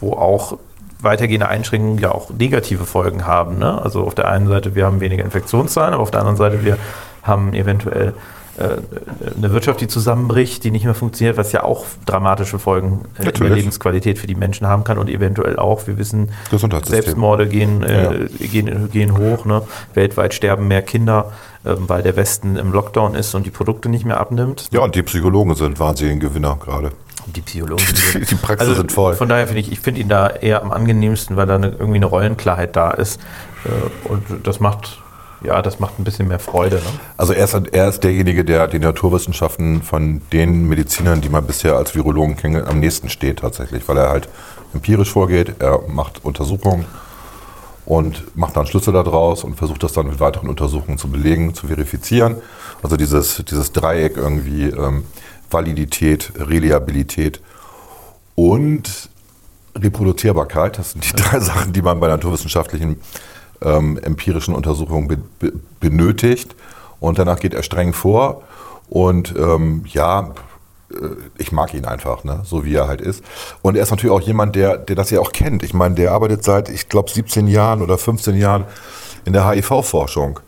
wo 0.00 0.12
auch 0.12 0.58
weitergehende 1.00 1.48
Einschränkungen 1.48 1.98
ja 1.98 2.12
auch 2.12 2.30
negative 2.30 2.84
Folgen 2.84 3.26
haben. 3.26 3.58
Ne? 3.58 3.80
Also 3.82 4.04
auf 4.04 4.14
der 4.14 4.28
einen 4.28 4.46
Seite, 4.46 4.74
wir 4.74 4.86
haben 4.86 5.00
weniger 5.00 5.24
Infektionszahlen, 5.24 5.94
aber 5.94 6.02
auf 6.02 6.10
der 6.10 6.20
anderen 6.20 6.36
Seite, 6.36 6.64
wir 6.64 6.78
haben 7.22 7.54
eventuell 7.54 8.14
eine 8.58 9.52
Wirtschaft, 9.52 9.80
die 9.80 9.88
zusammenbricht, 9.88 10.64
die 10.64 10.70
nicht 10.70 10.84
mehr 10.84 10.94
funktioniert, 10.94 11.36
was 11.36 11.52
ja 11.52 11.62
auch 11.62 11.84
dramatische 12.06 12.58
Folgen 12.58 12.86
äh, 12.86 12.92
in 12.92 13.14
der 13.16 13.24
Natürlich. 13.26 13.56
Lebensqualität 13.56 14.18
für 14.18 14.26
die 14.26 14.34
Menschen 14.34 14.66
haben 14.66 14.84
kann 14.84 14.98
und 14.98 15.08
eventuell 15.10 15.58
auch, 15.58 15.86
wir 15.86 15.98
wissen. 15.98 16.30
Selbstmorde 16.84 17.46
gehen, 17.48 17.82
äh, 17.82 18.22
Ja. 18.22 18.46
gehen, 18.46 18.90
gehen 18.90 19.16
hoch. 19.18 19.44
Ne? 19.44 19.62
Weltweit 19.94 20.34
sterben 20.34 20.68
mehr 20.68 20.82
Kinder, 20.82 21.32
ähm, 21.64 21.84
weil 21.88 22.02
der 22.02 22.16
Westen 22.16 22.56
im 22.56 22.72
Lockdown 22.72 23.14
ist 23.14 23.34
und 23.34 23.44
die 23.46 23.50
Produkte 23.50 23.88
nicht 23.88 24.04
mehr 24.04 24.18
abnimmt. 24.20 24.68
Ja, 24.72 24.80
und 24.80 24.94
die 24.94 25.02
Psychologen 25.02 25.54
sind 25.54 25.78
wahnsinnige 25.78 26.28
Gewinner 26.28 26.56
gerade. 26.62 26.90
Die 27.34 27.40
Psychologen. 27.40 27.82
Die- 28.14 28.24
die 28.24 28.34
Praxen 28.36 28.74
sind 28.74 28.92
voll. 28.92 29.14
Von 29.14 29.28
daher 29.28 29.46
finde 29.46 29.60
ich, 29.60 29.72
ich 29.72 29.80
finde 29.80 30.00
ihn 30.00 30.08
da 30.08 30.28
eher 30.28 30.62
am 30.62 30.70
angenehmsten, 30.70 31.36
weil 31.36 31.46
da 31.46 31.56
eine, 31.56 31.68
irgendwie 31.70 31.96
eine 31.96 32.06
Rollenklarheit 32.06 32.76
da 32.76 32.90
ist. 32.92 33.20
Äh, 33.64 34.08
und 34.08 34.22
das 34.46 34.60
macht, 34.60 35.02
ja, 35.42 35.62
das 35.62 35.80
macht 35.80 35.98
ein 35.98 36.04
bisschen 36.04 36.28
mehr 36.28 36.38
Freude. 36.38 36.76
Ne? 36.76 36.82
Also 37.16 37.32
er 37.32 37.44
ist, 37.44 37.54
er 37.54 37.88
ist 37.88 38.02
derjenige, 38.04 38.44
der 38.44 38.68
die 38.68 38.78
Naturwissenschaften 38.78 39.82
von 39.82 40.22
den 40.32 40.68
Medizinern, 40.68 41.20
die 41.20 41.28
man 41.28 41.46
bisher 41.46 41.76
als 41.76 41.94
Virologen 41.94 42.36
kennt, 42.36 42.66
am 42.66 42.80
nächsten 42.80 43.08
steht 43.08 43.40
tatsächlich, 43.40 43.86
weil 43.88 43.98
er 43.98 44.08
halt 44.08 44.28
empirisch 44.74 45.12
vorgeht, 45.12 45.56
er 45.58 45.82
macht 45.88 46.24
Untersuchungen 46.24 46.86
und 47.84 48.36
macht 48.36 48.56
dann 48.56 48.66
Schlüsse 48.66 48.92
daraus 48.92 49.44
und 49.44 49.56
versucht 49.56 49.82
das 49.82 49.92
dann 49.92 50.08
mit 50.08 50.20
weiteren 50.20 50.48
Untersuchungen 50.48 50.98
zu 50.98 51.08
belegen, 51.08 51.54
zu 51.54 51.68
verifizieren. 51.68 52.36
Also 52.82 52.96
dieses, 52.96 53.42
dieses 53.48 53.72
Dreieck 53.72 54.16
irgendwie 54.16 54.64
ähm, 54.64 55.04
Validität, 55.50 56.32
Reliabilität 56.36 57.40
und 58.34 59.08
Reproduzierbarkeit. 59.76 60.78
Das 60.78 60.92
sind 60.92 61.04
die 61.04 61.12
drei 61.12 61.40
Sachen, 61.40 61.72
die 61.72 61.82
man 61.82 62.00
bei 62.00 62.08
naturwissenschaftlichen 62.08 63.00
ähm, 63.62 63.98
empirischen 63.98 64.54
Untersuchungen 64.54 65.08
be 65.08 65.18
be 65.38 65.52
benötigt. 65.80 66.54
Und 67.00 67.18
danach 67.18 67.38
geht 67.38 67.54
er 67.54 67.62
streng 67.62 67.92
vor. 67.92 68.42
Und 68.88 69.34
ähm, 69.36 69.84
ja, 69.86 70.32
äh, 70.90 70.94
ich 71.38 71.52
mag 71.52 71.74
ihn 71.74 71.84
einfach, 71.84 72.24
ne? 72.24 72.40
so 72.44 72.64
wie 72.64 72.74
er 72.74 72.88
halt 72.88 73.00
ist. 73.00 73.22
Und 73.62 73.76
er 73.76 73.82
ist 73.82 73.90
natürlich 73.90 74.14
auch 74.14 74.20
jemand, 74.20 74.56
der, 74.56 74.78
der 74.78 74.96
das 74.96 75.10
ja 75.10 75.20
auch 75.20 75.32
kennt. 75.32 75.62
Ich 75.62 75.74
meine, 75.74 75.94
der 75.94 76.12
arbeitet 76.12 76.44
seit, 76.44 76.68
ich 76.68 76.88
glaube, 76.88 77.10
17 77.10 77.48
Jahren 77.48 77.82
oder 77.82 77.98
15 77.98 78.36
Jahren 78.36 78.64
in 79.24 79.32
der 79.32 79.48
HIV-Forschung. 79.48 80.40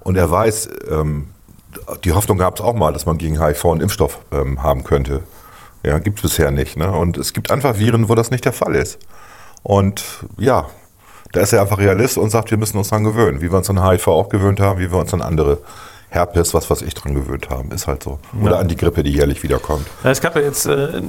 Und 0.00 0.16
er 0.16 0.30
weiß, 0.30 0.68
ähm, 0.90 1.28
die 2.04 2.12
Hoffnung 2.12 2.38
gab 2.38 2.56
es 2.56 2.60
auch 2.60 2.74
mal, 2.74 2.92
dass 2.92 3.06
man 3.06 3.18
gegen 3.18 3.42
HIV 3.42 3.64
einen 3.66 3.80
Impfstoff 3.80 4.18
ähm, 4.30 4.62
haben 4.62 4.84
könnte. 4.84 5.22
Ja, 5.82 5.98
gibt 5.98 6.18
es 6.18 6.22
bisher 6.22 6.50
nicht. 6.50 6.76
Ne? 6.76 6.90
Und 6.90 7.16
es 7.16 7.32
gibt 7.32 7.50
einfach 7.50 7.78
Viren, 7.78 8.08
wo 8.08 8.14
das 8.14 8.30
nicht 8.30 8.44
der 8.44 8.52
Fall 8.52 8.74
ist. 8.74 8.98
Und 9.62 10.04
ja, 10.38 10.66
da 11.32 11.40
ist 11.40 11.52
er 11.52 11.62
einfach 11.62 11.78
Realist 11.78 12.18
und 12.18 12.30
sagt, 12.30 12.50
wir 12.50 12.58
müssen 12.58 12.76
uns 12.78 12.88
dran 12.90 13.04
gewöhnen. 13.04 13.40
Wie 13.40 13.50
wir 13.50 13.56
uns 13.58 13.68
an 13.70 13.82
HIV 13.82 14.08
auch 14.08 14.28
gewöhnt 14.28 14.60
haben, 14.60 14.78
wie 14.78 14.90
wir 14.90 14.98
uns 14.98 15.12
an 15.14 15.22
andere 15.22 15.58
Herpes, 16.10 16.52
was 16.52 16.68
weiß 16.70 16.82
ich, 16.82 16.92
dran 16.92 17.14
gewöhnt 17.14 17.48
haben. 17.48 17.70
Ist 17.72 17.86
halt 17.86 18.02
so. 18.02 18.18
Oder 18.42 18.52
Ja. 18.52 18.58
an 18.58 18.68
die 18.68 18.76
Grippe, 18.76 19.02
die 19.02 19.12
jährlich 19.12 19.42
wiederkommt. 19.42 19.86
Ja, 20.04 20.10
es 20.10 20.20
gab 20.20 20.36
ja 20.36 20.42
jetzt, 20.42 20.66
äh, 20.66 21.00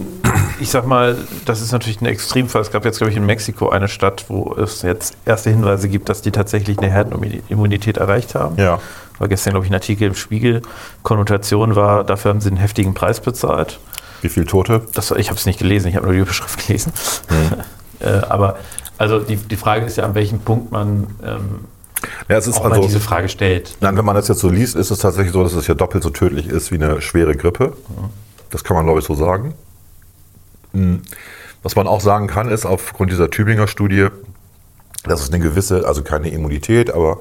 ich 0.62 0.70
sag 0.70 0.88
mal, 0.88 1.18
das 1.44 1.60
ist 1.60 1.74
natürlich 1.74 2.00
ein 2.00 2.06
Extremfall. 2.06 2.62
Es 2.62 2.72
gab 2.72 2.86
jetzt, 2.86 3.00
glaube 3.00 3.12
ich, 3.12 3.18
in 3.18 3.26
Mexiko 3.26 3.68
eine 3.70 3.90
Stadt, 3.90 4.26
wo 4.30 4.56
es 4.56 4.82
jetzt 4.82 5.16
erste 5.26 5.50
Hinweise 5.50 5.90
gibt, 5.90 6.08
dass 6.08 6.22
die 6.22 6.32
tatsächlich 6.32 6.80
eine 6.80 6.90
Herdenimmunität 6.90 7.98
erreicht 7.98 8.34
haben. 8.34 8.56
Ja. 8.58 8.80
War 9.20 9.28
gestern, 9.28 9.52
glaube 9.52 9.66
ich, 9.66 9.72
ein 9.72 9.76
Artikel 9.76 10.08
im 10.08 10.16
Spiegel. 10.16 10.62
Konnotation 11.04 11.76
war, 11.76 12.06
dafür 12.06 12.30
haben 12.32 12.40
sie 12.42 12.48
einen 12.50 12.58
heftigen 12.58 12.94
Preis 12.94 13.20
bezahlt. 13.20 13.80
Wie 14.22 14.30
viele 14.30 14.46
Tote? 14.46 14.84
Das, 14.94 15.12
ich 15.12 15.28
habe 15.30 15.38
es 15.38 15.46
nicht 15.46 15.60
gelesen, 15.60 15.90
ich 15.90 15.98
habe 15.98 16.06
nur 16.06 16.14
die 16.16 16.22
Überschrift 16.22 16.66
gelesen. 16.66 16.94
äh, 18.00 18.08
aber 18.30 18.56
also 18.98 19.20
die, 19.20 19.36
die 19.36 19.56
Frage 19.56 19.86
ist 19.86 19.98
ja, 19.98 20.06
an 20.06 20.16
welchem 20.16 20.40
Punkt 20.40 20.72
man 20.72 21.08
ähm, 21.24 21.66
Ja, 22.30 22.38
es 22.38 22.48
ist 22.48 22.58
auch 22.58 22.64
mal 22.64 22.74
also, 22.74 22.84
diese 22.84 23.00
Frage 23.00 23.30
stellt. 23.30 23.78
Nein, 23.82 23.98
wenn 23.98 24.06
man 24.06 24.16
das 24.16 24.28
jetzt 24.28 24.40
so 24.40 24.50
liest, 24.50 24.76
ist 24.76 24.92
es 24.92 25.00
tatsächlich 25.00 25.34
so, 25.34 25.44
dass 25.44 25.54
es 25.54 25.68
ja 25.68 25.74
doppelt 25.74 26.04
so 26.04 26.10
tödlich 26.10 26.48
ist 26.48 26.72
wie 26.72 26.76
eine 26.76 27.02
schwere 27.02 27.36
Grippe. 27.36 27.74
Das 28.50 28.64
kann 28.64 28.76
man, 28.76 28.86
glaube 28.86 29.00
ich, 29.00 29.06
so 29.06 29.16
sagen. 29.16 29.54
Hm. 30.74 31.02
Was 31.64 31.76
man 31.76 31.88
auch 31.88 32.02
sagen 32.02 32.28
kann, 32.28 32.50
ist 32.50 32.66
aufgrund 32.66 33.12
dieser 33.12 33.30
Tübinger 33.30 33.68
Studie, 33.68 34.08
dass 35.06 35.22
es 35.22 35.32
eine 35.32 35.40
gewisse, 35.44 35.88
also 35.88 36.04
keine 36.04 36.30
Immunität, 36.30 36.94
aber 36.94 37.20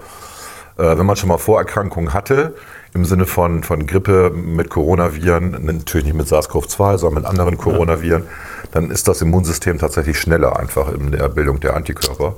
äh, 0.79 0.99
wenn 0.99 1.07
man 1.07 1.17
schon 1.17 1.29
mal 1.29 1.39
Vorerkrankungen 1.39 2.13
hatte, 2.13 2.55
im 2.95 3.05
Sinne 3.05 3.27
von, 3.27 3.63
von 3.63 3.87
Grippe 3.87 4.31
mit 4.31 4.69
Coronaviren, 4.69 5.65
natürlich 5.65 6.07
nicht 6.07 6.17
mit 6.17 6.27
SARS-CoV-2, 6.27 6.99
sondern 6.99 7.23
mit 7.23 7.31
anderen 7.31 7.57
Coronaviren, 7.57 8.25
dann 8.73 8.91
ist 8.91 9.09
das 9.09 9.23
Immunsystem 9.23 9.79
tatsächlich 9.79 10.19
schneller 10.19 10.59
einfach 10.59 10.93
in 10.93 11.11
der 11.11 11.29
Bildung 11.29 11.61
der 11.61 11.75
Antikörper. 11.75 12.35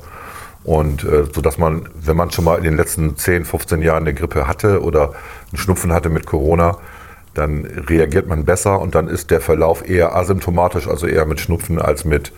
Und 0.63 1.05
äh, 1.05 1.25
so 1.33 1.41
dass 1.41 1.59
man, 1.59 1.89
wenn 1.95 2.17
man 2.17 2.31
schon 2.31 2.45
mal 2.45 2.57
in 2.57 2.65
den 2.65 2.77
letzten 2.77 3.17
10, 3.17 3.45
15 3.45 3.83
Jahren 3.83 4.05
eine 4.05 4.15
Grippe 4.15 4.47
hatte 4.47 4.83
oder 4.83 5.13
einen 5.51 5.59
Schnupfen 5.59 5.93
hatte 5.93 6.09
mit 6.09 6.25
Corona, 6.25 6.79
dann 7.35 7.65
reagiert 7.65 8.29
man 8.29 8.45
besser 8.45 8.81
und 8.81 8.95
dann 8.95 9.09
ist 9.09 9.31
der 9.31 9.41
Verlauf 9.41 9.87
eher 9.89 10.15
asymptomatisch, 10.15 10.87
also 10.87 11.07
eher 11.07 11.27
mit 11.27 11.41
Schnupfen 11.41 11.81
als 11.81 12.05
mit 12.05 12.33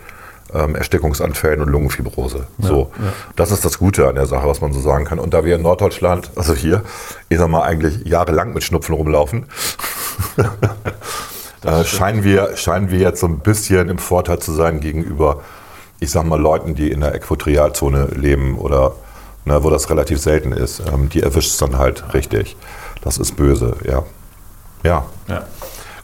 ähm, 0.53 0.75
Erstickungsanfällen 0.75 1.61
und 1.61 1.69
Lungenfibrose. 1.69 2.47
so, 2.59 2.91
das 3.35 3.51
ist 3.51 3.65
das 3.65 3.79
Gute 3.79 4.07
an 4.07 4.15
der 4.15 4.25
Sache, 4.25 4.47
was 4.47 4.61
man 4.61 4.73
so 4.73 4.79
sagen 4.79 5.05
kann. 5.05 5.19
Und 5.19 5.33
da 5.33 5.45
wir 5.45 5.55
in 5.55 5.61
Norddeutschland, 5.61 6.31
also 6.35 6.53
hier, 6.53 6.83
ich 7.29 7.37
sag 7.37 7.49
mal, 7.49 7.63
eigentlich 7.63 8.05
jahrelang 8.05 8.53
mit 8.53 8.63
Schnupfen 8.63 8.95
rumlaufen, 8.95 9.47
äh, 11.63 11.83
scheinen, 11.83 12.23
wir, 12.23 12.55
scheinen 12.55 12.89
wir 12.89 12.99
jetzt 12.99 13.19
so 13.19 13.27
ein 13.27 13.39
bisschen 13.39 13.89
im 13.89 13.97
Vorteil 13.97 14.39
zu 14.39 14.53
sein 14.53 14.79
gegenüber, 14.79 15.41
ich 15.99 16.11
sag 16.11 16.25
mal, 16.25 16.39
Leuten, 16.39 16.75
die 16.75 16.91
in 16.91 17.01
der 17.01 17.15
Äquatorialzone 17.15 18.09
leben 18.15 18.57
oder 18.57 18.93
ne, 19.45 19.63
wo 19.63 19.69
das 19.69 19.89
relativ 19.89 20.19
selten 20.19 20.51
ist. 20.51 20.81
Ähm, 20.91 21.09
die 21.09 21.21
erwischt 21.23 21.51
es 21.51 21.57
dann 21.57 21.77
halt 21.77 22.13
richtig. 22.13 22.55
Das 23.01 23.17
ist 23.17 23.35
böse, 23.35 23.75
ja. 23.85 24.03
Ja, 24.83 25.05
Ja. 25.27 25.43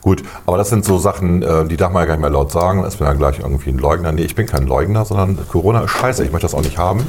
Gut. 0.04 0.24
Aber 0.46 0.58
das 0.58 0.70
sind 0.70 0.86
so 0.86 1.00
Sachen, 1.00 1.42
äh, 1.42 1.66
die 1.66 1.78
darf 1.78 1.92
man 1.92 2.02
ja 2.02 2.06
gar 2.06 2.14
nicht 2.16 2.22
mehr 2.22 2.30
laut 2.30 2.52
sagen. 2.52 2.84
Das 2.84 2.98
bin 2.98 3.08
dann 3.08 3.18
gleich 3.18 3.40
irgendwie 3.40 3.70
ein 3.70 3.80
Leugner. 3.80 4.12
Nee, 4.12 4.24
ich 4.24 4.36
bin 4.36 4.46
kein 4.46 4.68
Leugner, 4.68 5.06
sondern 5.06 5.38
Corona 5.48 5.82
ist 5.82 5.92
scheiße. 5.92 6.24
Ich 6.24 6.32
möchte 6.32 6.46
das 6.46 6.54
auch 6.54 6.62
nicht 6.62 6.78
haben. 6.78 7.08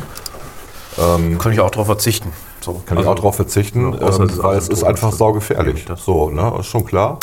Kann 1.38 1.52
ich 1.52 1.60
auch 1.60 1.70
darauf 1.70 1.86
verzichten. 1.86 2.32
So. 2.60 2.80
Kann 2.86 2.98
ich 2.98 3.06
auch 3.06 3.14
darauf 3.14 3.36
verzichten, 3.36 3.92
ja, 3.92 4.16
ähm, 4.16 4.28
ist 4.28 4.42
weil 4.42 4.56
es 4.56 4.68
ist 4.68 4.84
einfach 4.84 5.12
saugefährlich. 5.12 5.84
So, 5.96 6.30
ne, 6.30 6.54
ist 6.58 6.66
schon 6.66 6.86
klar. 6.86 7.18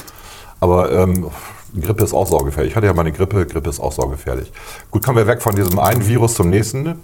Aber 0.59 0.91
ähm, 0.91 1.31
Grippe 1.79 2.03
ist 2.03 2.13
auch 2.13 2.27
saugefährlich. 2.27 2.71
Ich 2.71 2.75
hatte 2.75 2.85
ja 2.85 2.93
mal 2.93 3.01
eine 3.01 3.11
Grippe, 3.11 3.45
Grippe 3.47 3.69
ist 3.69 3.79
auch 3.79 3.91
saugefährlich. 3.91 4.51
Gut, 4.91 5.03
kommen 5.03 5.17
wir 5.17 5.25
weg 5.25 5.41
von 5.41 5.55
diesem 5.55 5.79
einen 5.79 6.05
Virus 6.07 6.35
zum 6.35 6.49
nächsten. 6.49 7.01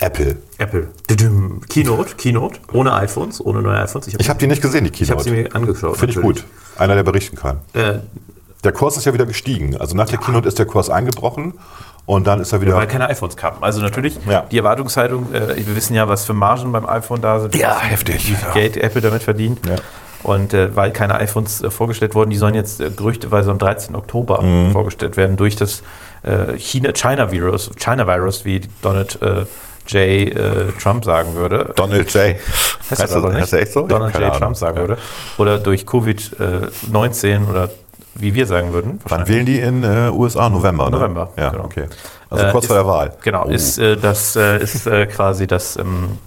Apple. 0.00 0.36
Apple. 0.58 0.88
Keynote, 1.68 2.14
Keynote, 2.16 2.58
ohne 2.72 2.92
iPhones, 2.94 3.44
ohne 3.44 3.60
neue 3.62 3.78
iPhones. 3.82 4.08
Ich 4.08 4.28
habe 4.28 4.38
die 4.38 4.46
nicht 4.46 4.62
gesehen, 4.62 4.84
die 4.84 5.02
ich 5.02 5.10
habe 5.10 5.22
Keynote. 5.22 5.42
sie 5.42 5.48
mir 5.48 5.54
angeschaut. 5.54 5.96
Finde 5.96 6.14
ich 6.14 6.20
gut. 6.20 6.44
Einer, 6.78 6.94
der 6.94 7.02
berichten 7.02 7.36
kann. 7.36 7.58
Äh, 7.74 7.98
Der 8.64 8.72
Kurs 8.72 8.96
ist 8.96 9.04
ja 9.06 9.14
wieder 9.14 9.26
gestiegen. 9.26 9.76
Also 9.76 9.96
nach 9.96 10.06
der 10.08 10.18
Keynote 10.18 10.48
ist 10.48 10.58
der 10.58 10.66
Kurs 10.66 10.90
eingebrochen 10.90 11.54
und 12.06 12.26
dann 12.26 12.40
ist 12.40 12.52
er 12.52 12.60
wieder. 12.60 12.74
weil 12.74 12.86
keine 12.86 13.08
iPhones 13.08 13.36
kamen. 13.36 13.58
Also 13.62 13.80
natürlich, 13.80 14.18
Ja. 14.28 14.44
die 14.50 14.58
Erwartungshaltung, 14.58 15.32
äh, 15.34 15.56
wir 15.66 15.76
wissen 15.76 15.94
ja, 15.94 16.08
was 16.08 16.24
für 16.24 16.34
Margen 16.34 16.72
beim 16.72 16.86
iPhone 16.86 17.20
da 17.20 17.40
sind. 17.40 17.54
Ja, 17.56 17.78
heftig. 17.80 18.16
Wie 18.28 18.34
viel 18.34 18.46
Ja. 18.48 18.52
Geld 18.54 18.76
Apple 18.76 19.00
damit 19.02 19.22
verdient. 19.22 19.60
Ja. 19.66 19.76
Und 20.22 20.52
äh, 20.52 20.74
weil 20.76 20.90
keine 20.92 21.14
iPhones 21.14 21.62
äh, 21.62 21.70
vorgestellt 21.70 22.14
wurden, 22.14 22.28
die 22.30 22.36
sollen 22.36 22.54
jetzt 22.54 22.80
äh, 22.80 22.90
gerüchteweise 22.90 23.50
am 23.50 23.58
13. 23.58 23.94
Oktober 23.94 24.42
Mhm. 24.42 24.72
vorgestellt 24.72 25.16
werden 25.16 25.36
durch 25.38 25.56
das 25.56 25.82
äh, 26.22 26.58
China, 26.58 26.92
China 26.92 27.32
Virus, 27.32 27.70
China 27.78 28.06
Virus, 28.06 28.44
wie 28.44 28.60
Donald 28.82 29.20
äh, 29.22 29.46
J. 29.92 30.34
Äh, 30.34 30.72
Trump 30.80 31.04
sagen 31.04 31.34
würde. 31.34 31.72
Donald 31.76 32.12
J. 32.14 32.36
Heißt 32.90 33.02
das 33.02 33.12
aber 33.12 33.30
nicht? 33.30 33.42
heißt 33.42 33.52
echt 33.54 33.72
so? 33.72 33.86
Donald 33.86 34.14
J. 34.14 34.24
Ahnung. 34.24 34.38
Trump 34.38 34.56
sagen 34.56 34.76
Ja. 34.76 34.82
würde. 34.88 34.98
Oder 35.38 35.58
durch 35.58 35.84
Covid-19 35.86 37.48
oder 37.48 37.70
wie 38.14 38.34
wir 38.34 38.46
sagen 38.46 38.72
würden. 38.72 39.00
Wann 39.04 39.28
wählen 39.28 39.46
die 39.46 39.60
in 39.60 39.82
äh, 39.84 40.10
USA? 40.12 40.48
November, 40.50 40.86
ne? 40.90 40.96
November, 40.96 41.30
Ja, 41.36 41.50
genau. 41.50 41.64
okay. 41.64 41.84
Also 42.28 42.44
Äh, 42.46 42.50
kurz 42.50 42.64
ist- 42.64 42.68
vor 42.68 42.76
der 42.76 42.86
Wahl. 42.86 43.12
Genau, 43.22 43.44
Oh. 43.46 43.50
ist 43.50 43.78
äh, 43.78 43.96
das 43.96 44.36
äh, 44.36 44.58
ist 44.62 44.86
äh, 44.86 45.06
quasi 45.06 45.46
das 45.46 45.76
ähm, 45.76 46.18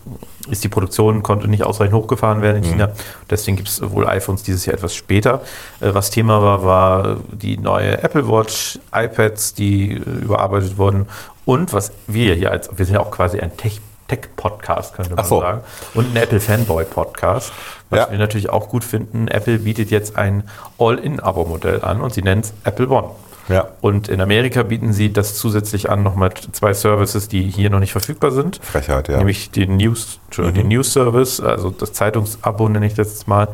ist 0.49 0.63
die 0.63 0.69
Produktion 0.69 1.23
konnte 1.23 1.47
nicht 1.47 1.63
ausreichend 1.63 1.95
hochgefahren 1.95 2.41
werden 2.41 2.57
Mhm. 2.59 2.63
in 2.63 2.69
China. 2.71 2.89
Deswegen 3.29 3.57
gibt 3.57 3.69
es 3.69 3.81
wohl 3.91 4.07
iPhones 4.07 4.43
dieses 4.43 4.65
Jahr 4.65 4.75
etwas 4.75 4.95
später. 4.95 5.41
Äh, 5.81 5.93
was 5.93 6.09
Thema 6.09 6.41
war, 6.41 6.63
war 6.65 7.17
die 7.31 7.57
neue 7.57 8.01
Apple 8.01 8.27
Watch, 8.27 8.79
iPads, 8.93 9.53
die 9.53 9.91
äh, 9.93 9.97
überarbeitet 10.23 10.77
wurden 10.77 11.05
und 11.45 11.73
was 11.73 11.91
wir 12.07 12.35
hier 12.35 12.51
als 12.51 12.69
wir 12.77 12.85
sind 12.85 12.95
ja 12.95 13.01
auch 13.01 13.11
quasi 13.11 13.39
ein 13.39 13.55
Tech 13.57 13.79
Tech-Podcast, 14.07 14.95
könnte 14.95 15.15
man 15.15 15.25
so. 15.25 15.39
sagen. 15.39 15.61
Und 15.93 16.13
ein 16.13 16.21
Apple 16.21 16.41
Fanboy-Podcast. 16.41 17.53
Was 17.89 17.99
Ja. 17.99 18.11
wir 18.11 18.17
natürlich 18.17 18.49
auch 18.49 18.67
gut 18.67 18.83
finden, 18.83 19.29
Apple 19.29 19.59
bietet 19.59 19.91
jetzt 19.91 20.17
ein 20.17 20.43
All-In-Abo-Modell 20.77 21.81
an 21.83 22.01
und 22.01 22.13
sie 22.13 22.21
nennt 22.21 22.45
es 22.45 22.53
Apple 22.65 22.89
One. 22.89 23.11
Ja. 23.49 23.69
Und 23.81 24.09
in 24.09 24.19
Amerika 24.21 24.63
bieten 24.63 24.91
sie 24.93 25.11
das 25.11 25.35
zusätzlich 25.35 25.89
an, 25.89 26.03
nochmal 26.03 26.31
zwei 26.51 26.73
Services, 26.73 27.27
die 27.29 27.43
hier 27.43 27.69
noch 27.69 27.79
nicht 27.79 27.91
verfügbar 27.93 28.31
sind. 28.31 28.59
Frechheit, 28.61 29.07
ja. 29.07 29.17
Nämlich 29.17 29.51
den 29.51 29.77
News, 29.77 30.19
Entschuldigung, 30.25 30.61
den 30.61 30.67
News 30.69 30.91
Service, 30.93 31.39
also 31.39 31.69
das 31.69 31.93
Zeitungsabo 31.93 32.69
nenne 32.69 32.85
ich 32.85 32.93
das 32.93 33.09
jetzt 33.09 33.27
mal, 33.27 33.47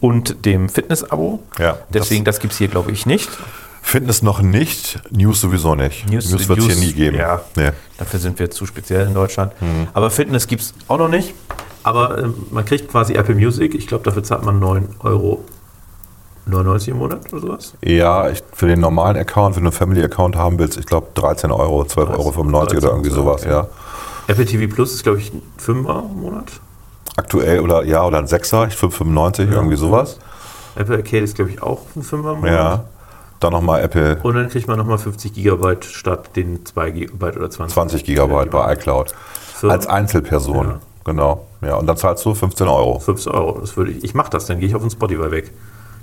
und 0.00 0.44
dem 0.44 0.68
Fitness-Abo. 0.68 1.42
Ja, 1.58 1.78
Deswegen, 1.90 2.24
das, 2.24 2.38
gibt 2.40 2.52
es 2.52 2.58
hier, 2.58 2.68
glaube 2.68 2.92
ich, 2.92 3.06
nicht. 3.06 3.30
Fitness 3.86 4.20
noch 4.20 4.42
nicht, 4.42 4.98
News 5.12 5.40
sowieso 5.40 5.76
nicht. 5.76 6.10
News- 6.10 6.28
News, 6.32 6.48
wird 6.48 6.58
es 6.58 6.64
hier 6.66 6.74
nie 6.74 6.92
geben. 6.92 7.16
ja. 7.16 7.40
Nee. 7.54 7.70
Dafür 7.98 8.18
sind 8.18 8.36
wir 8.40 8.50
zu 8.50 8.66
speziell 8.66 9.06
in 9.06 9.14
Deutschland. 9.14 9.52
Mhm. 9.62 9.86
Aber 9.94 10.10
Fitness 10.10 10.48
gibt 10.48 10.62
es 10.62 10.74
auch 10.88 10.98
noch 10.98 11.08
nicht. 11.08 11.34
Aber 11.84 12.18
ähm, 12.18 12.34
man 12.50 12.64
kriegt 12.64 12.90
quasi 12.90 13.14
Apple 13.14 13.36
Music. 13.36 13.76
Ich 13.76 13.86
glaube, 13.86 14.02
dafür 14.02 14.24
zahlt 14.24 14.44
man 14.44 14.60
9,99 14.60 15.04
Euro 15.04 15.44
im 16.48 16.96
Monat 16.98 17.32
oder 17.32 17.40
sowas. 17.40 17.74
Ja, 17.80 18.28
ich, 18.28 18.42
für 18.52 18.66
den 18.66 18.80
normalen 18.80 19.16
Account, 19.18 19.54
wenn 19.54 19.62
du 19.62 19.68
einen 19.68 19.72
Family-Account 19.78 20.34
haben 20.34 20.58
willst, 20.58 20.76
ich 20.78 20.86
glaube 20.86 21.06
13 21.14 21.52
Euro, 21.52 21.82
12,95 21.82 22.10
Euro 22.10 22.32
95 22.32 22.78
oder 22.78 22.88
irgendwie 22.88 23.10
13, 23.10 23.24
sowas, 23.24 23.42
okay. 23.42 23.50
ja. 23.52 23.68
Apple 24.26 24.46
TV 24.46 24.74
Plus 24.74 24.94
ist, 24.94 25.04
glaube 25.04 25.18
ich, 25.20 25.32
ein 25.32 25.42
Fünfer 25.58 26.02
im 26.12 26.22
Monat. 26.22 26.50
Aktuell 27.16 27.60
oder 27.60 27.84
ja, 27.84 28.04
oder 28.04 28.18
ein 28.18 28.26
Sechser, 28.26 28.66
ich 28.66 28.74
5,95, 28.74 29.52
irgendwie 29.52 29.76
sowas. 29.76 30.18
Apple 30.74 30.96
Arcade 30.96 31.22
ist, 31.22 31.36
glaube 31.36 31.52
ich, 31.52 31.62
auch 31.62 31.82
ein 31.94 32.02
Fünfer 32.02 32.32
im 32.32 32.40
Monat. 32.40 32.52
Ja. 32.52 32.84
Dann 33.40 33.52
nochmal 33.52 33.82
Apple 33.82 34.18
Und 34.22 34.34
dann 34.34 34.48
kriegt 34.48 34.66
man 34.68 34.78
nochmal 34.78 34.98
50 34.98 35.32
Gigabyte 35.34 35.84
statt 35.84 36.30
den 36.36 36.64
2 36.64 36.90
Gigabyte 36.90 37.36
oder 37.36 37.50
20. 37.50 37.74
20 37.74 38.04
Gigabyte 38.04 38.50
bei 38.50 38.72
iCloud. 38.74 39.14
Für 39.54 39.70
Als 39.70 39.86
Einzelperson. 39.86 40.66
Ja. 40.68 40.80
Genau. 41.04 41.46
Ja, 41.60 41.76
und 41.76 41.86
dann 41.86 41.96
zahlst 41.96 42.24
du 42.24 42.34
15 42.34 42.66
Euro. 42.66 42.98
15 42.98 43.32
Euro. 43.32 43.58
Das 43.60 43.76
würde 43.76 43.92
ich, 43.92 44.04
ich 44.04 44.14
mache 44.14 44.30
das, 44.30 44.46
dann 44.46 44.58
gehe 44.58 44.68
ich 44.68 44.74
auf 44.74 44.82
den 44.82 44.90
Spotify 44.90 45.30
weg. 45.30 45.52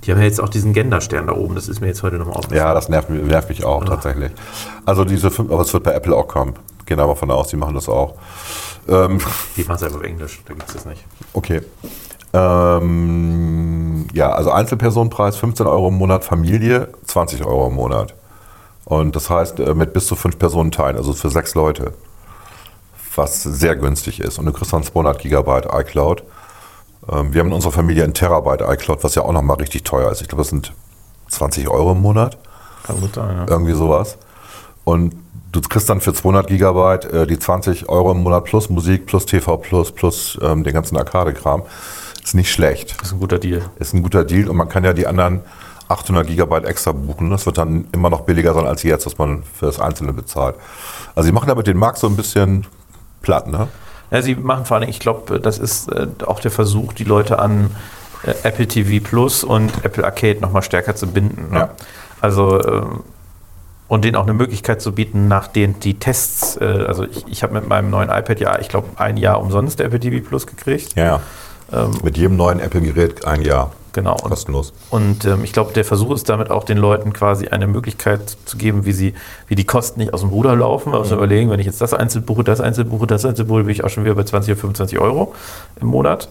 Die 0.04 0.12
haben 0.12 0.19
ja 0.19 0.26
jetzt 0.26 0.41
auch 0.41 0.50
diesen 0.50 0.74
Gender-Stern 0.74 1.28
da 1.28 1.34
oben. 1.34 1.56
Das 1.56 1.67
ist 1.67 1.80
mir 1.82 1.88
jetzt 1.88 2.04
heute 2.04 2.17
nochmal 2.17 2.36
aufgefallen. 2.36 2.58
Ja, 2.60 2.74
das 2.74 2.89
nervt, 2.89 3.10
mich- 3.10 3.24
nervt 3.24 3.50
mich 3.50 3.63
auch 3.65 3.84
tatsächlich. 3.86 4.32
Also 4.86 5.04
diese 5.06 5.32
fünf, 5.32 5.52
aber 5.52 5.62
es 5.62 5.74
wird 5.74 5.84
bei 5.84 5.93
Apple 5.93 6.15
auch 6.15 6.28
kommen. 6.28 6.54
Gehen 6.86 7.00
aber 7.00 7.15
von 7.15 7.32
aus, 7.32 7.48
die 7.48 7.56
machen 7.58 7.76
das 7.76 7.88
auch. 7.89 8.15
Ähm, 8.88 9.19
Die 9.56 9.63
machen 9.63 9.76
es 9.78 9.84
einfach 9.84 9.98
auf 10.00 10.04
Englisch, 10.04 10.41
da 10.46 10.54
gibt 10.54 10.67
es 10.67 10.74
das 10.76 10.86
nicht. 10.86 11.04
okay. 11.34 11.62
Ähm, 12.34 13.62
ja, 14.13 14.32
also 14.32 14.52
Einzelpersonenpreis 14.52 15.36
15 15.38 15.65
Euro 15.65 15.89
im 15.89 15.95
Monat, 15.95 16.23
Familie 16.23 16.89
20 17.06 17.43
Euro 17.45 17.67
im 17.67 17.73
Monat. 17.73 18.13
Und 18.86 19.15
das 19.15 19.30
heißt, 19.30 19.60
äh, 19.60 19.73
mit 19.73 19.93
bis 19.93 20.06
zu 20.06 20.15
fünf 20.15 20.38
Personen 20.38 20.71
teilen, 20.71 20.97
also 20.97 21.13
für 21.13 21.30
sechs 21.30 21.56
Leute. 21.56 21.93
Was 23.15 23.43
sehr 23.43 23.76
günstig 23.76 24.19
ist. 24.19 24.38
Und 24.38 24.45
du 24.45 24.54
kriegst 24.54 24.71
dann 24.71 24.84
200 24.84 25.19
Gigabyte 25.19 25.67
iCloud. 25.71 26.23
Ähm, 27.12 27.34
wir 27.34 27.39
haben 27.39 27.47
in 27.47 27.54
unserer 27.54 27.71
Familie 27.71 28.04
ein 28.04 28.13
Terabyte 28.13 28.62
iCloud, 28.62 29.04
was 29.04 29.15
ja 29.15 29.23
auch 29.23 29.32
nochmal 29.32 29.58
richtig 29.58 29.84
teuer 29.84 30.12
ist. 30.12 30.21
Ich 30.21 30.28
glaube, 30.28 30.41
das 30.41 30.49
sind 30.49 30.73
20 31.30 31.67
Euro 31.69 31.93
im 31.93 32.02
Monat. 32.02 32.38
Kann 32.84 33.02
gut 33.02 33.15
sein, 33.15 33.36
ja. 33.36 33.45
irgendwie 33.47 33.73
sowas. 33.73 34.17
Und 34.84 35.15
du 35.52 35.62
kriegst 35.62 35.89
dann 35.89 36.02
für 36.02 36.13
200 36.13 36.47
Gigabyte 36.47 37.06
äh, 37.06 37.26
die 37.26 37.39
20 37.39 37.89
Euro 37.89 38.12
im 38.12 38.21
Monat 38.21 38.43
plus 38.43 38.69
Musik, 38.69 39.08
plus 39.08 39.26
TV 39.26 39.58
plus, 39.58 39.91
plus 39.91 40.38
ähm, 40.41 40.63
den 40.63 40.73
ganzen 40.73 40.97
Arcade-Kram. 40.97 41.63
Ist 42.23 42.36
nicht 42.36 42.51
schlecht. 42.51 42.95
Ist 43.01 43.12
ein 43.12 43.19
guter 43.19 43.39
Deal. 43.39 43.62
Ist 43.79 43.93
ein 43.93 44.01
guter 44.01 44.23
Deal 44.23 44.49
und 44.49 44.55
man 44.55 44.69
kann 44.69 44.83
ja 44.83 44.93
die 44.93 45.07
anderen 45.07 45.41
800 45.89 46.25
Gigabyte 46.25 46.65
extra 46.65 46.91
buchen. 46.91 47.29
Das 47.29 47.45
wird 47.45 47.57
dann 47.57 47.86
immer 47.91 48.09
noch 48.09 48.21
billiger 48.21 48.53
sein 48.53 48.65
als 48.65 48.83
jetzt, 48.83 49.05
was 49.05 49.17
man 49.17 49.43
für 49.43 49.65
das 49.65 49.79
Einzelne 49.79 50.13
bezahlt. 50.13 50.55
Also 51.15 51.27
sie 51.27 51.33
machen 51.33 51.47
damit 51.47 51.67
den 51.67 51.77
Markt 51.77 51.97
so 51.97 52.07
ein 52.07 52.15
bisschen 52.15 52.65
platt, 53.21 53.47
ne? 53.47 53.67
Ja, 54.12 54.21
sie 54.21 54.36
machen 54.36 54.65
vor 54.65 54.77
allem, 54.77 54.89
ich 54.89 54.99
glaube, 54.99 55.39
das 55.39 55.57
ist 55.57 55.91
äh, 55.91 56.07
auch 56.25 56.39
der 56.39 56.51
Versuch, 56.51 56.93
die 56.93 57.03
Leute 57.03 57.39
an 57.39 57.71
äh, 58.23 58.33
Apple 58.43 58.67
TV 58.67 59.03
Plus 59.03 59.43
und 59.43 59.71
Apple 59.83 60.03
Arcade 60.03 60.39
nochmal 60.39 60.62
stärker 60.62 60.95
zu 60.95 61.07
binden. 61.07 61.51
Ne? 61.51 61.59
Ja. 61.59 61.69
Also 62.21 62.63
ähm, 62.63 63.03
und 63.88 64.05
denen 64.05 64.15
auch 64.15 64.23
eine 64.23 64.33
Möglichkeit 64.33 64.81
zu 64.81 64.93
bieten, 64.93 65.27
nach 65.27 65.47
den 65.47 65.79
die 65.79 65.99
Tests, 65.99 66.57
äh, 66.57 66.86
also 66.88 67.03
ich, 67.03 67.25
ich 67.27 67.43
habe 67.43 67.53
mit 67.53 67.67
meinem 67.67 67.89
neuen 67.89 68.09
iPad 68.09 68.39
ja, 68.39 68.59
ich 68.59 68.69
glaube, 68.69 68.88
ein 68.95 69.17
Jahr 69.17 69.41
umsonst 69.41 69.81
Apple 69.81 69.99
TV 69.99 70.27
Plus 70.27 70.47
gekriegt. 70.47 70.95
Ja. 70.95 71.19
Mit 72.04 72.17
jedem 72.17 72.36
neuen 72.36 72.60
Apple-Gerät 72.60 73.26
ein 73.26 73.41
Jahr. 73.41 73.71
Genau. 73.93 74.13
Und, 74.13 74.30
Kostenlos. 74.30 74.73
und 74.89 75.23
ähm, 75.26 75.43
ich 75.43 75.54
glaube, 75.54 75.71
der 75.71 75.86
Versuch 75.86 76.12
ist 76.15 76.28
damit 76.28 76.49
auch 76.49 76.63
den 76.63 76.80
Leuten 76.80 77.13
quasi 77.13 77.49
eine 77.49 77.67
Möglichkeit 77.67 78.38
zu 78.45 78.58
geben, 78.58 78.86
wie 78.86 78.91
sie, 78.91 79.13
wie 79.47 79.54
die 79.56 79.65
Kosten 79.65 79.99
nicht 79.99 80.13
aus 80.15 80.21
dem 80.21 80.30
Ruder 80.30 80.56
laufen, 80.56 80.91
weil 80.91 80.99
wir 80.99 81.04
uns 81.04 81.12
überlegen, 81.12 81.52
wenn 81.52 81.60
ich 81.60 81.67
jetzt 81.67 81.80
das 81.80 81.93
einzeln 81.93 82.26
buche, 82.26 82.43
das 82.43 82.60
einzeln 82.60 82.89
buche, 82.89 83.06
das 83.06 83.23
einzeln 83.23 83.47
buche, 83.47 83.63
bin 83.63 83.71
ich 83.71 83.84
auch 83.84 83.89
schon 83.89 84.04
wieder 84.04 84.15
bei 84.15 84.23
20 84.23 84.52
oder 84.52 84.62
25 84.62 84.99
Euro 84.99 85.36
im 85.80 85.88
Monat. 85.88 86.28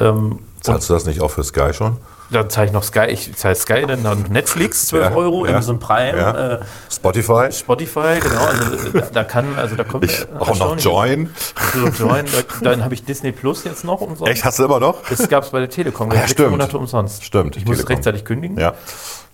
Ähm, 0.00 0.40
Zahlst 0.60 0.90
du 0.90 0.94
das 0.94 1.06
nicht 1.06 1.20
auch 1.20 1.30
für 1.30 1.44
Sky 1.44 1.72
schon? 1.72 1.98
Dann 2.30 2.50
zahle 2.50 2.66
ich 2.66 2.72
noch 2.72 2.82
Sky, 2.82 3.06
ich 3.08 3.34
zahle 3.36 3.54
Sky, 3.54 3.84
dann 3.86 4.02
noch 4.02 4.16
Netflix 4.28 4.86
12 4.88 5.04
Ja, 5.10 5.16
Euro, 5.16 5.46
ja. 5.46 5.52
Amazon 5.52 5.78
Prime, 5.78 6.18
Ja. 6.18 6.52
äh, 6.54 6.58
Spotify? 6.90 7.50
Spotify, 7.52 8.20
genau. 8.20 8.44
Also 8.44 8.90
da, 8.92 9.00
da 9.12 9.24
kann, 9.24 9.46
also 9.56 9.76
da 9.76 9.84
kommt 9.84 10.04
Ich, 10.04 10.20
äh, 10.22 10.26
auch 10.38 10.58
noch 10.58 10.78
Join? 10.78 11.30
So, 11.74 11.86
Join, 12.04 12.24
da, 12.26 12.42
dann 12.70 12.84
habe 12.84 12.94
ich 12.94 13.04
Disney 13.04 13.32
Plus 13.32 13.64
jetzt 13.64 13.84
noch 13.84 14.00
umsonst. 14.00 14.30
Echt, 14.32 14.44
hast 14.44 14.58
du 14.58 14.64
immer 14.64 14.80
noch? 14.80 15.02
Das 15.08 15.28
gab 15.28 15.44
es 15.44 15.50
bei 15.50 15.60
der 15.60 15.70
Telekom, 15.70 16.10
Ah, 16.10 16.14
ja, 16.14 16.20
sechs 16.20 16.32
stimmt. 16.32 16.50
Monate 16.50 16.76
umsonst. 16.78 17.24
Stimmt, 17.24 17.56
Ich 17.56 17.64
muss 17.66 17.88
rechtzeitig 17.88 18.24
kündigen. 18.24 18.58
Ja. 18.58 18.74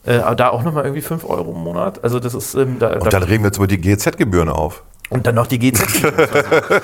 Äh, 0.07 0.19
aber 0.19 0.35
da 0.37 0.51
auch 0.51 0.63
nochmal 0.63 0.85
irgendwie 0.85 1.01
5 1.03 1.25
Euro 1.25 1.51
im 1.53 1.63
Monat. 1.63 2.05
Also 2.05 2.21
das 2.21 2.35
ist 2.35 2.55
ähm, 2.55 2.79
da, 2.79 2.93
Und 2.93 3.07
da, 3.07 3.11
dann 3.11 3.23
reden 3.23 3.43
wir 3.43 3.49
jetzt 3.49 3.57
über 3.57 3.67
die 3.67 3.81
GZ-Gebühren 3.81 4.51
auf. 4.51 4.83
Und 5.15 5.27
dann 5.29 5.37
noch 5.37 5.47
die 5.47 5.61
GZ. 5.61 5.81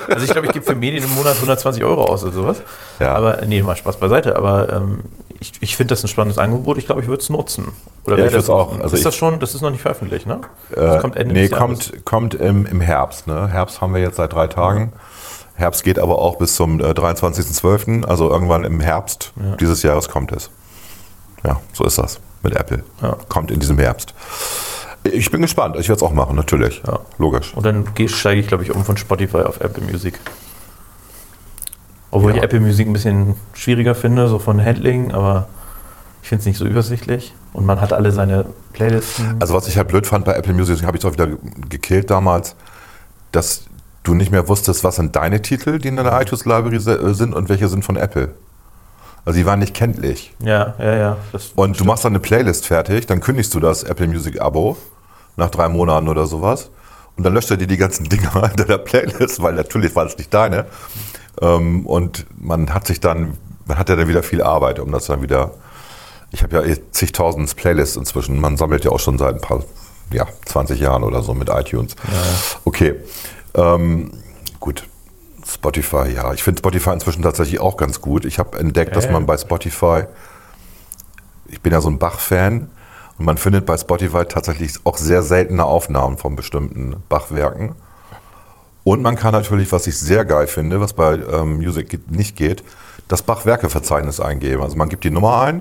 also 0.08 0.24
ich 0.24 0.30
glaube, 0.30 0.46
ich 0.46 0.52
gebe 0.52 0.64
für 0.64 0.76
Medien 0.76 1.02
im 1.02 1.10
Monat 1.16 1.34
120 1.34 1.82
Euro 1.82 2.04
aus 2.04 2.22
oder 2.22 2.32
sowas. 2.32 2.62
Ja. 3.00 3.14
Aber 3.16 3.42
nee, 3.44 3.60
mal 3.60 3.74
Spaß 3.74 3.96
beiseite. 3.96 4.36
Aber 4.36 4.72
ähm, 4.72 5.00
ich, 5.40 5.52
ich 5.60 5.76
finde 5.76 5.92
das 5.92 6.04
ein 6.04 6.08
spannendes 6.08 6.38
Angebot. 6.38 6.78
Ich 6.78 6.86
glaube, 6.86 7.00
ich 7.00 7.08
würde 7.08 7.20
es 7.20 7.28
nutzen. 7.28 7.72
Oder 8.06 8.18
Ja, 8.18 8.26
ich 8.26 8.32
das 8.32 8.48
auch. 8.48 8.78
Also 8.80 8.94
ist 8.94 9.04
das 9.04 9.16
schon? 9.16 9.40
Das 9.40 9.56
ist 9.56 9.62
noch 9.62 9.70
nicht 9.70 9.82
veröffentlicht, 9.82 10.28
ne? 10.28 10.40
Äh, 10.70 10.76
Das 10.76 11.02
kommt 11.02 11.16
Ende 11.16 11.34
nee, 11.34 11.42
des 11.48 11.50
Jahres. 11.50 11.90
kommt, 11.90 12.04
kommt 12.04 12.34
im, 12.34 12.66
im 12.66 12.80
Herbst. 12.80 13.26
Ne? 13.26 13.48
Herbst 13.48 13.80
haben 13.80 13.92
wir 13.94 14.00
jetzt 14.00 14.16
seit 14.16 14.32
drei 14.32 14.46
Tagen. 14.46 14.92
Herbst 15.56 15.82
geht 15.82 15.98
aber 15.98 16.20
auch 16.20 16.36
bis 16.36 16.54
zum 16.54 16.78
äh, 16.78 16.84
23.12. 16.84 18.04
Also 18.04 18.30
irgendwann 18.30 18.62
im 18.62 18.78
Herbst 18.78 19.32
dieses 19.58 19.82
Jahres 19.82 20.08
kommt 20.08 20.30
es. 20.30 20.50
Ja, 21.44 21.60
so 21.72 21.84
ist 21.84 21.98
das 21.98 22.20
mit 22.44 22.54
Apple. 22.54 22.84
Ja. 23.02 23.16
Kommt 23.28 23.50
in 23.50 23.58
diesem 23.58 23.78
Herbst. 23.78 24.14
Ich 25.04 25.30
bin 25.30 25.40
gespannt. 25.42 25.76
Ich 25.78 25.88
werde 25.88 25.96
es 25.98 26.02
auch 26.02 26.12
machen, 26.12 26.36
natürlich. 26.36 26.82
Ja. 26.86 27.00
Logisch. 27.18 27.54
Und 27.54 27.64
dann 27.64 27.84
steige 28.06 28.40
ich, 28.40 28.46
glaube 28.46 28.64
ich, 28.64 28.74
um 28.74 28.84
von 28.84 28.96
Spotify 28.96 29.38
auf 29.38 29.60
Apple 29.60 29.82
Music. 29.84 30.18
Obwohl 32.10 32.32
Ja. 32.32 32.38
ich 32.38 32.42
Apple 32.42 32.60
Music 32.60 32.86
ein 32.86 32.92
bisschen 32.92 33.34
schwieriger 33.54 33.94
finde, 33.94 34.28
so 34.28 34.38
von 34.38 34.62
Handling, 34.64 35.12
aber 35.12 35.48
ich 36.22 36.28
finde 36.28 36.40
es 36.40 36.46
nicht 36.46 36.58
so 36.58 36.66
übersichtlich. 36.66 37.34
Und 37.52 37.66
man 37.66 37.80
hat 37.80 37.92
alle 37.92 38.12
seine 38.12 38.46
Playlisten. 38.72 39.36
Also 39.40 39.54
was 39.54 39.66
ich 39.68 39.76
halt 39.76 39.88
blöd 39.88 40.06
fand 40.06 40.24
bei 40.24 40.34
Apple 40.34 40.52
Music, 40.54 40.82
habe 40.84 40.96
ich 40.96 41.04
auch 41.04 41.12
wieder 41.12 41.26
ge- 41.28 41.38
gekillt 41.68 42.10
damals, 42.10 42.54
dass 43.32 43.64
du 44.02 44.14
nicht 44.14 44.30
mehr 44.32 44.48
wusstest, 44.48 44.82
was 44.84 44.96
sind 44.96 45.14
deine 45.16 45.40
Titel, 45.42 45.78
die 45.78 45.88
in 45.88 45.96
deiner 45.96 46.20
iTunes 46.20 46.44
Library 46.44 46.76
äh, 46.76 47.14
sind 47.14 47.34
und 47.34 47.48
welche 47.48 47.68
sind 47.68 47.84
von 47.84 47.96
Apple. 47.96 48.32
Also 49.24 49.38
die 49.38 49.46
waren 49.46 49.58
nicht 49.58 49.74
kenntlich. 49.74 50.34
ja, 50.42 50.74
ja, 50.78 50.96
ja. 50.96 51.16
Und 51.56 51.78
du 51.78 51.84
machst 51.84 52.04
dann 52.04 52.12
eine 52.12 52.20
Playlist 52.20 52.66
fertig, 52.66 53.06
dann 53.06 53.20
kündigst 53.20 53.54
du 53.54 53.60
das 53.60 53.82
Apple 53.82 54.08
Music 54.08 54.40
Abo 54.40 54.76
nach 55.36 55.50
drei 55.50 55.68
Monaten 55.68 56.08
oder 56.08 56.26
sowas. 56.26 56.70
Und 57.16 57.24
dann 57.24 57.34
löscht 57.34 57.50
er 57.50 57.56
dir 57.56 57.66
die 57.66 57.76
ganzen 57.76 58.08
Dinger 58.08 58.50
in 58.50 58.56
deiner 58.56 58.78
Playlist, 58.78 59.42
weil 59.42 59.54
natürlich 59.54 59.94
war 59.94 60.06
es 60.06 60.16
nicht 60.16 60.32
deine. 60.32 60.66
Ähm, 61.40 61.86
und 61.86 62.26
man 62.38 62.72
hat 62.72 62.86
sich 62.86 63.00
dann, 63.00 63.36
man 63.66 63.78
hat 63.78 63.88
ja 63.88 63.96
dann 63.96 64.08
wieder 64.08 64.22
viel 64.22 64.42
Arbeit, 64.42 64.78
um 64.78 64.90
das 64.92 65.06
dann 65.06 65.22
wieder. 65.22 65.52
Ich 66.32 66.42
habe 66.42 66.56
ja 66.56 66.62
eh 66.62 66.78
zigtausend 66.92 67.54
Playlists 67.56 67.96
inzwischen. 67.96 68.40
Man 68.40 68.56
sammelt 68.56 68.84
ja 68.84 68.92
auch 68.92 69.00
schon 69.00 69.18
seit 69.18 69.34
ein 69.34 69.40
paar, 69.40 69.64
ja, 70.12 70.26
20 70.46 70.78
Jahren 70.80 71.02
oder 71.02 71.22
so 71.22 71.34
mit 71.34 71.48
iTunes. 71.50 71.96
Okay. 72.64 72.94
Ähm, 73.54 74.12
gut. 74.60 74.84
Spotify, 75.46 76.08
ja. 76.14 76.32
Ich 76.32 76.42
finde 76.42 76.58
Spotify 76.60 76.90
inzwischen 76.90 77.22
tatsächlich 77.22 77.60
auch 77.60 77.76
ganz 77.76 78.00
gut. 78.00 78.24
Ich 78.24 78.38
habe 78.38 78.58
entdeckt, 78.58 78.94
dass 78.96 79.06
Ja. 79.06 79.12
man 79.12 79.26
bei 79.26 79.36
Spotify 79.36 80.04
ich 81.52 81.60
bin 81.60 81.72
ja 81.72 81.80
so 81.80 81.88
ein 81.90 81.98
Bach-Fan 81.98 82.70
und 83.18 83.24
man 83.24 83.36
findet 83.36 83.66
bei 83.66 83.76
Spotify 83.76 84.24
tatsächlich 84.24 84.74
auch 84.84 84.96
sehr 84.96 85.22
seltene 85.22 85.64
Aufnahmen 85.64 86.16
von 86.16 86.36
bestimmten 86.36 87.02
Bach-Werken. 87.08 87.74
Und 88.84 89.02
man 89.02 89.16
kann 89.16 89.32
natürlich, 89.32 89.70
was 89.72 89.86
ich 89.86 89.98
sehr 89.98 90.24
geil 90.24 90.46
finde, 90.46 90.80
was 90.80 90.92
bei 90.94 91.14
ähm, 91.14 91.56
Music 91.56 92.00
nicht 92.10 92.36
geht, 92.36 92.62
das 93.08 93.22
Bach-Werke-Verzeichnis 93.22 94.20
eingeben. 94.20 94.62
Also 94.62 94.76
man 94.76 94.88
gibt 94.88 95.04
die 95.04 95.10
Nummer 95.10 95.40
ein, 95.42 95.60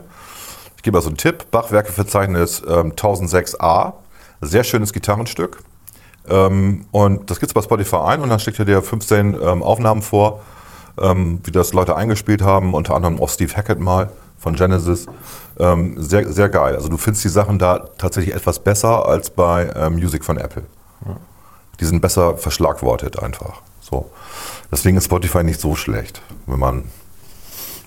ich 0.77 0.83
gebe 0.83 0.97
also 0.97 1.09
einen 1.09 1.17
Tipp, 1.17 1.51
Bach-Werke-Verzeichnis 1.51 2.61
ähm, 2.67 2.93
1006a, 2.93 3.93
sehr 4.41 4.63
schönes 4.63 4.93
Gitarrenstück. 4.93 5.61
Ähm, 6.27 6.85
und 6.91 7.29
das 7.29 7.39
gibt 7.39 7.49
es 7.49 7.53
bei 7.53 7.61
Spotify 7.61 7.97
ein 7.97 8.21
und 8.21 8.29
dann 8.29 8.39
schickt 8.39 8.59
er 8.59 8.65
dir 8.65 8.81
15 8.81 9.37
ähm, 9.41 9.63
Aufnahmen 9.63 10.01
vor, 10.01 10.41
ähm, 10.99 11.39
wie 11.43 11.51
das 11.51 11.73
Leute 11.73 11.95
eingespielt 11.95 12.41
haben, 12.41 12.73
unter 12.73 12.95
anderem 12.95 13.19
auch 13.21 13.29
Steve 13.29 13.55
Hackett 13.55 13.79
mal 13.79 14.09
von 14.37 14.55
Genesis. 14.55 15.05
Ähm, 15.57 15.95
sehr, 16.01 16.31
sehr 16.31 16.49
geil. 16.49 16.75
Also 16.75 16.89
du 16.89 16.97
findest 16.97 17.23
die 17.25 17.29
Sachen 17.29 17.59
da 17.59 17.79
tatsächlich 17.97 18.35
etwas 18.35 18.59
besser 18.59 19.05
als 19.05 19.29
bei 19.29 19.71
ähm, 19.75 19.93
Music 19.93 20.23
von 20.23 20.37
Apple. 20.37 20.63
Die 21.79 21.85
sind 21.85 22.01
besser 22.01 22.37
verschlagwortet 22.37 23.21
einfach. 23.21 23.61
So. 23.79 24.11
Deswegen 24.71 24.97
ist 24.97 25.05
Spotify 25.05 25.43
nicht 25.43 25.61
so 25.61 25.75
schlecht, 25.75 26.21
wenn 26.45 26.59
man 26.59 26.77
ein 26.79 26.91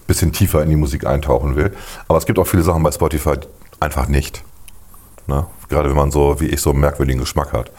bisschen 0.06 0.32
tiefer 0.32 0.62
in 0.62 0.70
die 0.70 0.76
Musik 0.76 1.06
eintauchen 1.06 1.56
will. 1.56 1.74
Aber 2.08 2.18
es 2.18 2.26
gibt 2.26 2.38
auch 2.38 2.46
viele 2.46 2.62
Sachen 2.62 2.82
bei 2.82 2.90
Spotify 2.90 3.34
einfach 3.80 4.08
nicht. 4.08 4.42
Ne? 5.26 5.46
Gerade 5.68 5.90
wenn 5.90 5.96
man 5.96 6.10
so, 6.10 6.40
wie 6.40 6.46
ich, 6.46 6.60
so 6.60 6.70
einen 6.70 6.80
merkwürdigen 6.80 7.20
Geschmack 7.20 7.52
hat. 7.52 7.70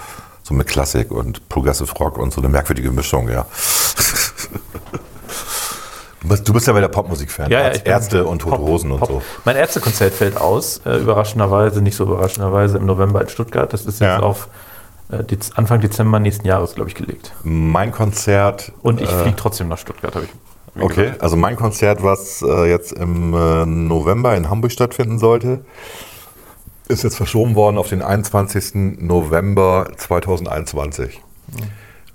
So 0.44 0.54
mit 0.54 0.68
Klassik 0.68 1.10
und 1.12 1.48
Progressive 1.50 1.92
Rock 2.00 2.18
und 2.18 2.34
so 2.34 2.42
eine 2.42 2.50
merkwürdige 2.50 2.92
Mischung, 2.92 3.30
ja. 3.30 3.46
du, 6.22 6.28
bist, 6.28 6.48
du 6.48 6.54
bist 6.54 6.68
ja 6.68 6.74
bei 6.74 6.82
der 6.82 6.88
Popmusik-Fan. 6.90 7.50
Ja, 7.50 7.62
ja, 7.74 7.80
Ärzte 7.84 8.26
und 8.26 8.40
Tote 8.40 8.58
Pop- 8.58 8.66
Hosen 8.68 8.92
und 8.92 9.00
Pop. 9.00 9.10
so. 9.10 9.22
Mein 9.46 9.56
Ärztekonzert 9.56 10.14
fällt 10.14 10.38
aus, 10.38 10.82
äh, 10.86 10.98
überraschenderweise, 10.98 11.82
nicht 11.82 11.96
so 11.96 12.04
überraschenderweise, 12.04 12.78
im 12.78 12.86
November 12.86 13.22
in 13.22 13.30
Stuttgart. 13.30 13.72
Das 13.72 13.82
ist 13.82 14.00
jetzt 14.00 14.02
Ja. 14.02 14.20
auf 14.20 14.48
äh, 15.12 15.18
Dez- 15.24 15.54
Anfang 15.56 15.82
Dezember 15.82 16.20
nächsten 16.20 16.48
Jahres, 16.48 16.76
glaube 16.76 16.90
ich, 16.90 16.96
gelegt. 16.96 17.34
Mein 17.44 17.92
Konzert. 17.92 18.72
Und 18.82 19.02
ich 19.02 19.10
äh, 19.10 19.22
fliege 19.22 19.36
trotzdem 19.36 19.68
nach 19.70 19.78
Stuttgart, 19.78 20.16
habe 20.16 20.26
ich. 20.26 20.82
Okay, 20.82 21.04
gesagt. 21.04 21.22
also 21.22 21.36
mein 21.36 21.56
Konzert, 21.56 22.02
was 22.04 22.42
äh, 22.42 22.70
jetzt 22.70 22.94
im 22.94 23.34
äh, 23.34 23.66
November 23.66 24.36
in 24.36 24.50
Hamburg 24.50 24.72
stattfinden 24.72 25.20
sollte, 25.20 25.64
ist 26.88 27.04
jetzt 27.04 27.16
verschoben 27.16 27.56
worden 27.56 27.78
auf 27.78 27.90
den 27.90 28.02
21. 28.02 29.00
November 29.00 29.88
2021. 29.96 31.22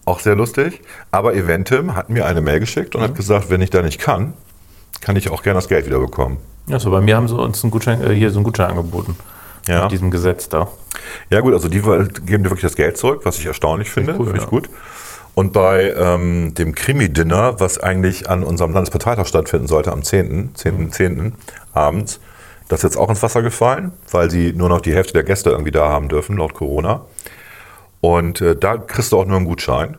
Auch 0.05 0.21
sehr 0.21 0.37
lustig. 0.37 0.81
Aber 1.11 1.35
Eventim 1.35 1.95
hat 1.95 2.11
mir 2.11 2.27
eine 2.27 2.41
Mail 2.41 2.61
geschickt 2.61 2.95
und 2.95 3.03
hat 3.03 3.15
gesagt, 3.15 3.51
wenn 3.51 3.61
ich 3.61 3.71
da 3.71 3.83
nicht 3.83 4.01
kann, 4.01 4.33
kann 5.01 5.17
ich 5.17 5.31
auch 5.31 5.43
gerne 5.43 5.59
das 5.59 5.69
Geld 5.69 5.87
wieder 5.87 6.01
bekommen. 6.01 6.39
Ja, 6.67 6.79
so 6.79 6.91
bei 6.91 7.01
mir 7.01 7.17
haben 7.17 7.29
sie 7.29 7.37
uns 7.37 7.63
einen 7.63 7.71
Gutschein, 7.71 8.03
äh, 8.03 8.15
hier 8.15 8.31
so 8.31 8.39
einen 8.39 8.45
Gutschein 8.45 8.71
angeboten. 8.71 9.17
Ja. 9.67 9.83
Mit 9.83 9.93
diesem 9.93 10.11
Gesetz 10.11 10.49
da. 10.49 10.69
Ja 11.31 11.41
gut, 11.41 11.53
also 11.53 11.69
die 11.69 11.81
geben 11.81 12.43
dir 12.43 12.51
wirklich 12.51 12.63
das 12.63 12.75
Geld 12.75 12.97
zurück, 12.97 13.21
was 13.25 13.39
ich 13.39 13.47
erstaunlich 13.47 13.91
finde. 13.91 14.13
cool, 14.19 14.27
Finde 14.27 14.39
ich 14.39 14.45
ja. 14.45 14.51
gut. 14.51 14.71
Und 15.35 15.53
bei 15.53 15.93
ähm, 15.97 16.55
dem 16.55 16.75
Krimi-Dinner, 16.75 17.61
was 17.61 17.79
eigentlich 17.79 18.29
an 18.29 18.43
unserem 18.43 18.73
Landesparteitag 18.73 19.27
stattfinden 19.27 19.69
sollte, 19.69 19.93
am 19.93 20.03
10., 20.03 20.51
10., 20.55 20.91
10. 20.91 21.33
abends, 21.73 22.19
das 22.69 22.81
ist 22.81 22.85
jetzt 22.85 22.97
auch 22.97 23.09
ins 23.09 23.23
Wasser 23.23 23.43
gefallen, 23.43 23.93
weil 24.11 24.31
sie 24.31 24.53
nur 24.53 24.69
noch 24.69 24.81
die 24.81 24.95
Hälfte 24.95 25.15
der 25.15 25.25
Gäste 25.25 25.51
irgendwie 25.51 25.71
da 25.71 25.89
haben 25.89 26.09
dürfen, 26.09 26.37
laut 26.37 26.55
Corona. 26.55 27.03
Und 28.01 28.41
äh, 28.41 28.55
da 28.55 28.77
kriegst 28.77 29.13
du 29.13 29.19
auch 29.19 29.25
nur 29.25 29.37
einen 29.37 29.47
Gutschein. 29.47 29.97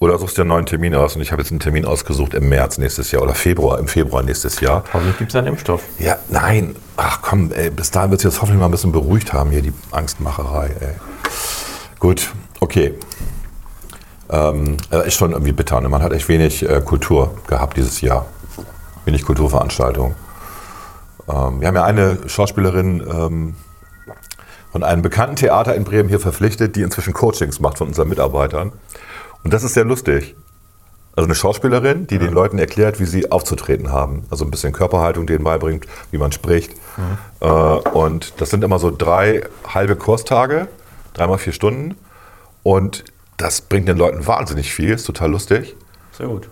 Oder 0.00 0.18
suchst 0.18 0.36
dir 0.36 0.42
einen 0.42 0.50
neuen 0.50 0.66
Termin 0.66 0.94
aus. 0.94 1.16
Und 1.16 1.22
ich 1.22 1.32
habe 1.32 1.40
jetzt 1.40 1.50
einen 1.50 1.60
Termin 1.60 1.86
ausgesucht 1.86 2.34
im 2.34 2.48
März 2.48 2.78
nächstes 2.78 3.10
Jahr 3.10 3.22
oder 3.22 3.34
Februar, 3.34 3.78
im 3.78 3.86
Februar 3.86 4.22
nächstes 4.22 4.60
Jahr. 4.60 4.84
Hoffentlich 4.92 5.16
gibt 5.16 5.30
es 5.30 5.36
einen 5.36 5.46
Impfstoff. 5.46 5.82
Ja, 5.98 6.18
nein. 6.28 6.76
Ach 6.96 7.22
komm, 7.22 7.52
ey, 7.52 7.70
bis 7.70 7.90
dahin 7.90 8.10
wird 8.10 8.20
sich 8.20 8.30
das 8.30 8.42
hoffentlich 8.42 8.60
mal 8.60 8.66
ein 8.66 8.70
bisschen 8.72 8.92
beruhigt 8.92 9.32
haben, 9.32 9.50
hier 9.50 9.62
die 9.62 9.72
Angstmacherei. 9.92 10.70
Ey. 10.80 10.94
Gut, 12.00 12.32
okay. 12.60 12.94
Ähm, 14.28 14.76
äh, 14.90 15.06
ist 15.06 15.14
schon 15.14 15.32
irgendwie 15.32 15.52
bitter. 15.52 15.80
Ne? 15.80 15.88
Man 15.88 16.02
hat 16.02 16.12
echt 16.12 16.28
wenig 16.28 16.68
äh, 16.68 16.82
Kultur 16.84 17.34
gehabt 17.46 17.76
dieses 17.76 18.00
Jahr. 18.00 18.26
Wenig 19.06 19.24
Kulturveranstaltungen. 19.24 20.14
Ähm, 21.28 21.60
wir 21.60 21.68
haben 21.68 21.74
ja 21.74 21.84
eine 21.84 22.28
Schauspielerin 22.28 23.00
ähm, 23.00 23.54
von 24.72 24.82
einem 24.82 25.02
bekannten 25.02 25.36
Theater 25.36 25.74
in 25.74 25.84
Bremen 25.84 26.08
hier 26.08 26.20
verpflichtet, 26.20 26.76
die 26.76 26.82
inzwischen 26.82 27.12
Coachings 27.12 27.60
macht 27.60 27.78
von 27.78 27.88
unseren 27.88 28.08
Mitarbeitern. 28.08 28.72
Und 29.42 29.52
das 29.54 29.62
ist 29.62 29.74
sehr 29.74 29.84
lustig. 29.84 30.34
Also 31.16 31.26
eine 31.26 31.36
Schauspielerin, 31.36 32.08
die 32.08 32.18
den 32.18 32.32
Leuten 32.32 32.58
erklärt, 32.58 32.98
wie 32.98 33.04
sie 33.04 33.30
aufzutreten 33.30 33.92
haben. 33.92 34.24
Also 34.30 34.44
ein 34.44 34.50
bisschen 34.50 34.72
Körperhaltung 34.72 35.26
denen 35.26 35.44
beibringt, 35.44 35.86
wie 36.10 36.18
man 36.18 36.32
spricht. 36.32 36.72
Äh, 37.40 37.46
und 37.46 38.40
das 38.40 38.50
sind 38.50 38.64
immer 38.64 38.80
so 38.80 38.90
drei 38.90 39.44
halbe 39.72 39.94
Kurstage, 39.94 40.66
dreimal 41.12 41.38
vier 41.38 41.52
Stunden. 41.52 41.96
Und 42.64 43.04
das 43.36 43.60
bringt 43.60 43.86
den 43.86 43.96
Leuten 43.96 44.26
wahnsinnig 44.26 44.72
viel, 44.72 44.94
ist 44.94 45.04
total 45.04 45.30
lustig. 45.30 45.76
Sehr 46.12 46.26
gut. 46.26 46.48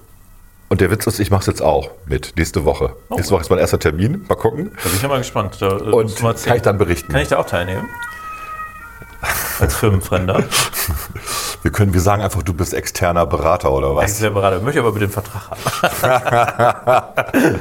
Und 0.73 0.81
der 0.81 0.91
Witz 0.91 1.07
ist, 1.07 1.21
ich 1.21 1.31
mache 1.31 1.43
es 1.43 1.47
jetzt 1.49 1.61
auch 1.61 1.91
mit 2.07 2.33
nächste 2.39 2.65
Woche. 2.65 2.97
Nächste 3.11 3.35
Woche 3.35 3.43
ist 3.43 3.51
mein 3.51 3.59
erster 3.59 3.79
Termin. 3.79 4.25
Mal 4.27 4.37
gucken. 4.37 4.73
Da 4.75 4.85
bin 4.85 4.93
ich 4.97 5.03
ja 5.03 5.09
mal 5.09 5.19
gespannt. 5.19 5.59
Da, 5.61 5.67
äh, 5.67 5.83
Und 5.83 6.17
kann 6.17 6.57
ich 6.57 6.63
dann 6.63 6.79
berichten. 6.79 7.13
Kann 7.13 7.21
ich 7.21 7.29
da 7.29 7.37
auch 7.37 7.45
teilnehmen? 7.45 7.91
Als 9.61 9.77
Firmenfremder. 9.77 10.45
Wir, 11.63 11.73
können, 11.73 11.93
wir 11.93 12.01
sagen 12.01 12.23
einfach, 12.23 12.43
du 12.43 12.55
bist 12.55 12.73
externer 12.73 13.27
Berater 13.27 13.71
oder 13.71 13.91
Ich 13.91 13.97
was? 13.97 14.19
sehr 14.19 14.31
beraten. 14.31 14.57
Ich 14.57 14.63
möchte 14.65 14.81
aber 14.81 14.93
bitte 14.93 15.09
den 15.09 15.13
Vertrag 15.13 15.51
haben. 15.51 15.61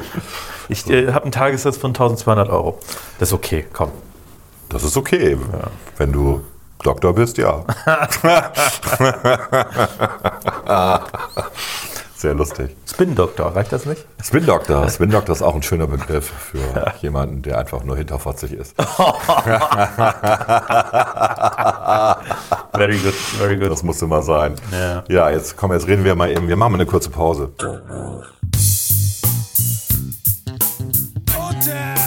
ich 0.70 0.88
äh, 0.88 1.12
habe 1.12 1.24
einen 1.24 1.32
Tagessatz 1.32 1.76
von 1.76 1.90
1200 1.90 2.48
Euro. 2.48 2.78
Das 3.18 3.28
ist 3.28 3.34
okay, 3.34 3.66
komm. 3.74 3.90
Das 4.70 4.84
ist 4.84 4.96
okay. 4.96 5.36
Wenn 5.98 6.12
du 6.12 6.40
Doktor 6.82 7.14
bist, 7.14 7.36
ja. 7.36 7.62
Sehr 12.22 12.34
lustig. 12.34 12.76
Spin-Doktor, 12.88 13.56
reicht 13.56 13.72
das 13.72 13.84
nicht? 13.84 14.06
Spin 14.22 14.46
Doctor. 14.46 14.88
Spin 14.88 15.10
Doctor 15.10 15.34
ist 15.34 15.42
auch 15.42 15.56
ein 15.56 15.62
schöner 15.64 15.88
Begriff 15.88 16.30
für 16.30 16.94
jemanden, 17.00 17.42
der 17.42 17.58
einfach 17.58 17.82
nur 17.82 17.96
hinterfotzig 17.96 18.52
ist. 18.52 18.76
Very 22.74 22.96
good, 22.98 23.14
very 23.14 23.56
good. 23.56 23.72
Das 23.72 23.82
musste 23.82 24.06
mal 24.06 24.22
sein. 24.22 24.54
Ja. 24.70 25.02
ja, 25.08 25.30
jetzt 25.30 25.56
komm, 25.56 25.72
jetzt 25.72 25.88
reden 25.88 26.04
wir 26.04 26.14
mal 26.14 26.30
eben. 26.30 26.46
Wir 26.46 26.54
machen 26.54 26.70
mal 26.70 26.78
eine 26.78 26.86
kurze 26.86 27.10
Pause. 27.10 27.50
Say 31.60 32.01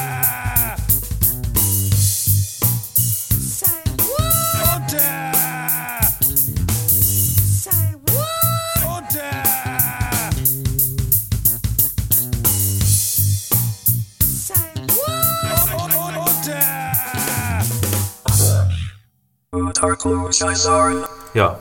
Ja, 21.33 21.59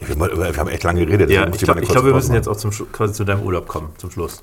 Wir 0.00 0.08
haben, 0.08 0.20
wir 0.38 0.56
haben 0.56 0.68
echt 0.68 0.84
lange 0.84 1.04
geredet. 1.04 1.30
ja 1.30 1.46
ich 1.46 1.58
glaube, 1.58 1.80
glaub, 1.82 2.04
wir 2.04 2.14
müssen 2.14 2.34
jetzt 2.34 2.48
auch 2.48 2.56
zum, 2.56 2.70
quasi 2.92 3.14
zu 3.14 3.24
deinem 3.24 3.42
Urlaub 3.42 3.68
kommen, 3.68 3.90
zum 3.98 4.10
Schluss. 4.10 4.40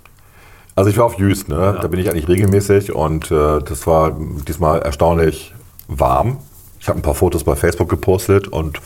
Also 0.76 0.89
ich 0.89 0.98
war 0.98 1.06
auf 1.06 1.18
Jüst, 1.20 1.50
ne? 1.50 1.78
da 1.82 1.88
bin 1.88 2.00
ich 2.00 2.10
eigentlich 2.10 2.28
regelmäßig 2.28 2.94
und 2.94 3.30
äh, 3.30 3.60
das 3.60 3.86
war 3.86 4.18
diesmal 4.48 4.82
erstaunlich 4.82 5.54
warm. 5.88 6.38
Ich 6.80 6.88
habe 6.88 6.98
ein 7.00 7.02
paar 7.02 7.16
Fotos 7.16 7.44
bei 7.44 7.56
Facebook 7.56 7.89
gepostet 7.89 8.48
und 8.48 8.80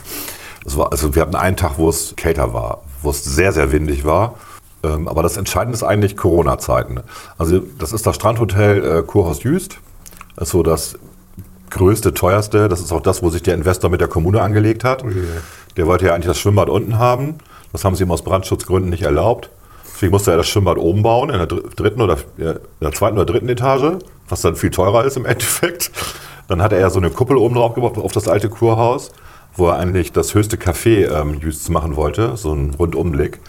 es 0.66 0.76
war, 0.76 0.90
also 0.90 1.14
wir 1.14 1.22
hatten 1.22 1.36
einen 1.36 1.56
Tag, 1.56 1.78
wo 1.78 1.88
es 1.88 2.14
kälter 2.16 2.52
war, 2.52 2.82
wo 3.02 3.10
es 3.10 3.22
sehr, 3.24 3.52
sehr 3.52 3.70
windig 3.70 4.04
war. 4.04 4.34
Ähm, 4.82 5.06
aber 5.06 5.22
das 5.22 5.36
Entscheidende 5.36 5.76
ist 5.76 5.84
eigentlich 5.84 6.16
Corona-Zeiten. 6.16 7.00
Also 7.38 7.60
das 7.78 7.92
ist 7.92 8.06
das 8.06 8.16
Strandhotel 8.16 8.98
äh, 8.98 9.02
Kurhaus 9.02 9.42
Jüst. 9.44 9.78
So 10.38 10.62
das 10.62 10.98
größte, 11.70 12.14
teuerste. 12.14 12.68
Das 12.68 12.80
ist 12.80 12.92
auch 12.92 13.00
das, 13.00 13.22
wo 13.22 13.30
sich 13.30 13.42
der 13.42 13.54
Investor 13.54 13.90
mit 13.90 14.00
der 14.00 14.08
Kommune 14.08 14.40
angelegt 14.40 14.84
hat. 14.84 15.04
Der 15.76 15.86
wollte 15.86 16.06
ja 16.06 16.14
eigentlich 16.14 16.26
das 16.26 16.38
Schwimmbad 16.38 16.68
unten 16.68 16.98
haben. 16.98 17.36
Das 17.72 17.84
haben 17.84 17.94
sie 17.96 18.04
ihm 18.04 18.10
aus 18.10 18.22
Brandschutzgründen 18.22 18.90
nicht 18.90 19.02
erlaubt. 19.02 19.50
Deswegen 19.94 20.12
musste 20.12 20.30
er 20.30 20.36
das 20.36 20.48
Schwimmbad 20.48 20.76
oben 20.78 21.02
bauen, 21.02 21.30
in 21.30 21.38
der 21.38 21.46
dr- 21.46 21.62
dritten 21.74 22.02
oder 22.02 22.18
in 22.36 22.54
der 22.82 22.92
zweiten 22.92 23.16
oder 23.16 23.24
dritten 23.26 23.48
Etage, 23.48 23.98
was 24.28 24.42
dann 24.42 24.54
viel 24.56 24.70
teurer 24.70 25.04
ist 25.04 25.16
im 25.16 25.24
Endeffekt. 25.26 25.90
Dann 26.48 26.62
hat 26.62 26.72
er 26.72 26.80
ja 26.80 26.90
so 26.90 26.98
eine 26.98 27.10
Kuppel 27.10 27.36
oben 27.36 27.54
drauf 27.54 27.74
gebaut 27.74 27.96
auf 27.98 28.12
das 28.12 28.28
alte 28.28 28.48
Kurhaus, 28.48 29.10
wo 29.54 29.68
er 29.68 29.76
eigentlich 29.76 30.12
das 30.12 30.34
höchste 30.34 30.56
Café 30.56 31.10
ähm, 31.10 31.40
machen 31.70 31.96
wollte, 31.96 32.36
so 32.36 32.52
ein 32.52 32.74
Rundumblick. 32.78 33.40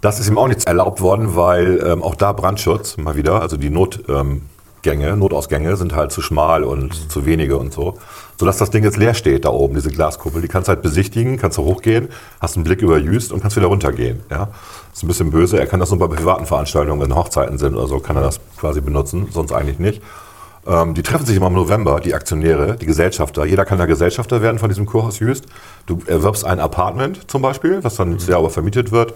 Das 0.00 0.18
ist 0.18 0.28
ihm 0.28 0.36
auch 0.38 0.48
nicht 0.48 0.66
erlaubt 0.66 1.00
worden, 1.00 1.36
weil 1.36 1.80
ähm, 1.86 2.02
auch 2.02 2.16
da 2.16 2.32
Brandschutz 2.32 2.96
mal 2.96 3.14
wieder, 3.14 3.40
also 3.40 3.56
die 3.56 3.70
Notgänge, 3.70 4.20
ähm, 4.20 4.42
Gänge, 4.82 5.16
Notausgänge 5.16 5.76
sind 5.76 5.94
halt 5.94 6.12
zu 6.12 6.20
schmal 6.20 6.64
und 6.64 7.10
zu 7.10 7.24
wenige 7.24 7.56
und 7.56 7.72
so. 7.72 7.98
Sodass 8.38 8.58
das 8.58 8.70
Ding 8.70 8.82
jetzt 8.82 8.96
leer 8.96 9.14
steht 9.14 9.44
da 9.44 9.50
oben, 9.50 9.74
diese 9.74 9.90
Glaskuppel. 9.90 10.42
Die 10.42 10.48
kannst 10.48 10.68
du 10.68 10.70
halt 10.70 10.82
besichtigen, 10.82 11.38
kannst 11.38 11.58
du 11.58 11.62
hochgehen, 11.62 12.08
hast 12.40 12.56
einen 12.56 12.64
Blick 12.64 12.82
über 12.82 12.98
Jüst 12.98 13.32
und 13.32 13.40
kannst 13.40 13.56
wieder 13.56 13.68
runtergehen. 13.68 14.20
Ja? 14.30 14.48
Ist 14.92 15.04
ein 15.04 15.08
bisschen 15.08 15.30
böse. 15.30 15.58
Er 15.58 15.66
kann 15.66 15.80
das 15.80 15.90
nur 15.90 16.00
bei 16.00 16.08
privaten 16.08 16.46
Veranstaltungen, 16.46 17.00
wenn 17.00 17.14
Hochzeiten 17.14 17.58
sind 17.58 17.76
oder 17.76 17.86
so, 17.86 18.00
kann 18.00 18.16
er 18.16 18.22
das 18.22 18.40
quasi 18.58 18.80
benutzen, 18.80 19.28
sonst 19.30 19.52
eigentlich 19.52 19.78
nicht. 19.78 20.02
Ähm, 20.66 20.94
die 20.94 21.02
treffen 21.02 21.26
sich 21.26 21.36
immer 21.36 21.48
im 21.48 21.54
November, 21.54 22.00
die 22.00 22.14
Aktionäre, 22.14 22.76
die 22.76 22.86
Gesellschafter. 22.86 23.44
Jeder 23.44 23.64
kann 23.64 23.78
da 23.78 23.86
Gesellschafter 23.86 24.42
werden 24.42 24.58
von 24.58 24.68
diesem 24.68 24.86
Kurhaus 24.86 25.18
Jüst. 25.18 25.46
Du 25.86 26.00
erwirbst 26.06 26.44
ein 26.44 26.60
Apartment 26.60 27.30
zum 27.30 27.42
Beispiel, 27.42 27.82
was 27.82 27.96
dann 27.96 28.18
sehr 28.18 28.36
aber 28.36 28.50
vermietet 28.50 28.92
wird. 28.92 29.14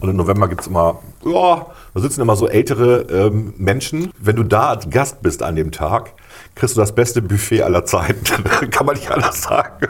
Und 0.00 0.08
im 0.08 0.16
November 0.16 0.48
gibt 0.48 0.62
es 0.62 0.66
immer, 0.66 1.00
ja, 1.24 1.66
da 1.94 2.00
sitzen 2.00 2.22
immer 2.22 2.34
so 2.34 2.48
ältere 2.48 3.02
ähm, 3.02 3.52
Menschen. 3.58 4.10
Wenn 4.18 4.36
du 4.36 4.42
da 4.42 4.68
als 4.68 4.88
Gast 4.88 5.22
bist 5.22 5.42
an 5.42 5.56
dem 5.56 5.72
Tag, 5.72 6.12
kriegst 6.54 6.76
du 6.76 6.80
das 6.80 6.94
beste 6.94 7.20
Buffet 7.20 7.62
aller 7.62 7.84
Zeiten. 7.84 8.24
kann 8.70 8.86
man 8.86 8.96
nicht 8.96 9.10
anders 9.10 9.42
sagen. 9.42 9.88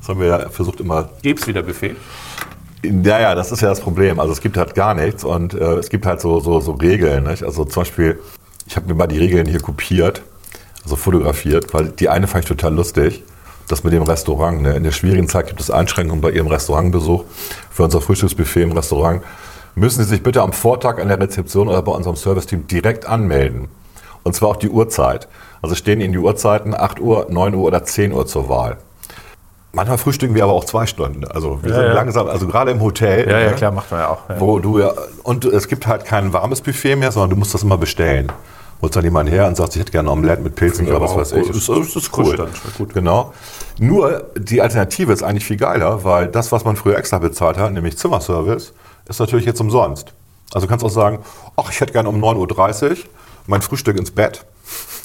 Das 0.00 0.08
haben 0.08 0.20
wir 0.20 0.26
ja 0.26 0.48
versucht 0.48 0.80
immer 0.80 1.10
Gibt's 1.22 1.46
wieder 1.46 1.62
Buffet? 1.62 1.94
ja, 2.82 3.20
ja, 3.20 3.34
das 3.34 3.52
ist 3.52 3.60
ja 3.60 3.68
das 3.68 3.80
Problem. 3.80 4.20
Also 4.20 4.32
es 4.32 4.40
gibt 4.40 4.56
halt 4.56 4.74
gar 4.74 4.94
nichts 4.94 5.24
und 5.24 5.54
äh, 5.54 5.74
es 5.74 5.90
gibt 5.90 6.06
halt 6.06 6.20
so, 6.20 6.40
so, 6.40 6.60
so 6.60 6.72
Regeln. 6.72 7.24
Nicht? 7.24 7.42
Also 7.42 7.64
zum 7.64 7.82
Beispiel, 7.82 8.18
ich 8.66 8.76
habe 8.76 8.86
mir 8.86 8.94
mal 8.94 9.06
die 9.06 9.18
Regeln 9.18 9.46
hier 9.46 9.60
kopiert, 9.60 10.22
also 10.82 10.96
fotografiert, 10.96 11.72
weil 11.74 11.88
die 11.88 12.08
eine 12.08 12.26
fand 12.26 12.44
ich 12.44 12.48
total 12.48 12.74
lustig. 12.74 13.22
Das 13.68 13.84
mit 13.84 13.92
dem 13.92 14.02
Restaurant. 14.02 14.62
Ne? 14.62 14.74
In 14.74 14.82
der 14.82 14.92
schwierigen 14.92 15.28
Zeit 15.28 15.46
gibt 15.46 15.60
es 15.60 15.70
Einschränkungen 15.70 16.20
bei 16.22 16.30
Ihrem 16.30 16.46
Restaurantbesuch. 16.46 17.24
Für 17.70 17.84
unser 17.84 18.00
Frühstücksbuffet 18.00 18.62
im 18.62 18.72
Restaurant 18.72 19.22
müssen 19.74 20.02
Sie 20.02 20.08
sich 20.08 20.22
bitte 20.22 20.42
am 20.42 20.52
Vortag 20.52 20.98
an 20.98 21.08
der 21.08 21.20
Rezeption 21.20 21.68
oder 21.68 21.82
bei 21.82 21.92
unserem 21.92 22.16
Serviceteam 22.16 22.66
direkt 22.66 23.06
anmelden. 23.06 23.68
Und 24.24 24.34
zwar 24.34 24.48
auch 24.48 24.56
die 24.56 24.70
Uhrzeit. 24.70 25.28
Also 25.62 25.74
stehen 25.74 26.00
Ihnen 26.00 26.12
die 26.12 26.18
Uhrzeiten 26.18 26.74
8 26.74 27.00
Uhr, 27.00 27.26
9 27.28 27.54
Uhr 27.54 27.64
oder 27.64 27.84
10 27.84 28.12
Uhr 28.12 28.26
zur 28.26 28.48
Wahl. 28.48 28.78
Manchmal 29.72 29.98
frühstücken 29.98 30.34
wir 30.34 30.44
aber 30.44 30.54
auch 30.54 30.64
zwei 30.64 30.86
Stunden. 30.86 31.24
Also 31.26 31.62
wir 31.62 31.70
Ja, 31.70 31.76
sind 31.76 31.84
ja. 31.86 31.92
langsam, 31.92 32.26
also 32.26 32.46
gerade 32.46 32.70
im 32.70 32.80
Hotel. 32.80 33.28
Ja, 33.28 33.38
ja, 33.38 33.50
ne, 33.50 33.54
klar, 33.56 33.70
macht 33.70 33.90
man 33.90 34.00
ja 34.00 34.08
auch. 34.08 34.28
Ja. 34.28 34.40
Wo 34.40 34.58
du 34.58 34.78
ja, 34.80 34.92
und 35.24 35.44
es 35.44 35.68
gibt 35.68 35.86
halt 35.86 36.04
kein 36.06 36.32
warmes 36.32 36.62
Buffet 36.62 36.96
mehr, 36.96 37.12
sondern 37.12 37.30
du 37.30 37.36
musst 37.36 37.52
das 37.52 37.62
immer 37.62 37.76
bestellen. 37.76 38.32
Holst 38.80 38.94
dann 38.94 39.04
jemand 39.04 39.30
her 39.30 39.46
und 39.48 39.56
sagst, 39.56 39.74
ich 39.74 39.80
hätte 39.80 39.90
gerne 39.92 40.10
Omelette 40.10 40.42
mit 40.42 40.54
Pilzen 40.54 40.86
oder 40.86 41.00
was 41.00 41.16
weiß 41.16 41.32
ich. 41.32 41.46
gut. 41.46 41.56
Das, 41.56 41.66
das 41.66 41.96
ist 41.96 42.16
cool. 42.16 42.48
Gut. 42.78 42.94
Genau. 42.94 43.32
Nur 43.80 44.30
die 44.36 44.62
Alternative 44.62 45.12
ist 45.12 45.22
eigentlich 45.22 45.44
viel 45.44 45.56
geiler, 45.56 46.04
weil 46.04 46.28
das, 46.28 46.52
was 46.52 46.64
man 46.64 46.76
früher 46.76 46.96
extra 46.96 47.18
bezahlt 47.18 47.58
hat, 47.58 47.72
nämlich 47.72 47.98
Zimmerservice, 47.98 48.72
ist 49.08 49.18
natürlich 49.20 49.46
jetzt 49.46 49.60
umsonst. 49.60 50.12
Also 50.52 50.66
du 50.66 50.70
kannst 50.70 50.84
auch 50.84 50.90
sagen, 50.90 51.18
ach, 51.56 51.70
ich 51.70 51.80
hätte 51.80 51.92
gerne 51.92 52.08
um 52.08 52.22
9.30 52.22 52.90
Uhr 52.90 52.96
mein 53.48 53.62
Frühstück 53.62 53.98
ins 53.98 54.10
Bett. 54.10 54.44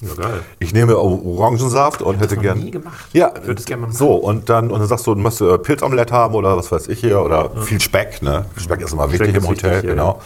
Ja, 0.01 0.13
geil. 0.15 0.41
Ich 0.59 0.73
nehme 0.73 0.97
Orangensaft 0.97 2.01
und 2.01 2.19
hätte 2.19 2.35
gern. 2.37 2.59
nie 2.59 2.71
gemacht. 2.71 3.05
Ja, 3.13 3.31
Würde 3.43 3.59
es 3.59 3.65
gerne 3.65 3.81
mal 3.81 3.87
machen. 3.87 3.97
so 3.97 4.15
und 4.15 4.49
dann 4.49 4.69
und 4.69 4.79
dann 4.79 4.87
sagst 4.87 5.07
du, 5.07 5.15
du 5.15 5.21
musst 5.21 5.39
äh, 5.39 5.57
Pilzomelette 5.57 6.13
haben 6.13 6.35
oder 6.35 6.57
was 6.57 6.71
weiß 6.71 6.89
ich 6.89 6.99
hier 6.99 7.21
oder 7.21 7.49
viel 7.63 7.79
Speck, 7.79 8.21
ne? 8.21 8.45
Speck 8.57 8.81
ist 8.81 8.91
immer 8.91 9.09
wichtig 9.11 9.29
im 9.29 9.37
ist 9.37 9.47
Hotel, 9.47 9.71
wichtig, 9.71 9.89
ja, 9.89 9.95
genau. 9.95 10.21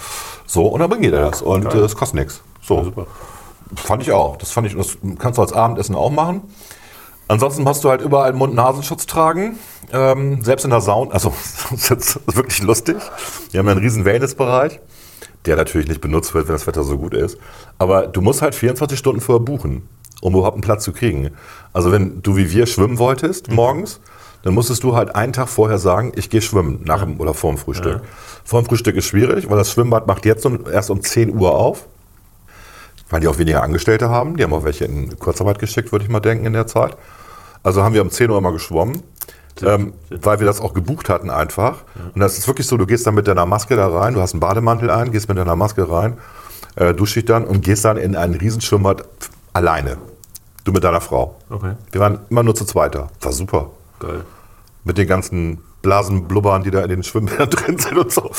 So 0.47 0.65
und 0.65 0.79
dann 0.79 0.89
bringt 0.89 1.05
ihr 1.05 1.11
das 1.11 1.43
und 1.43 1.71
äh, 1.73 1.77
es 1.79 1.95
kostet 1.95 2.19
nichts. 2.19 2.41
So, 2.61 2.85
super. 2.85 3.05
Fand 3.75 4.03
ich 4.03 4.11
auch. 4.11 4.37
Das 4.37 4.51
fand 4.51 4.67
ich, 4.67 4.75
das 4.75 4.97
kannst 5.19 5.37
du 5.37 5.41
als 5.41 5.53
Abendessen 5.53 5.95
auch 5.95 6.09
machen. 6.09 6.41
Ansonsten 7.27 7.63
musst 7.63 7.83
du 7.83 7.89
halt 7.89 8.01
überall 8.01 8.33
Mund-Nasenschutz 8.33 9.05
tragen. 9.05 9.59
Ähm, 9.91 10.43
selbst 10.43 10.63
in 10.63 10.71
der 10.71 10.81
Sauna, 10.81 11.11
also 11.11 11.33
das 11.71 11.81
ist 11.81 11.89
jetzt 11.89 12.35
wirklich 12.35 12.61
lustig. 12.63 12.97
Wir 13.51 13.59
haben 13.59 13.67
ja 13.67 13.73
einen 13.73 13.81
riesen 13.81 14.05
Wellnessbereich, 14.05 14.79
der 15.45 15.55
natürlich 15.57 15.87
nicht 15.87 16.01
benutzt 16.01 16.33
wird, 16.33 16.47
wenn 16.47 16.55
das 16.55 16.67
Wetter 16.67 16.83
so 16.83 16.97
gut 16.97 17.13
ist. 17.13 17.37
Aber 17.77 18.07
du 18.07 18.21
musst 18.21 18.41
halt 18.41 18.55
24 18.55 18.97
Stunden 18.97 19.21
vorher 19.21 19.43
buchen, 19.43 19.87
um 20.21 20.33
überhaupt 20.33 20.55
einen 20.55 20.61
Platz 20.61 20.83
zu 20.83 20.93
kriegen. 20.93 21.31
Also 21.73 21.91
wenn 21.91 22.21
du 22.21 22.37
wie 22.37 22.51
wir 22.51 22.65
schwimmen 22.65 22.97
wolltest 22.97 23.51
morgens, 23.51 23.99
dann 24.43 24.53
musstest 24.53 24.83
du 24.83 24.95
halt 24.95 25.13
einen 25.15 25.33
Tag 25.33 25.49
vorher 25.49 25.77
sagen, 25.77 26.13
ich 26.15 26.29
gehe 26.29 26.41
schwimmen, 26.41 26.81
nach 26.85 27.03
dem 27.03 27.19
oder 27.19 27.33
vor 27.33 27.51
dem 27.51 27.57
Frühstück. 27.57 28.01
Vor 28.45 28.61
dem 28.61 28.67
Frühstück 28.67 28.95
ist 28.95 29.05
schwierig, 29.05 29.49
weil 29.49 29.57
das 29.57 29.71
Schwimmbad 29.71 30.07
macht 30.07 30.25
jetzt 30.25 30.47
erst 30.71 30.89
um 30.89 31.01
10 31.01 31.35
Uhr 31.35 31.53
auf 31.53 31.87
weil 33.09 33.19
die 33.21 33.27
auch 33.27 33.37
weniger 33.37 33.63
Angestellte 33.63 34.09
haben. 34.09 34.37
Die 34.37 34.43
haben 34.43 34.53
auch 34.53 34.63
welche 34.63 34.85
in 34.85 35.17
Kurzarbeit 35.19 35.59
geschickt, 35.59 35.91
würde 35.91 36.05
ich 36.05 36.11
mal 36.11 36.19
denken, 36.19 36.45
in 36.45 36.53
der 36.53 36.67
Zeit. 36.67 36.97
Also 37.63 37.83
haben 37.83 37.93
wir 37.93 38.01
um 38.01 38.09
10 38.09 38.29
Uhr 38.29 38.39
mal 38.41 38.51
geschwommen, 38.51 39.03
ähm, 39.61 39.93
weil 40.09 40.39
wir 40.39 40.45
das 40.45 40.61
auch 40.61 40.73
gebucht 40.73 41.09
hatten 41.09 41.29
einfach. 41.29 41.83
Und 42.13 42.21
das 42.21 42.37
ist 42.37 42.47
wirklich 42.47 42.67
so, 42.67 42.77
du 42.77 42.85
gehst 42.85 43.07
dann 43.07 43.15
mit 43.15 43.27
deiner 43.27 43.45
Maske 43.45 43.75
da 43.75 43.87
rein, 43.87 44.13
du 44.13 44.21
hast 44.21 44.33
einen 44.33 44.39
Bademantel 44.39 44.89
ein, 44.89 45.11
gehst 45.11 45.27
mit 45.27 45.37
deiner 45.37 45.55
Maske 45.55 45.89
rein, 45.89 46.17
äh, 46.75 46.93
duschst 46.93 47.15
dich 47.15 47.25
dann 47.25 47.45
und 47.45 47.61
gehst 47.61 47.83
dann 47.85 47.97
in 47.97 48.15
ein 48.15 48.33
Riesenschwimmbad 48.33 49.03
alleine. 49.53 49.97
Du 50.63 50.71
mit 50.71 50.83
deiner 50.83 51.01
Frau. 51.01 51.35
Okay, 51.49 51.73
Wir 51.91 52.01
waren 52.01 52.19
immer 52.29 52.43
nur 52.43 52.53
zu 52.53 52.65
zweiter. 52.65 53.07
War 53.21 53.31
super. 53.31 53.71
geil. 53.99 54.25
Mit 54.83 54.97
den 54.97 55.07
ganzen 55.07 55.59
Blasenblubbern, 55.81 56.63
die 56.63 56.71
da 56.71 56.81
in 56.81 56.89
den 56.89 57.03
Schwimmbädern 57.03 57.49
drin 57.49 57.77
sind 57.77 57.97
und 57.97 58.11
so. 58.11 58.31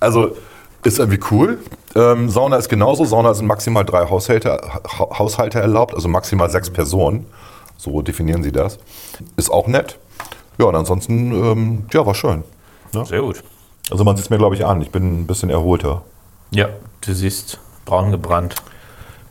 Also 0.00 0.36
ist 0.84 0.98
irgendwie 0.98 1.20
cool. 1.30 1.58
Ähm, 1.94 2.28
Sauna 2.30 2.56
ist 2.56 2.68
genauso. 2.68 3.04
Sauna 3.04 3.34
sind 3.34 3.46
maximal 3.46 3.84
drei 3.84 4.08
Haushalte, 4.08 4.50
ha 4.52 5.18
Haushalte 5.18 5.60
erlaubt, 5.60 5.94
also 5.94 6.08
maximal 6.08 6.48
sechs 6.50 6.70
Personen. 6.70 7.26
So 7.76 8.02
definieren 8.02 8.42
sie 8.42 8.52
das. 8.52 8.78
Ist 9.36 9.50
auch 9.50 9.66
nett. 9.66 9.98
Ja, 10.58 10.66
und 10.66 10.74
ansonsten, 10.76 11.32
ähm, 11.32 11.86
ja, 11.92 12.04
war 12.06 12.14
schön. 12.14 12.44
Sehr 13.04 13.20
gut. 13.22 13.42
Also 13.90 14.04
man 14.04 14.16
sieht 14.16 14.26
es 14.26 14.30
mir, 14.30 14.38
glaube 14.38 14.54
ich, 14.54 14.64
an. 14.66 14.82
Ich 14.82 14.90
bin 14.90 15.20
ein 15.22 15.26
bisschen 15.26 15.50
erholter. 15.50 16.02
Ja, 16.50 16.68
du 17.00 17.12
siehst 17.14 17.58
braun 17.86 18.10
gebrannt 18.10 18.56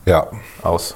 Ja. 0.05 0.27
aus. 0.63 0.95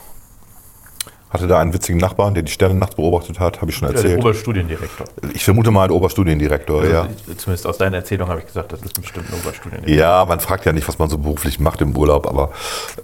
Hatte 1.34 1.48
da 1.48 1.60
einen 1.60 1.74
witzigen 1.74 2.00
Nachbarn, 2.00 2.36
der 2.36 2.44
die 2.44 2.52
Sterne 2.52 2.76
nachts 2.76 2.94
beobachtet 2.96 3.40
hat, 3.40 3.60
habe 3.60 3.72
ich 3.72 3.78
schon 3.78 3.88
Ja, 3.88 3.94
der 3.94 4.04
erzählt. 4.04 4.22
Oberstudiendirektor. 4.22 5.08
ich 5.34 5.44
vermute 5.44 5.72
mal 5.72 5.86
ein 5.86 5.92
Oberstudiendirektor, 5.92 6.86
ja. 6.86 7.02
Also, 7.02 7.34
Zumindest 7.38 7.66
aus 7.66 7.78
deiner 7.80 7.98
Erzählung 7.98 8.30
habe 8.30 8.40
ich 8.42 8.46
gesagt, 8.46 8.72
das 8.72 8.82
ist 8.84 9.02
bestimmt 9.02 9.28
ein 9.32 9.40
Oberstudiendirektor. 9.40 9.96
Ja, 9.96 10.24
man 10.26 10.40
fragt 10.40 10.66
ja 10.66 10.72
nicht, 10.74 10.88
was 10.88 11.00
man 11.00 11.10
so 11.10 11.18
beruflich 11.18 11.60
macht 11.60 11.82
im 11.82 11.98
Urlaub, 11.98 12.28
aber 12.28 12.52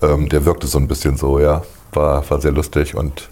ähm, 0.04 0.30
der 0.30 0.46
wirkte 0.46 0.68
so 0.68 0.78
ein 0.78 0.88
bisschen 0.88 1.18
so, 1.18 1.40
ja. 1.40 1.64
War, 1.92 2.30
war 2.30 2.40
sehr 2.40 2.52
lustig 2.52 2.94
und 2.96 3.30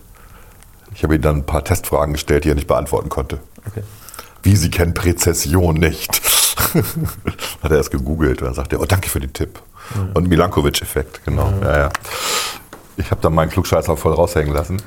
ich 0.95 1.03
habe 1.03 1.13
ihm 1.13 1.21
dann 1.21 1.37
ein 1.37 1.45
paar 1.45 1.63
Testfragen 1.63 2.13
gestellt, 2.13 2.43
die 2.45 2.49
er 2.49 2.55
nicht 2.55 2.67
beantworten 2.67 3.09
konnte. 3.09 3.37
Okay. 3.67 3.83
Wie, 4.41 4.55
Sie 4.55 4.71
kennen 4.71 4.95
Präzession 4.95 5.75
nicht? 5.75 6.19
Hat 7.61 7.69
er 7.69 7.77
erst 7.77 7.91
gegoogelt 7.91 8.41
und 8.41 8.47
dann 8.47 8.55
sagt 8.55 8.73
er, 8.73 8.79
oh, 8.81 8.85
danke 8.85 9.09
für 9.09 9.19
den 9.19 9.31
Tipp. 9.31 9.59
Und 10.15 10.27
Milankovic-Effekt, 10.27 11.23
genau. 11.23 11.53
Ja, 11.61 11.77
ja. 11.77 11.89
Ich 12.97 13.11
habe 13.11 13.21
dann 13.21 13.33
meinen 13.33 13.49
Klugscheißer 13.49 13.95
voll 13.95 14.13
raushängen 14.13 14.53
lassen. 14.53 14.81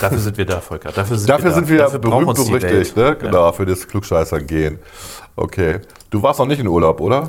Dafür 0.00 0.18
sind 0.18 0.36
wir 0.36 0.44
da, 0.46 0.60
Volker. 0.60 0.92
Dafür 0.92 1.16
sind 1.16 1.28
Dafür 1.28 1.44
wir 1.44 1.50
da. 1.50 1.54
sind 1.56 1.68
wir 1.68 1.78
Dafür 1.78 1.98
berühmt 1.98 2.34
berüchtigt, 2.34 2.96
ne? 2.96 3.16
Genau, 3.16 3.52
für 3.52 3.64
das 3.66 3.88
Klugscheißer 3.88 4.40
gehen. 4.40 4.78
Okay. 5.34 5.80
Du 6.10 6.22
warst 6.22 6.40
noch 6.40 6.46
nicht 6.46 6.58
in 6.58 6.66
Urlaub, 6.66 7.00
oder? 7.00 7.28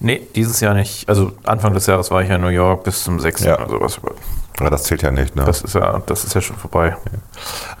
Nee, 0.00 0.22
dieses 0.34 0.60
Jahr 0.60 0.74
nicht. 0.74 1.08
Also 1.08 1.32
Anfang 1.44 1.74
des 1.74 1.86
Jahres 1.86 2.10
war 2.10 2.22
ich 2.22 2.28
ja 2.28 2.36
in 2.36 2.42
New 2.42 2.48
York 2.48 2.84
bis 2.84 3.02
zum 3.04 3.18
6. 3.20 3.44
Ja. 3.44 3.58
oder 3.58 3.88
sowas. 3.88 4.00
Ja, 4.60 4.70
das 4.70 4.84
zählt 4.84 5.02
ja 5.02 5.10
nicht, 5.10 5.36
ne? 5.36 5.44
Das 5.44 5.62
ist 5.62 5.74
ja, 5.74 6.02
das 6.06 6.24
ist 6.24 6.34
ja 6.34 6.40
schon 6.40 6.56
vorbei. 6.56 6.96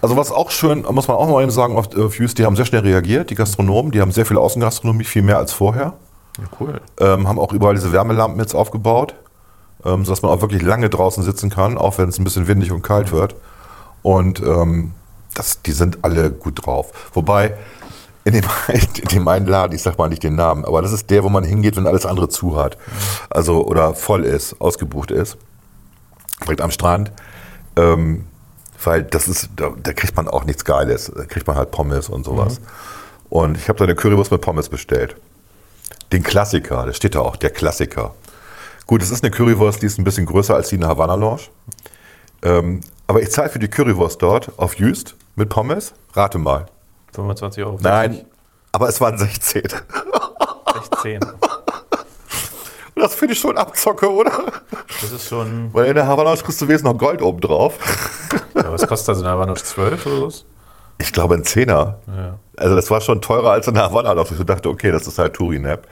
Also 0.00 0.16
was 0.16 0.30
auch 0.30 0.50
schön, 0.50 0.84
muss 0.90 1.08
man 1.08 1.16
auch 1.16 1.28
mal 1.28 1.42
eben 1.42 1.50
sagen, 1.50 1.76
auf, 1.76 2.18
Jüst, 2.18 2.38
die 2.38 2.44
haben 2.44 2.56
sehr 2.56 2.66
schnell 2.66 2.82
reagiert, 2.82 3.30
die 3.30 3.34
Gastronomen, 3.34 3.90
die 3.92 4.00
haben 4.00 4.12
sehr 4.12 4.26
viel 4.26 4.36
Außengastronomie, 4.38 5.04
viel 5.04 5.22
mehr 5.22 5.38
als 5.38 5.52
vorher. 5.52 5.94
Ja, 6.38 6.44
cool. 6.60 6.80
Ähm, 7.00 7.28
haben 7.28 7.38
auch 7.38 7.52
überall 7.52 7.74
diese 7.74 7.92
Wärmelampen 7.92 8.38
jetzt 8.40 8.54
aufgebaut, 8.54 9.14
ähm, 9.84 10.04
sodass 10.04 10.22
man 10.22 10.30
auch 10.32 10.40
wirklich 10.40 10.62
lange 10.62 10.90
draußen 10.90 11.22
sitzen 11.22 11.50
kann, 11.50 11.78
auch 11.78 11.98
wenn 11.98 12.08
es 12.08 12.18
ein 12.18 12.24
bisschen 12.24 12.48
windig 12.48 12.72
und 12.72 12.82
kalt 12.82 13.12
wird. 13.12 13.36
Und 14.02 14.40
ähm, 14.40 14.92
das, 15.34 15.62
die 15.62 15.72
sind 15.72 15.98
alle 16.02 16.30
gut 16.30 16.66
drauf. 16.66 17.10
Wobei, 17.14 17.54
in 18.24 18.32
dem, 18.32 18.44
in 18.68 19.08
dem 19.08 19.28
einen 19.28 19.46
Laden, 19.46 19.74
ich 19.74 19.82
sag 19.82 19.98
mal 19.98 20.08
nicht 20.08 20.22
den 20.22 20.34
Namen, 20.34 20.64
aber 20.64 20.82
das 20.82 20.92
ist 20.92 21.10
der, 21.10 21.24
wo 21.24 21.28
man 21.28 21.44
hingeht, 21.44 21.76
wenn 21.76 21.86
alles 21.86 22.06
andere 22.06 22.28
zu 22.28 22.56
hat. 22.56 22.76
Also, 23.30 23.64
oder 23.66 23.94
voll 23.94 24.24
ist, 24.24 24.60
ausgebucht 24.60 25.10
ist. 25.10 25.36
Direkt 26.42 26.60
am 26.60 26.70
Strand. 26.70 27.12
Ähm, 27.76 28.24
weil 28.82 29.02
das 29.02 29.26
ist, 29.26 29.50
da, 29.56 29.72
da 29.82 29.92
kriegt 29.92 30.16
man 30.16 30.28
auch 30.28 30.44
nichts 30.44 30.64
Geiles. 30.64 31.10
Da 31.14 31.24
kriegt 31.24 31.46
man 31.46 31.56
halt 31.56 31.70
Pommes 31.70 32.08
und 32.08 32.24
sowas. 32.24 32.60
Und 33.28 33.56
ich 33.56 33.68
habe 33.68 33.78
da 33.78 33.84
eine 33.84 33.94
Currywurst 33.94 34.30
mit 34.30 34.40
Pommes 34.40 34.68
bestellt. 34.68 35.16
Den 36.12 36.22
Klassiker, 36.22 36.86
das 36.86 36.96
steht 36.96 37.14
da 37.14 37.20
auch, 37.20 37.36
der 37.36 37.50
Klassiker. 37.50 38.14
Gut, 38.88 39.02
es 39.02 39.10
ist 39.10 39.22
eine 39.22 39.30
Currywurst, 39.30 39.82
die 39.82 39.86
ist 39.86 39.98
ein 39.98 40.04
bisschen 40.04 40.24
größer 40.24 40.54
als 40.54 40.70
die 40.70 40.76
in 40.76 40.80
der 40.80 40.88
Havanna 40.88 41.14
Lounge. 41.14 41.42
Ähm, 42.40 42.80
aber 43.06 43.20
ich 43.20 43.30
zahle 43.30 43.50
für 43.50 43.58
die 43.58 43.68
Currywurst 43.68 44.22
dort 44.22 44.50
auf 44.56 44.78
Jüst 44.78 45.14
mit 45.36 45.50
Pommes. 45.50 45.92
Rate 46.14 46.38
mal. 46.38 46.64
25 47.12 47.64
Euro. 47.64 47.78
Nein, 47.82 48.24
aber 48.72 48.88
es 48.88 48.98
waren 48.98 49.18
16. 49.18 49.64
16. 50.90 51.22
Und 51.22 51.32
das 52.94 53.14
finde 53.14 53.34
ich 53.34 53.40
schon 53.40 53.58
Abzocke, 53.58 54.10
oder? 54.10 54.32
Das 55.02 55.12
ist 55.12 55.28
schon. 55.28 55.68
Weil 55.74 55.88
in 55.88 55.94
der 55.94 56.06
Havanna 56.06 56.30
Lounge 56.30 56.44
kriegst 56.44 56.62
du 56.62 56.66
wesentlich 56.66 56.94
noch 56.94 56.98
Gold 56.98 57.20
oben 57.20 57.42
drauf. 57.42 57.74
Ja, 58.54 58.72
was 58.72 58.86
kostet 58.86 59.16
das? 59.16 59.22
Da 59.22 59.38
war 59.38 59.44
noch 59.44 59.58
12 59.58 60.06
oder 60.06 60.26
was? 60.28 60.46
Ich 60.96 61.12
glaube 61.12 61.34
ein 61.34 61.44
Zehner. 61.44 61.98
Ja. 62.06 62.38
Also 62.56 62.74
das 62.74 62.90
war 62.90 63.02
schon 63.02 63.20
teurer 63.20 63.50
als 63.50 63.68
in 63.68 63.74
der 63.74 63.82
Havanna 63.82 64.12
Lounge. 64.12 64.30
Ich 64.38 64.46
dachte, 64.46 64.70
okay, 64.70 64.90
das 64.90 65.06
ist 65.06 65.18
halt 65.18 65.34
Turinap. 65.34 65.86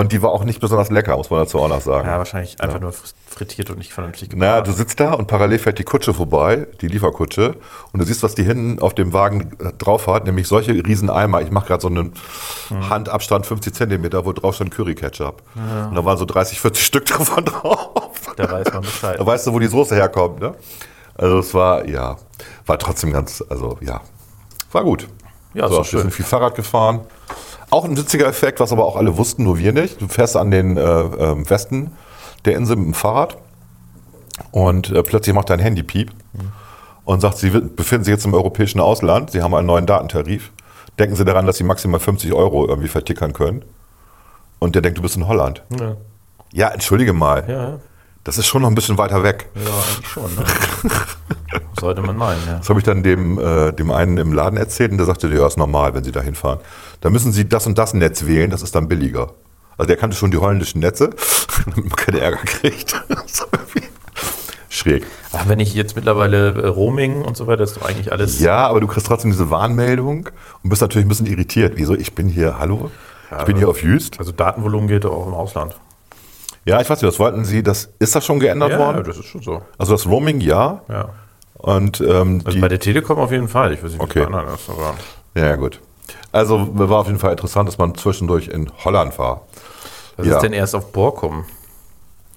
Und 0.00 0.12
die 0.12 0.22
war 0.22 0.30
auch 0.30 0.44
nicht 0.44 0.60
besonders 0.60 0.88
lecker, 0.88 1.14
muss 1.18 1.28
man 1.28 1.40
dazu 1.40 1.58
auch 1.58 1.68
noch 1.68 1.82
sagen. 1.82 2.08
Ja, 2.08 2.16
wahrscheinlich 2.16 2.58
einfach 2.58 2.80
nur 2.80 2.94
frittiert 3.28 3.68
und 3.68 3.76
nicht 3.76 3.92
vernünftig 3.92 4.30
gemacht. 4.30 4.48
Na, 4.50 4.60
du 4.62 4.72
sitzt 4.72 4.98
da 4.98 5.12
und 5.12 5.26
parallel 5.26 5.58
fährt 5.58 5.78
die 5.78 5.84
Kutsche 5.84 6.14
vorbei, 6.14 6.66
die 6.80 6.88
Lieferkutsche, 6.88 7.56
und 7.92 8.00
du 8.00 8.06
siehst, 8.06 8.22
was 8.22 8.34
die 8.34 8.42
hinten 8.42 8.80
auf 8.80 8.94
dem 8.94 9.12
Wagen 9.12 9.52
äh, 9.58 9.74
drauf 9.76 10.06
hat, 10.06 10.24
nämlich 10.24 10.48
solche 10.48 10.72
riesen 10.72 11.10
Eimer. 11.10 11.42
Ich 11.42 11.50
mache 11.50 11.66
gerade 11.66 11.82
so 11.82 11.88
einen 11.88 12.14
Handabstand 12.88 13.44
50 13.44 13.74
Zentimeter, 13.74 14.24
wo 14.24 14.32
drauf 14.32 14.54
stand 14.54 14.70
Curry 14.70 14.94
Ketchup. 14.94 15.42
Und 15.54 15.94
da 15.94 16.02
waren 16.02 16.16
so 16.16 16.24
30, 16.24 16.62
40 16.62 16.82
Stück 16.82 17.04
davon 17.18 17.44
drauf. 17.44 18.32
Da 18.36 18.50
weiß 18.50 18.72
man 18.72 18.80
Bescheid. 18.80 19.20
Da 19.20 19.26
weißt 19.26 19.48
du, 19.48 19.52
wo 19.52 19.58
die 19.58 19.66
Soße 19.66 19.94
herkommt, 19.96 20.40
ne? 20.40 20.54
Also 21.14 21.40
es 21.40 21.52
war, 21.52 21.86
ja, 21.86 22.16
war 22.64 22.78
trotzdem 22.78 23.12
ganz, 23.12 23.44
also 23.50 23.76
ja, 23.82 24.00
war 24.72 24.82
gut. 24.82 25.08
Ja, 25.52 25.68
so, 25.68 25.76
wir 25.76 25.84
schön. 25.84 26.00
sind 26.00 26.14
viel 26.14 26.24
Fahrrad 26.24 26.54
gefahren. 26.54 27.00
Auch 27.70 27.84
ein 27.84 27.96
witziger 27.96 28.26
Effekt, 28.26 28.60
was 28.60 28.72
aber 28.72 28.84
auch 28.84 28.96
alle 28.96 29.16
wussten, 29.16 29.44
nur 29.44 29.58
wir 29.58 29.72
nicht. 29.72 30.00
Du 30.00 30.08
fährst 30.08 30.36
an 30.36 30.50
den 30.50 30.76
äh, 30.76 30.80
ähm, 30.82 31.48
Westen 31.48 31.92
der 32.44 32.56
Insel 32.56 32.76
mit 32.76 32.86
dem 32.86 32.94
Fahrrad 32.94 33.36
und 34.50 34.90
äh, 34.90 35.02
plötzlich 35.02 35.34
macht 35.34 35.50
dein 35.50 35.60
Handy 35.60 35.82
Piep 35.82 36.10
und 37.04 37.20
sagt, 37.20 37.38
Sie 37.38 37.50
befinden 37.50 38.04
sich 38.04 38.12
jetzt 38.12 38.24
im 38.24 38.34
europäischen 38.34 38.80
Ausland, 38.80 39.30
Sie 39.30 39.42
haben 39.42 39.54
einen 39.54 39.66
neuen 39.66 39.86
Datentarif. 39.86 40.50
Denken 40.98 41.16
Sie 41.16 41.24
daran, 41.24 41.46
dass 41.46 41.56
Sie 41.58 41.64
maximal 41.64 42.00
50 42.00 42.32
Euro 42.32 42.66
irgendwie 42.66 42.88
vertickern 42.88 43.32
können. 43.32 43.64
Und 44.58 44.74
der 44.74 44.82
denkt, 44.82 44.98
du 44.98 45.02
bist 45.02 45.16
in 45.16 45.26
Holland. 45.26 45.62
Ja, 45.80 45.96
Ja, 46.52 46.68
entschuldige 46.68 47.12
mal. 47.12 47.44
ja, 47.48 47.78
Das 48.24 48.36
ist 48.36 48.46
schon 48.46 48.62
noch 48.62 48.68
ein 48.68 48.74
bisschen 48.74 48.98
weiter 48.98 49.22
weg. 49.22 49.48
ja 49.54 49.62
eigentlich 49.62 50.06
schon. 50.06 50.34
Ne? 50.34 50.44
Sollte 51.80 52.02
man 52.02 52.16
meinen, 52.16 52.40
ja. 52.46 52.58
Das 52.58 52.68
habe 52.68 52.78
ich 52.78 52.84
dann 52.84 53.02
dem, 53.02 53.38
äh, 53.38 53.72
dem 53.72 53.90
einen 53.90 54.18
im 54.18 54.32
Laden 54.32 54.58
erzählt 54.58 54.92
und 54.92 54.98
der 54.98 55.06
sagte, 55.06 55.28
ja, 55.28 55.46
ist 55.46 55.56
normal, 55.56 55.94
wenn 55.94 56.04
Sie 56.04 56.12
da 56.12 56.20
hinfahren. 56.20 56.60
Da 57.00 57.08
müssen 57.08 57.32
Sie 57.32 57.48
das 57.48 57.66
und 57.66 57.78
das 57.78 57.94
Netz 57.94 58.26
wählen, 58.26 58.50
das 58.50 58.62
ist 58.62 58.74
dann 58.74 58.88
billiger. 58.88 59.32
Also 59.78 59.86
der 59.86 59.96
kannte 59.96 60.16
schon 60.16 60.30
die 60.30 60.36
holländischen 60.36 60.80
Netze, 60.80 61.10
damit 61.64 61.76
man 61.78 61.96
keine 61.96 62.20
Ärger 62.20 62.44
kriegt. 62.44 63.02
Schräg. 64.68 65.04
Ach, 65.32 65.48
wenn 65.48 65.58
ich 65.58 65.74
jetzt 65.74 65.96
mittlerweile 65.96 66.62
äh, 66.62 66.66
Roaming 66.66 67.22
und 67.22 67.36
so 67.36 67.46
weiter, 67.46 67.64
ist 67.64 67.78
doch 67.78 67.88
eigentlich 67.88 68.12
alles. 68.12 68.38
Ja, 68.38 68.68
aber 68.68 68.80
du 68.80 68.86
kriegst 68.86 69.06
trotzdem 69.06 69.30
diese 69.30 69.50
Warnmeldung 69.50 70.28
und 70.62 70.70
bist 70.70 70.82
natürlich 70.82 71.06
ein 71.06 71.08
bisschen 71.08 71.26
irritiert. 71.26 71.72
Wieso? 71.76 71.94
Ich 71.94 72.14
bin 72.14 72.28
hier, 72.28 72.58
hallo? 72.58 72.90
Ich 73.38 73.44
bin 73.44 73.56
hier 73.56 73.68
auf 73.68 73.82
Jüst. 73.82 74.18
Also 74.18 74.32
Datenvolumen 74.32 74.88
geht 74.88 75.06
auch 75.06 75.26
im 75.26 75.34
Ausland. 75.34 75.76
Ja, 76.64 76.80
ich 76.80 76.88
weiß 76.90 77.00
nicht, 77.00 77.08
was 77.10 77.18
wollten 77.18 77.44
Sie, 77.44 77.62
das, 77.62 77.90
ist 77.98 78.14
das 78.14 78.24
schon 78.24 78.38
geändert 78.38 78.70
Ja, 78.72 78.78
worden? 78.78 79.02
das 79.04 79.16
ist 79.18 79.24
schon 79.26 79.42
so. 79.42 79.62
Also 79.78 79.92
das 79.92 80.06
Roaming, 80.06 80.40
ja. 80.40 80.82
Ja. 80.88 81.08
Und 81.54 82.00
ähm, 82.00 82.42
Also 82.44 82.60
bei 82.60 82.68
der 82.68 82.80
Telekom 82.80 83.18
auf 83.18 83.32
jeden 83.32 83.48
Fall. 83.48 83.72
Ich 83.72 83.82
weiß 83.82 83.90
nicht, 83.92 84.00
wie 84.00 84.04
Okay. 84.04 84.20
bei 84.20 84.26
anderen 84.26 84.54
ist, 84.54 84.68
aber. 84.68 84.94
ja, 85.34 85.46
ja, 85.48 85.56
gut. 85.56 85.80
Also 86.32 86.68
war 86.72 86.98
auf 87.00 87.06
jeden 87.06 87.18
Fall 87.18 87.32
interessant, 87.32 87.68
dass 87.68 87.78
man 87.78 87.94
zwischendurch 87.94 88.48
in 88.48 88.70
Holland 88.84 89.18
war. 89.18 89.42
Was 90.16 90.26
Ja. 90.26 90.36
ist 90.36 90.42
denn 90.42 90.52
erst 90.52 90.74
auf 90.74 90.92
Borkum? 90.92 91.44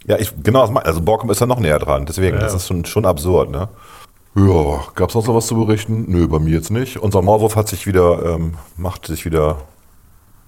Ja, 0.05 0.17
ich, 0.17 0.33
genau, 0.41 0.65
das 0.67 0.75
also 0.85 1.01
Borkum 1.01 1.29
ist 1.29 1.39
ja 1.39 1.45
noch 1.45 1.59
näher 1.59 1.79
dran, 1.79 2.05
deswegen, 2.05 2.35
Ja, 2.35 2.41
das 2.43 2.51
ja. 2.53 2.57
ist 2.57 2.67
schon, 2.67 2.85
schon 2.85 3.05
absurd, 3.05 3.49
ne? 3.51 3.69
Ja, 4.35 4.81
gab 4.95 5.09
es 5.09 5.15
noch 5.15 5.23
so 5.25 5.35
was 5.35 5.47
zu 5.47 5.55
berichten? 5.63 6.05
Nö, 6.07 6.27
bei 6.27 6.39
mir 6.39 6.53
jetzt 6.55 6.71
nicht. 6.71 6.97
Unser 6.97 7.21
Maulwurf 7.21 7.55
hat 7.55 7.67
sich 7.67 7.85
wieder, 7.85 8.25
ähm, 8.35 8.55
macht 8.77 9.05
sich 9.05 9.25
wieder, 9.25 9.57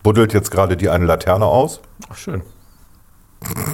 buddelt 0.01 0.33
jetzt 0.33 0.49
gerade 0.49 0.75
die 0.75 0.89
eine 0.89 1.05
Laterne 1.05 1.45
aus. 1.45 1.81
Ach, 2.09 2.17
schön. 2.17 2.41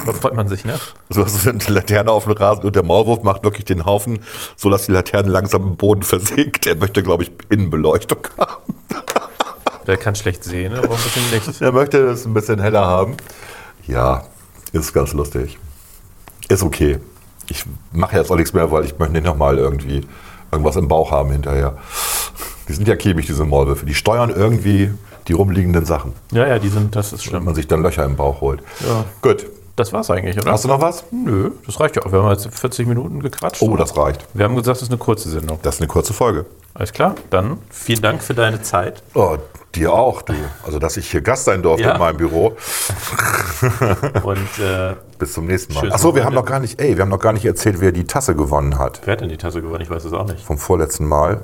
Da 0.06 0.14
freut 0.14 0.34
man 0.36 0.48
sich, 0.48 0.66
ne? 0.66 0.80
So 1.10 1.24
hast 1.24 1.46
du 1.46 1.50
eine 1.50 1.60
Laterne 1.68 2.12
auf 2.12 2.24
dem 2.26 2.34
Rasen 2.34 2.64
und 2.66 2.76
der 2.76 2.84
Maulwurf 2.84 3.24
macht 3.24 3.44
wirklich 3.44 3.66
den 3.66 3.86
Haufen, 3.86 4.20
so 4.56 4.70
dass 4.70 4.86
die 4.88 4.92
Laterne 4.92 5.30
langsam 5.30 5.64
im 5.64 5.76
Boden 5.78 6.04
versinkt. 6.04 6.66
Er 6.68 6.76
möchte, 6.76 7.04
glaube 7.04 7.24
ich, 7.24 7.32
Innenbeleuchtung 7.50 8.20
haben. 8.38 8.76
Der 9.88 9.98
kann 9.98 10.16
schlecht 10.16 10.44
sehen, 10.44 10.74
aber 10.74 10.90
ein 10.96 11.02
bisschen 11.02 11.32
Licht. 11.32 11.62
Er 11.62 11.72
möchte 11.72 11.98
es 12.00 12.26
ein 12.26 12.34
bisschen 12.34 12.60
heller 12.60 12.86
haben. 12.86 13.16
Ja, 13.88 14.24
ist 14.74 14.94
ganz 14.94 15.14
lustig. 15.14 15.58
Ist 16.50 16.64
okay. 16.64 17.00
Ich 17.50 17.66
mache 17.92 18.16
jetzt 18.18 18.32
auch 18.32 18.36
nichts 18.36 18.54
mehr, 18.54 18.72
weil 18.72 18.86
ich 18.86 18.98
möchte 19.00 19.14
nicht 19.14 19.26
nochmal 19.26 19.58
irgendwie 19.58 20.06
irgendwas 20.52 20.76
im 20.76 20.88
Bauch 20.88 21.12
haben 21.12 21.32
hinterher. 21.32 21.78
Die 22.68 22.74
sind 22.74 22.88
ja 22.88 22.96
kämig, 22.96 23.26
diese 23.26 23.44
Maulwürfe. 23.46 23.86
Die 23.86 23.96
steuern 23.96 24.30
irgendwie 24.30 24.92
die 25.28 25.34
rumliegenden 25.34 25.86
Sachen, 25.86 26.14
Ja, 26.32 26.48
ja, 26.48 26.58
die 26.60 26.70
sind, 26.70 26.96
das 26.96 27.08
ist 27.14 27.26
wenn 27.26 27.30
schlimm. 27.30 27.46
man 27.46 27.56
sich 27.56 27.68
dann 27.68 27.82
Löcher 27.84 28.04
im 28.06 28.16
Bauch 28.16 28.42
holt. 28.42 28.62
Ja. 28.82 29.06
Gut. 29.22 29.46
Das 29.76 29.94
war's 29.94 30.10
eigentlich, 30.12 30.38
oder? 30.38 30.52
Hast 30.52 30.66
du 30.66 30.68
noch 30.68 30.82
was? 30.82 31.06
Nö, 31.12 31.52
das 31.66 31.80
reicht 31.80 31.96
ja 31.96 32.04
auch. 32.04 32.12
Wir 32.12 32.22
haben 32.22 32.30
jetzt 32.32 32.48
40 32.54 32.88
Minuten 32.88 33.22
gequatscht. 33.22 33.62
Oh, 33.62 33.76
das 33.78 33.96
reicht. 33.98 34.26
Wir 34.34 34.44
haben 34.46 34.56
gesagt, 34.56 34.78
das 34.78 34.82
ist 34.84 34.90
eine 34.90 34.98
kurze 34.98 35.30
Sendung. 35.30 35.60
Das 35.64 35.76
ist 35.76 35.82
eine 35.82 35.88
kurze 35.88 36.14
Folge. 36.14 36.46
Alles 36.74 36.92
klar, 36.94 37.16
dann 37.30 37.58
vielen 37.70 38.02
Dank 38.02 38.22
für 38.24 38.34
deine 38.34 38.62
Zeit. 38.62 39.02
Oh, 39.14 39.38
dir 39.76 39.94
auch, 39.94 40.22
du. 40.22 40.34
Also, 40.66 40.80
dass 40.80 40.98
ich 40.98 41.10
hier 41.12 41.22
Gast 41.22 41.46
sein 41.46 41.62
durfte 41.64 41.84
Ja. 41.88 41.94
in 41.94 42.00
meinem 42.00 42.18
Büro. 42.18 42.56
Und 44.24 44.60
äh, 44.60 44.96
Bis 45.20 45.34
zum 45.34 45.46
nächsten 45.48 45.74
Mal. 45.74 45.82
Schönes 45.82 45.96
Achso, 45.96 46.16
wir 46.16 46.24
haben 46.24 46.34
Wochenende. 46.36 46.36
noch 46.42 46.46
gar 46.46 46.60
nicht, 46.60 46.80
ey, 46.82 46.96
wir 46.98 47.02
haben 47.04 47.10
noch 47.10 47.20
gar 47.20 47.34
nicht 47.34 47.46
erzählt, 47.46 47.80
wer 47.82 47.92
die 47.92 48.06
Tasse 48.06 48.36
gewonnen 48.36 48.78
hat. 48.80 49.02
wer 49.06 49.14
hat 49.14 49.22
denn 49.22 49.30
die 49.30 49.38
Tasse 49.38 49.62
gewonnen? 49.62 49.82
Ich 49.82 49.90
weiß 49.90 50.06
es 50.06 50.14
auch 50.14 50.26
nicht. 50.26 50.44
Vom 50.46 50.58
vorletzten 50.58 51.06
Mal. 51.08 51.42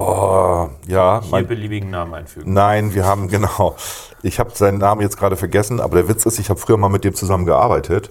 Oh, 0.00 0.70
ja. 0.86 1.20
Hier 1.20 1.30
Mein, 1.30 1.46
beliebigen 1.46 1.90
Namen 1.90 2.14
einfügen. 2.14 2.52
nein, 2.54 2.94
wir 2.94 3.04
haben, 3.04 3.28
genau. 3.28 3.76
Ich 4.22 4.38
habe 4.40 4.50
seinen 4.54 4.78
Namen 4.78 5.02
jetzt 5.02 5.18
gerade 5.18 5.36
vergessen, 5.36 5.78
aber 5.78 5.96
der 5.96 6.08
Witz 6.08 6.24
ist, 6.24 6.38
ich 6.38 6.48
habe 6.48 6.58
früher 6.58 6.78
mal 6.78 6.88
mit 6.88 7.04
dem 7.04 7.14
zusammen 7.14 7.44
gearbeitet 7.44 8.10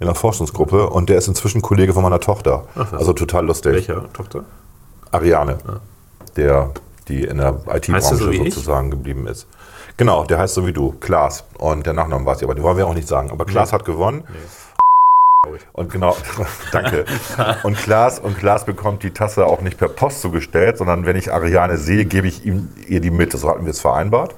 in 0.00 0.06
einer 0.06 0.14
Forschungsgruppe 0.14 0.90
und 0.90 1.08
der 1.08 1.16
ist 1.16 1.28
inzwischen 1.28 1.62
Kollege 1.62 1.94
von 1.94 2.02
meiner 2.02 2.20
Tochter. 2.20 2.66
Ach, 2.74 2.92
also 2.92 3.14
total 3.14 3.46
lustig. 3.46 3.72
Welcher 3.72 4.12
Tochter? 4.12 4.44
Ariane, 5.12 5.58
der, 6.36 6.72
die 7.08 7.24
in 7.24 7.38
der 7.38 7.60
IT-Branche 7.72 8.16
so 8.16 8.30
wie 8.30 8.36
ich? 8.36 8.54
sozusagen 8.54 8.90
geblieben 8.90 9.26
ist. 9.26 9.46
Genau, 9.96 10.24
der 10.24 10.38
heißt 10.38 10.54
so 10.54 10.66
wie 10.66 10.72
du, 10.72 10.92
Klaas. 10.92 11.44
Und 11.58 11.86
der 11.86 11.92
Nachname 11.94 12.24
weiß 12.24 12.38
ich, 12.38 12.44
aber 12.44 12.54
den 12.54 12.64
wollen 12.64 12.76
wir 12.76 12.86
auch 12.86 12.94
nicht 12.94 13.08
sagen. 13.08 13.30
Aber 13.30 13.44
Klaas 13.44 13.72
hat 13.72 13.84
gewonnen. 13.84 14.24
Und 15.72 15.90
genau, 15.90 16.16
danke. 16.72 17.06
Und 17.62 17.76
Klaas, 17.78 18.18
und 18.18 18.36
Klaas 18.36 18.66
bekommt 18.66 19.02
die 19.02 19.10
Tasse 19.10 19.46
auch 19.46 19.62
nicht 19.62 19.78
per 19.78 19.88
Post 19.88 20.20
zugestellt, 20.20 20.76
sondern 20.76 21.06
wenn 21.06 21.16
ich 21.16 21.32
Ariane 21.32 21.78
sehe, 21.78 22.04
gebe 22.04 22.28
ich 22.28 22.44
ihm 22.44 22.68
ihr 22.86 23.00
die 23.00 23.10
mit. 23.10 23.32
So 23.32 23.48
hatten 23.48 23.64
wir 23.64 23.70
es 23.70 23.80
vereinbart. 23.80 24.34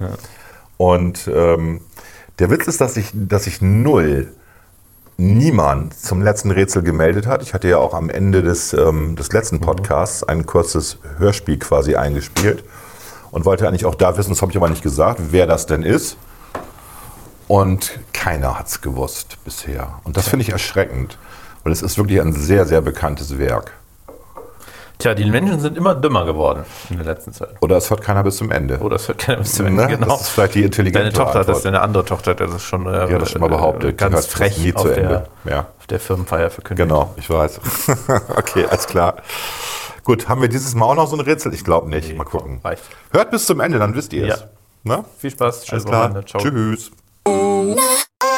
Und 0.77 1.29
ähm, 1.33 1.81
der 2.39 2.51
Witz 2.51 2.69
ist, 2.69 2.81
dass 2.81 2.97
ich, 2.97 3.11
dass 3.13 3.49
ich 3.49 3.61
null 3.61 4.33
niemand 5.17 5.95
zum 5.99 6.23
letzten 6.23 6.53
Rätsel 6.53 6.83
gemeldet 6.83 7.27
hat. 7.27 7.43
Ich 7.43 7.53
hatte 7.53 7.69
ja 7.69 7.79
auch 7.79 7.95
am 7.95 8.09
Ende 8.09 8.43
des, 8.43 8.73
ähm, 8.73 9.17
des 9.17 9.33
letzten 9.33 9.61
Podcasts 9.61 10.23
ein 10.23 10.47
kurzes 10.47 10.99
Hörspiel 11.19 11.59
quasi 11.59 11.97
eingespielt 11.97 12.65
und 13.33 13.45
wollte 13.45 13.67
eigentlich 13.67 13.87
auch 13.87 13.95
da 13.95 14.17
wissen, 14.17 14.31
das 14.31 14.41
habe 14.41 14.53
ich 14.53 14.57
aber 14.57 14.71
nicht 14.71 14.83
gesagt, 14.83 15.21
wer 15.31 15.47
das 15.47 15.67
denn 15.67 15.83
ist. 15.83 16.17
Und 17.53 17.99
keiner 18.15 18.59
hat 18.59 18.69
es 18.69 18.81
gewusst 18.81 19.37
bisher. 19.45 20.01
Und 20.05 20.17
das 20.17 20.27
finde 20.27 20.43
ich 20.45 20.53
erschreckend, 20.53 21.19
weil 21.65 21.73
es 21.75 21.83
ist 21.83 21.99
wirklich 21.99 22.19
ein 22.19 22.33
sehr, 22.33 22.65
sehr 22.65 22.81
bekanntes 22.81 23.39
Werk. 23.39 23.73
Tja, 24.97 25.13
die 25.13 25.31
Menschen 25.31 25.61
sind 25.61 25.77
immer 25.77 25.95
dümmer 25.95 26.25
geworden 26.25 26.65
in 26.89 26.97
der 26.97 27.05
letzten 27.05 27.35
Zeit. 27.35 27.51
Oder 27.61 27.77
es 27.77 27.91
hört 27.91 28.01
keiner 28.01 28.23
bis 28.23 28.39
zum 28.39 28.51
Ende. 28.51 28.79
Oh, 28.81 28.89
das 28.89 29.07
hört 29.07 29.19
keiner 29.19 29.41
bis 29.41 29.53
zum 29.53 29.67
Ende. 29.67 29.83
Ne? 29.83 29.89
Genau. 29.99 30.07
Das 30.07 30.23
ist 30.23 30.29
vielleicht 30.31 30.55
die 30.55 30.63
intelligente 30.63 30.99
Deine 31.01 31.13
Tochter 31.13 31.41
hat 31.41 31.49
das, 31.49 31.57
Antwort. 31.59 31.65
deine 31.67 31.81
andere 31.83 32.05
Tochter 32.07 32.31
hat 32.31 32.41
das 32.41 32.63
schon 32.63 32.87
äh, 32.87 33.01
hat 33.01 33.21
das 33.21 33.31
schon 33.31 33.43
mal 33.43 33.51
behauptet. 33.51 33.85
äh, 33.85 33.93
Die 33.93 33.97
ganz 33.99 34.27
frech 34.29 34.57
nie 34.57 34.75
auf 34.75 34.81
zu 34.85 34.89
der, 34.89 34.97
Ende. 34.97 35.27
Ja. 35.45 35.67
auf 35.79 35.87
der 35.89 36.01
Firmenfeier 36.01 36.49
verkündet. 36.49 36.89
Genau, 36.89 37.13
ich 37.19 37.29
weiß. 37.29 37.61
okay, 38.39 38.65
alles 38.65 38.87
klar. 38.87 39.17
Gut, 40.05 40.27
haben 40.27 40.41
wir 40.41 40.49
dieses 40.49 40.75
Mal 40.75 40.87
auch 40.87 40.95
noch 40.95 41.07
so 41.07 41.17
ein 41.17 41.21
Rätsel? 41.21 41.53
Ich 41.53 41.65
glaube 41.65 41.91
nicht. 41.91 42.17
Mal 42.17 42.25
gucken. 42.25 42.61
Reicht. 42.65 42.85
Hört 43.11 43.31
bis 43.31 43.45
zum 43.45 43.61
Ende, 43.61 43.79
dann 43.79 43.95
wisst 43.95 44.15
ihr 44.15 44.23
es. 44.27 44.41
Ja. 44.41 44.47
Na? 44.85 45.05
Viel 45.19 45.31
Spaß. 45.33 45.67
Ciao. 45.67 46.23
Tschüss. 46.25 46.91
Na, 47.27 48.05
uh. 48.25 48.32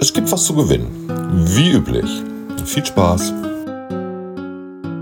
Es 0.00 0.10
gibt 0.10 0.32
was 0.32 0.44
zu 0.44 0.54
gewinnen. 0.54 0.86
Wie 1.54 1.72
üblich. 1.72 2.22
Viel 2.64 2.86
Spaß. 2.86 3.34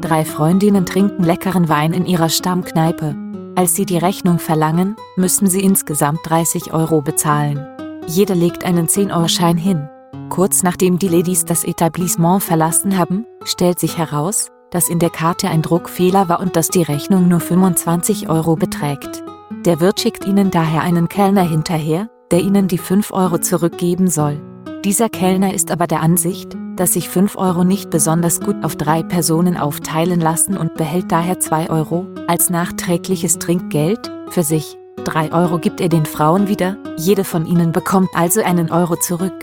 Drei 0.00 0.24
Freundinnen 0.24 0.84
trinken 0.84 1.22
leckeren 1.22 1.68
Wein 1.68 1.92
in 1.92 2.06
ihrer 2.06 2.28
Stammkneipe. 2.28 3.23
Als 3.56 3.76
sie 3.76 3.86
die 3.86 3.98
Rechnung 3.98 4.40
verlangen, 4.40 4.96
müssen 5.16 5.46
sie 5.46 5.60
insgesamt 5.60 6.20
30 6.24 6.72
Euro 6.72 7.02
bezahlen. 7.02 7.64
Jede 8.08 8.34
legt 8.34 8.64
einen 8.64 8.88
10-Euro-Schein 8.88 9.56
hin. 9.56 9.88
Kurz 10.28 10.64
nachdem 10.64 10.98
die 10.98 11.06
Ladies 11.06 11.44
das 11.44 11.62
Etablissement 11.62 12.42
verlassen 12.42 12.98
haben, 12.98 13.26
stellt 13.44 13.78
sich 13.78 13.96
heraus, 13.96 14.50
dass 14.70 14.88
in 14.88 14.98
der 14.98 15.10
Karte 15.10 15.48
ein 15.48 15.62
Druckfehler 15.62 16.28
war 16.28 16.40
und 16.40 16.56
dass 16.56 16.68
die 16.68 16.82
Rechnung 16.82 17.28
nur 17.28 17.38
25 17.38 18.28
Euro 18.28 18.56
beträgt. 18.56 19.22
Der 19.64 19.78
Wirt 19.78 20.00
schickt 20.00 20.26
ihnen 20.26 20.50
daher 20.50 20.82
einen 20.82 21.08
Kellner 21.08 21.48
hinterher, 21.48 22.08
der 22.32 22.40
ihnen 22.40 22.66
die 22.66 22.78
5 22.78 23.12
Euro 23.12 23.38
zurückgeben 23.38 24.08
soll. 24.08 24.40
Dieser 24.84 25.08
Kellner 25.08 25.54
ist 25.54 25.70
aber 25.70 25.86
der 25.86 26.00
Ansicht, 26.00 26.56
dass 26.76 26.94
sich 26.94 27.08
5 27.08 27.36
Euro 27.36 27.64
nicht 27.64 27.90
besonders 27.90 28.40
gut 28.40 28.56
auf 28.64 28.76
drei 28.76 29.02
Personen 29.02 29.56
aufteilen 29.56 30.20
lassen 30.20 30.56
und 30.56 30.74
behält 30.74 31.10
daher 31.12 31.40
2 31.40 31.70
Euro 31.70 32.06
als 32.26 32.50
nachträgliches 32.50 33.38
Trinkgeld 33.38 34.10
für 34.30 34.42
sich. 34.42 34.78
3 35.04 35.32
Euro 35.32 35.58
gibt 35.58 35.80
er 35.80 35.88
den 35.88 36.06
Frauen 36.06 36.48
wieder, 36.48 36.76
jede 36.96 37.24
von 37.24 37.46
ihnen 37.46 37.72
bekommt 37.72 38.08
also 38.14 38.42
einen 38.42 38.70
Euro 38.70 38.96
zurück. 38.96 39.34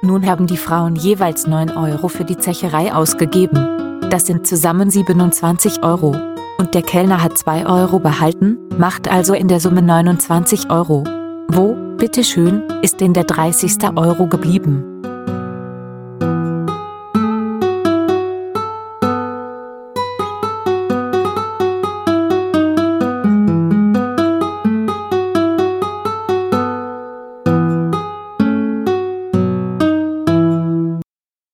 Nun 0.00 0.26
haben 0.26 0.46
die 0.46 0.56
Frauen 0.56 0.94
jeweils 0.94 1.46
9 1.46 1.76
Euro 1.76 2.08
für 2.08 2.24
die 2.24 2.38
Zecherei 2.38 2.94
ausgegeben. 2.94 4.00
Das 4.10 4.26
sind 4.26 4.46
zusammen 4.46 4.90
27 4.90 5.82
Euro. 5.82 6.16
Und 6.58 6.74
der 6.74 6.82
Kellner 6.82 7.22
hat 7.22 7.36
2 7.36 7.66
Euro 7.66 7.98
behalten, 7.98 8.58
macht 8.78 9.10
also 9.10 9.34
in 9.34 9.48
der 9.48 9.60
Summe 9.60 9.82
29 9.82 10.70
Euro. 10.70 11.04
Wo, 11.48 11.74
bitteschön, 11.96 12.62
ist 12.82 13.00
denn 13.00 13.12
der 13.12 13.24
30. 13.24 13.78
Euro 13.96 14.26
geblieben? 14.26 14.97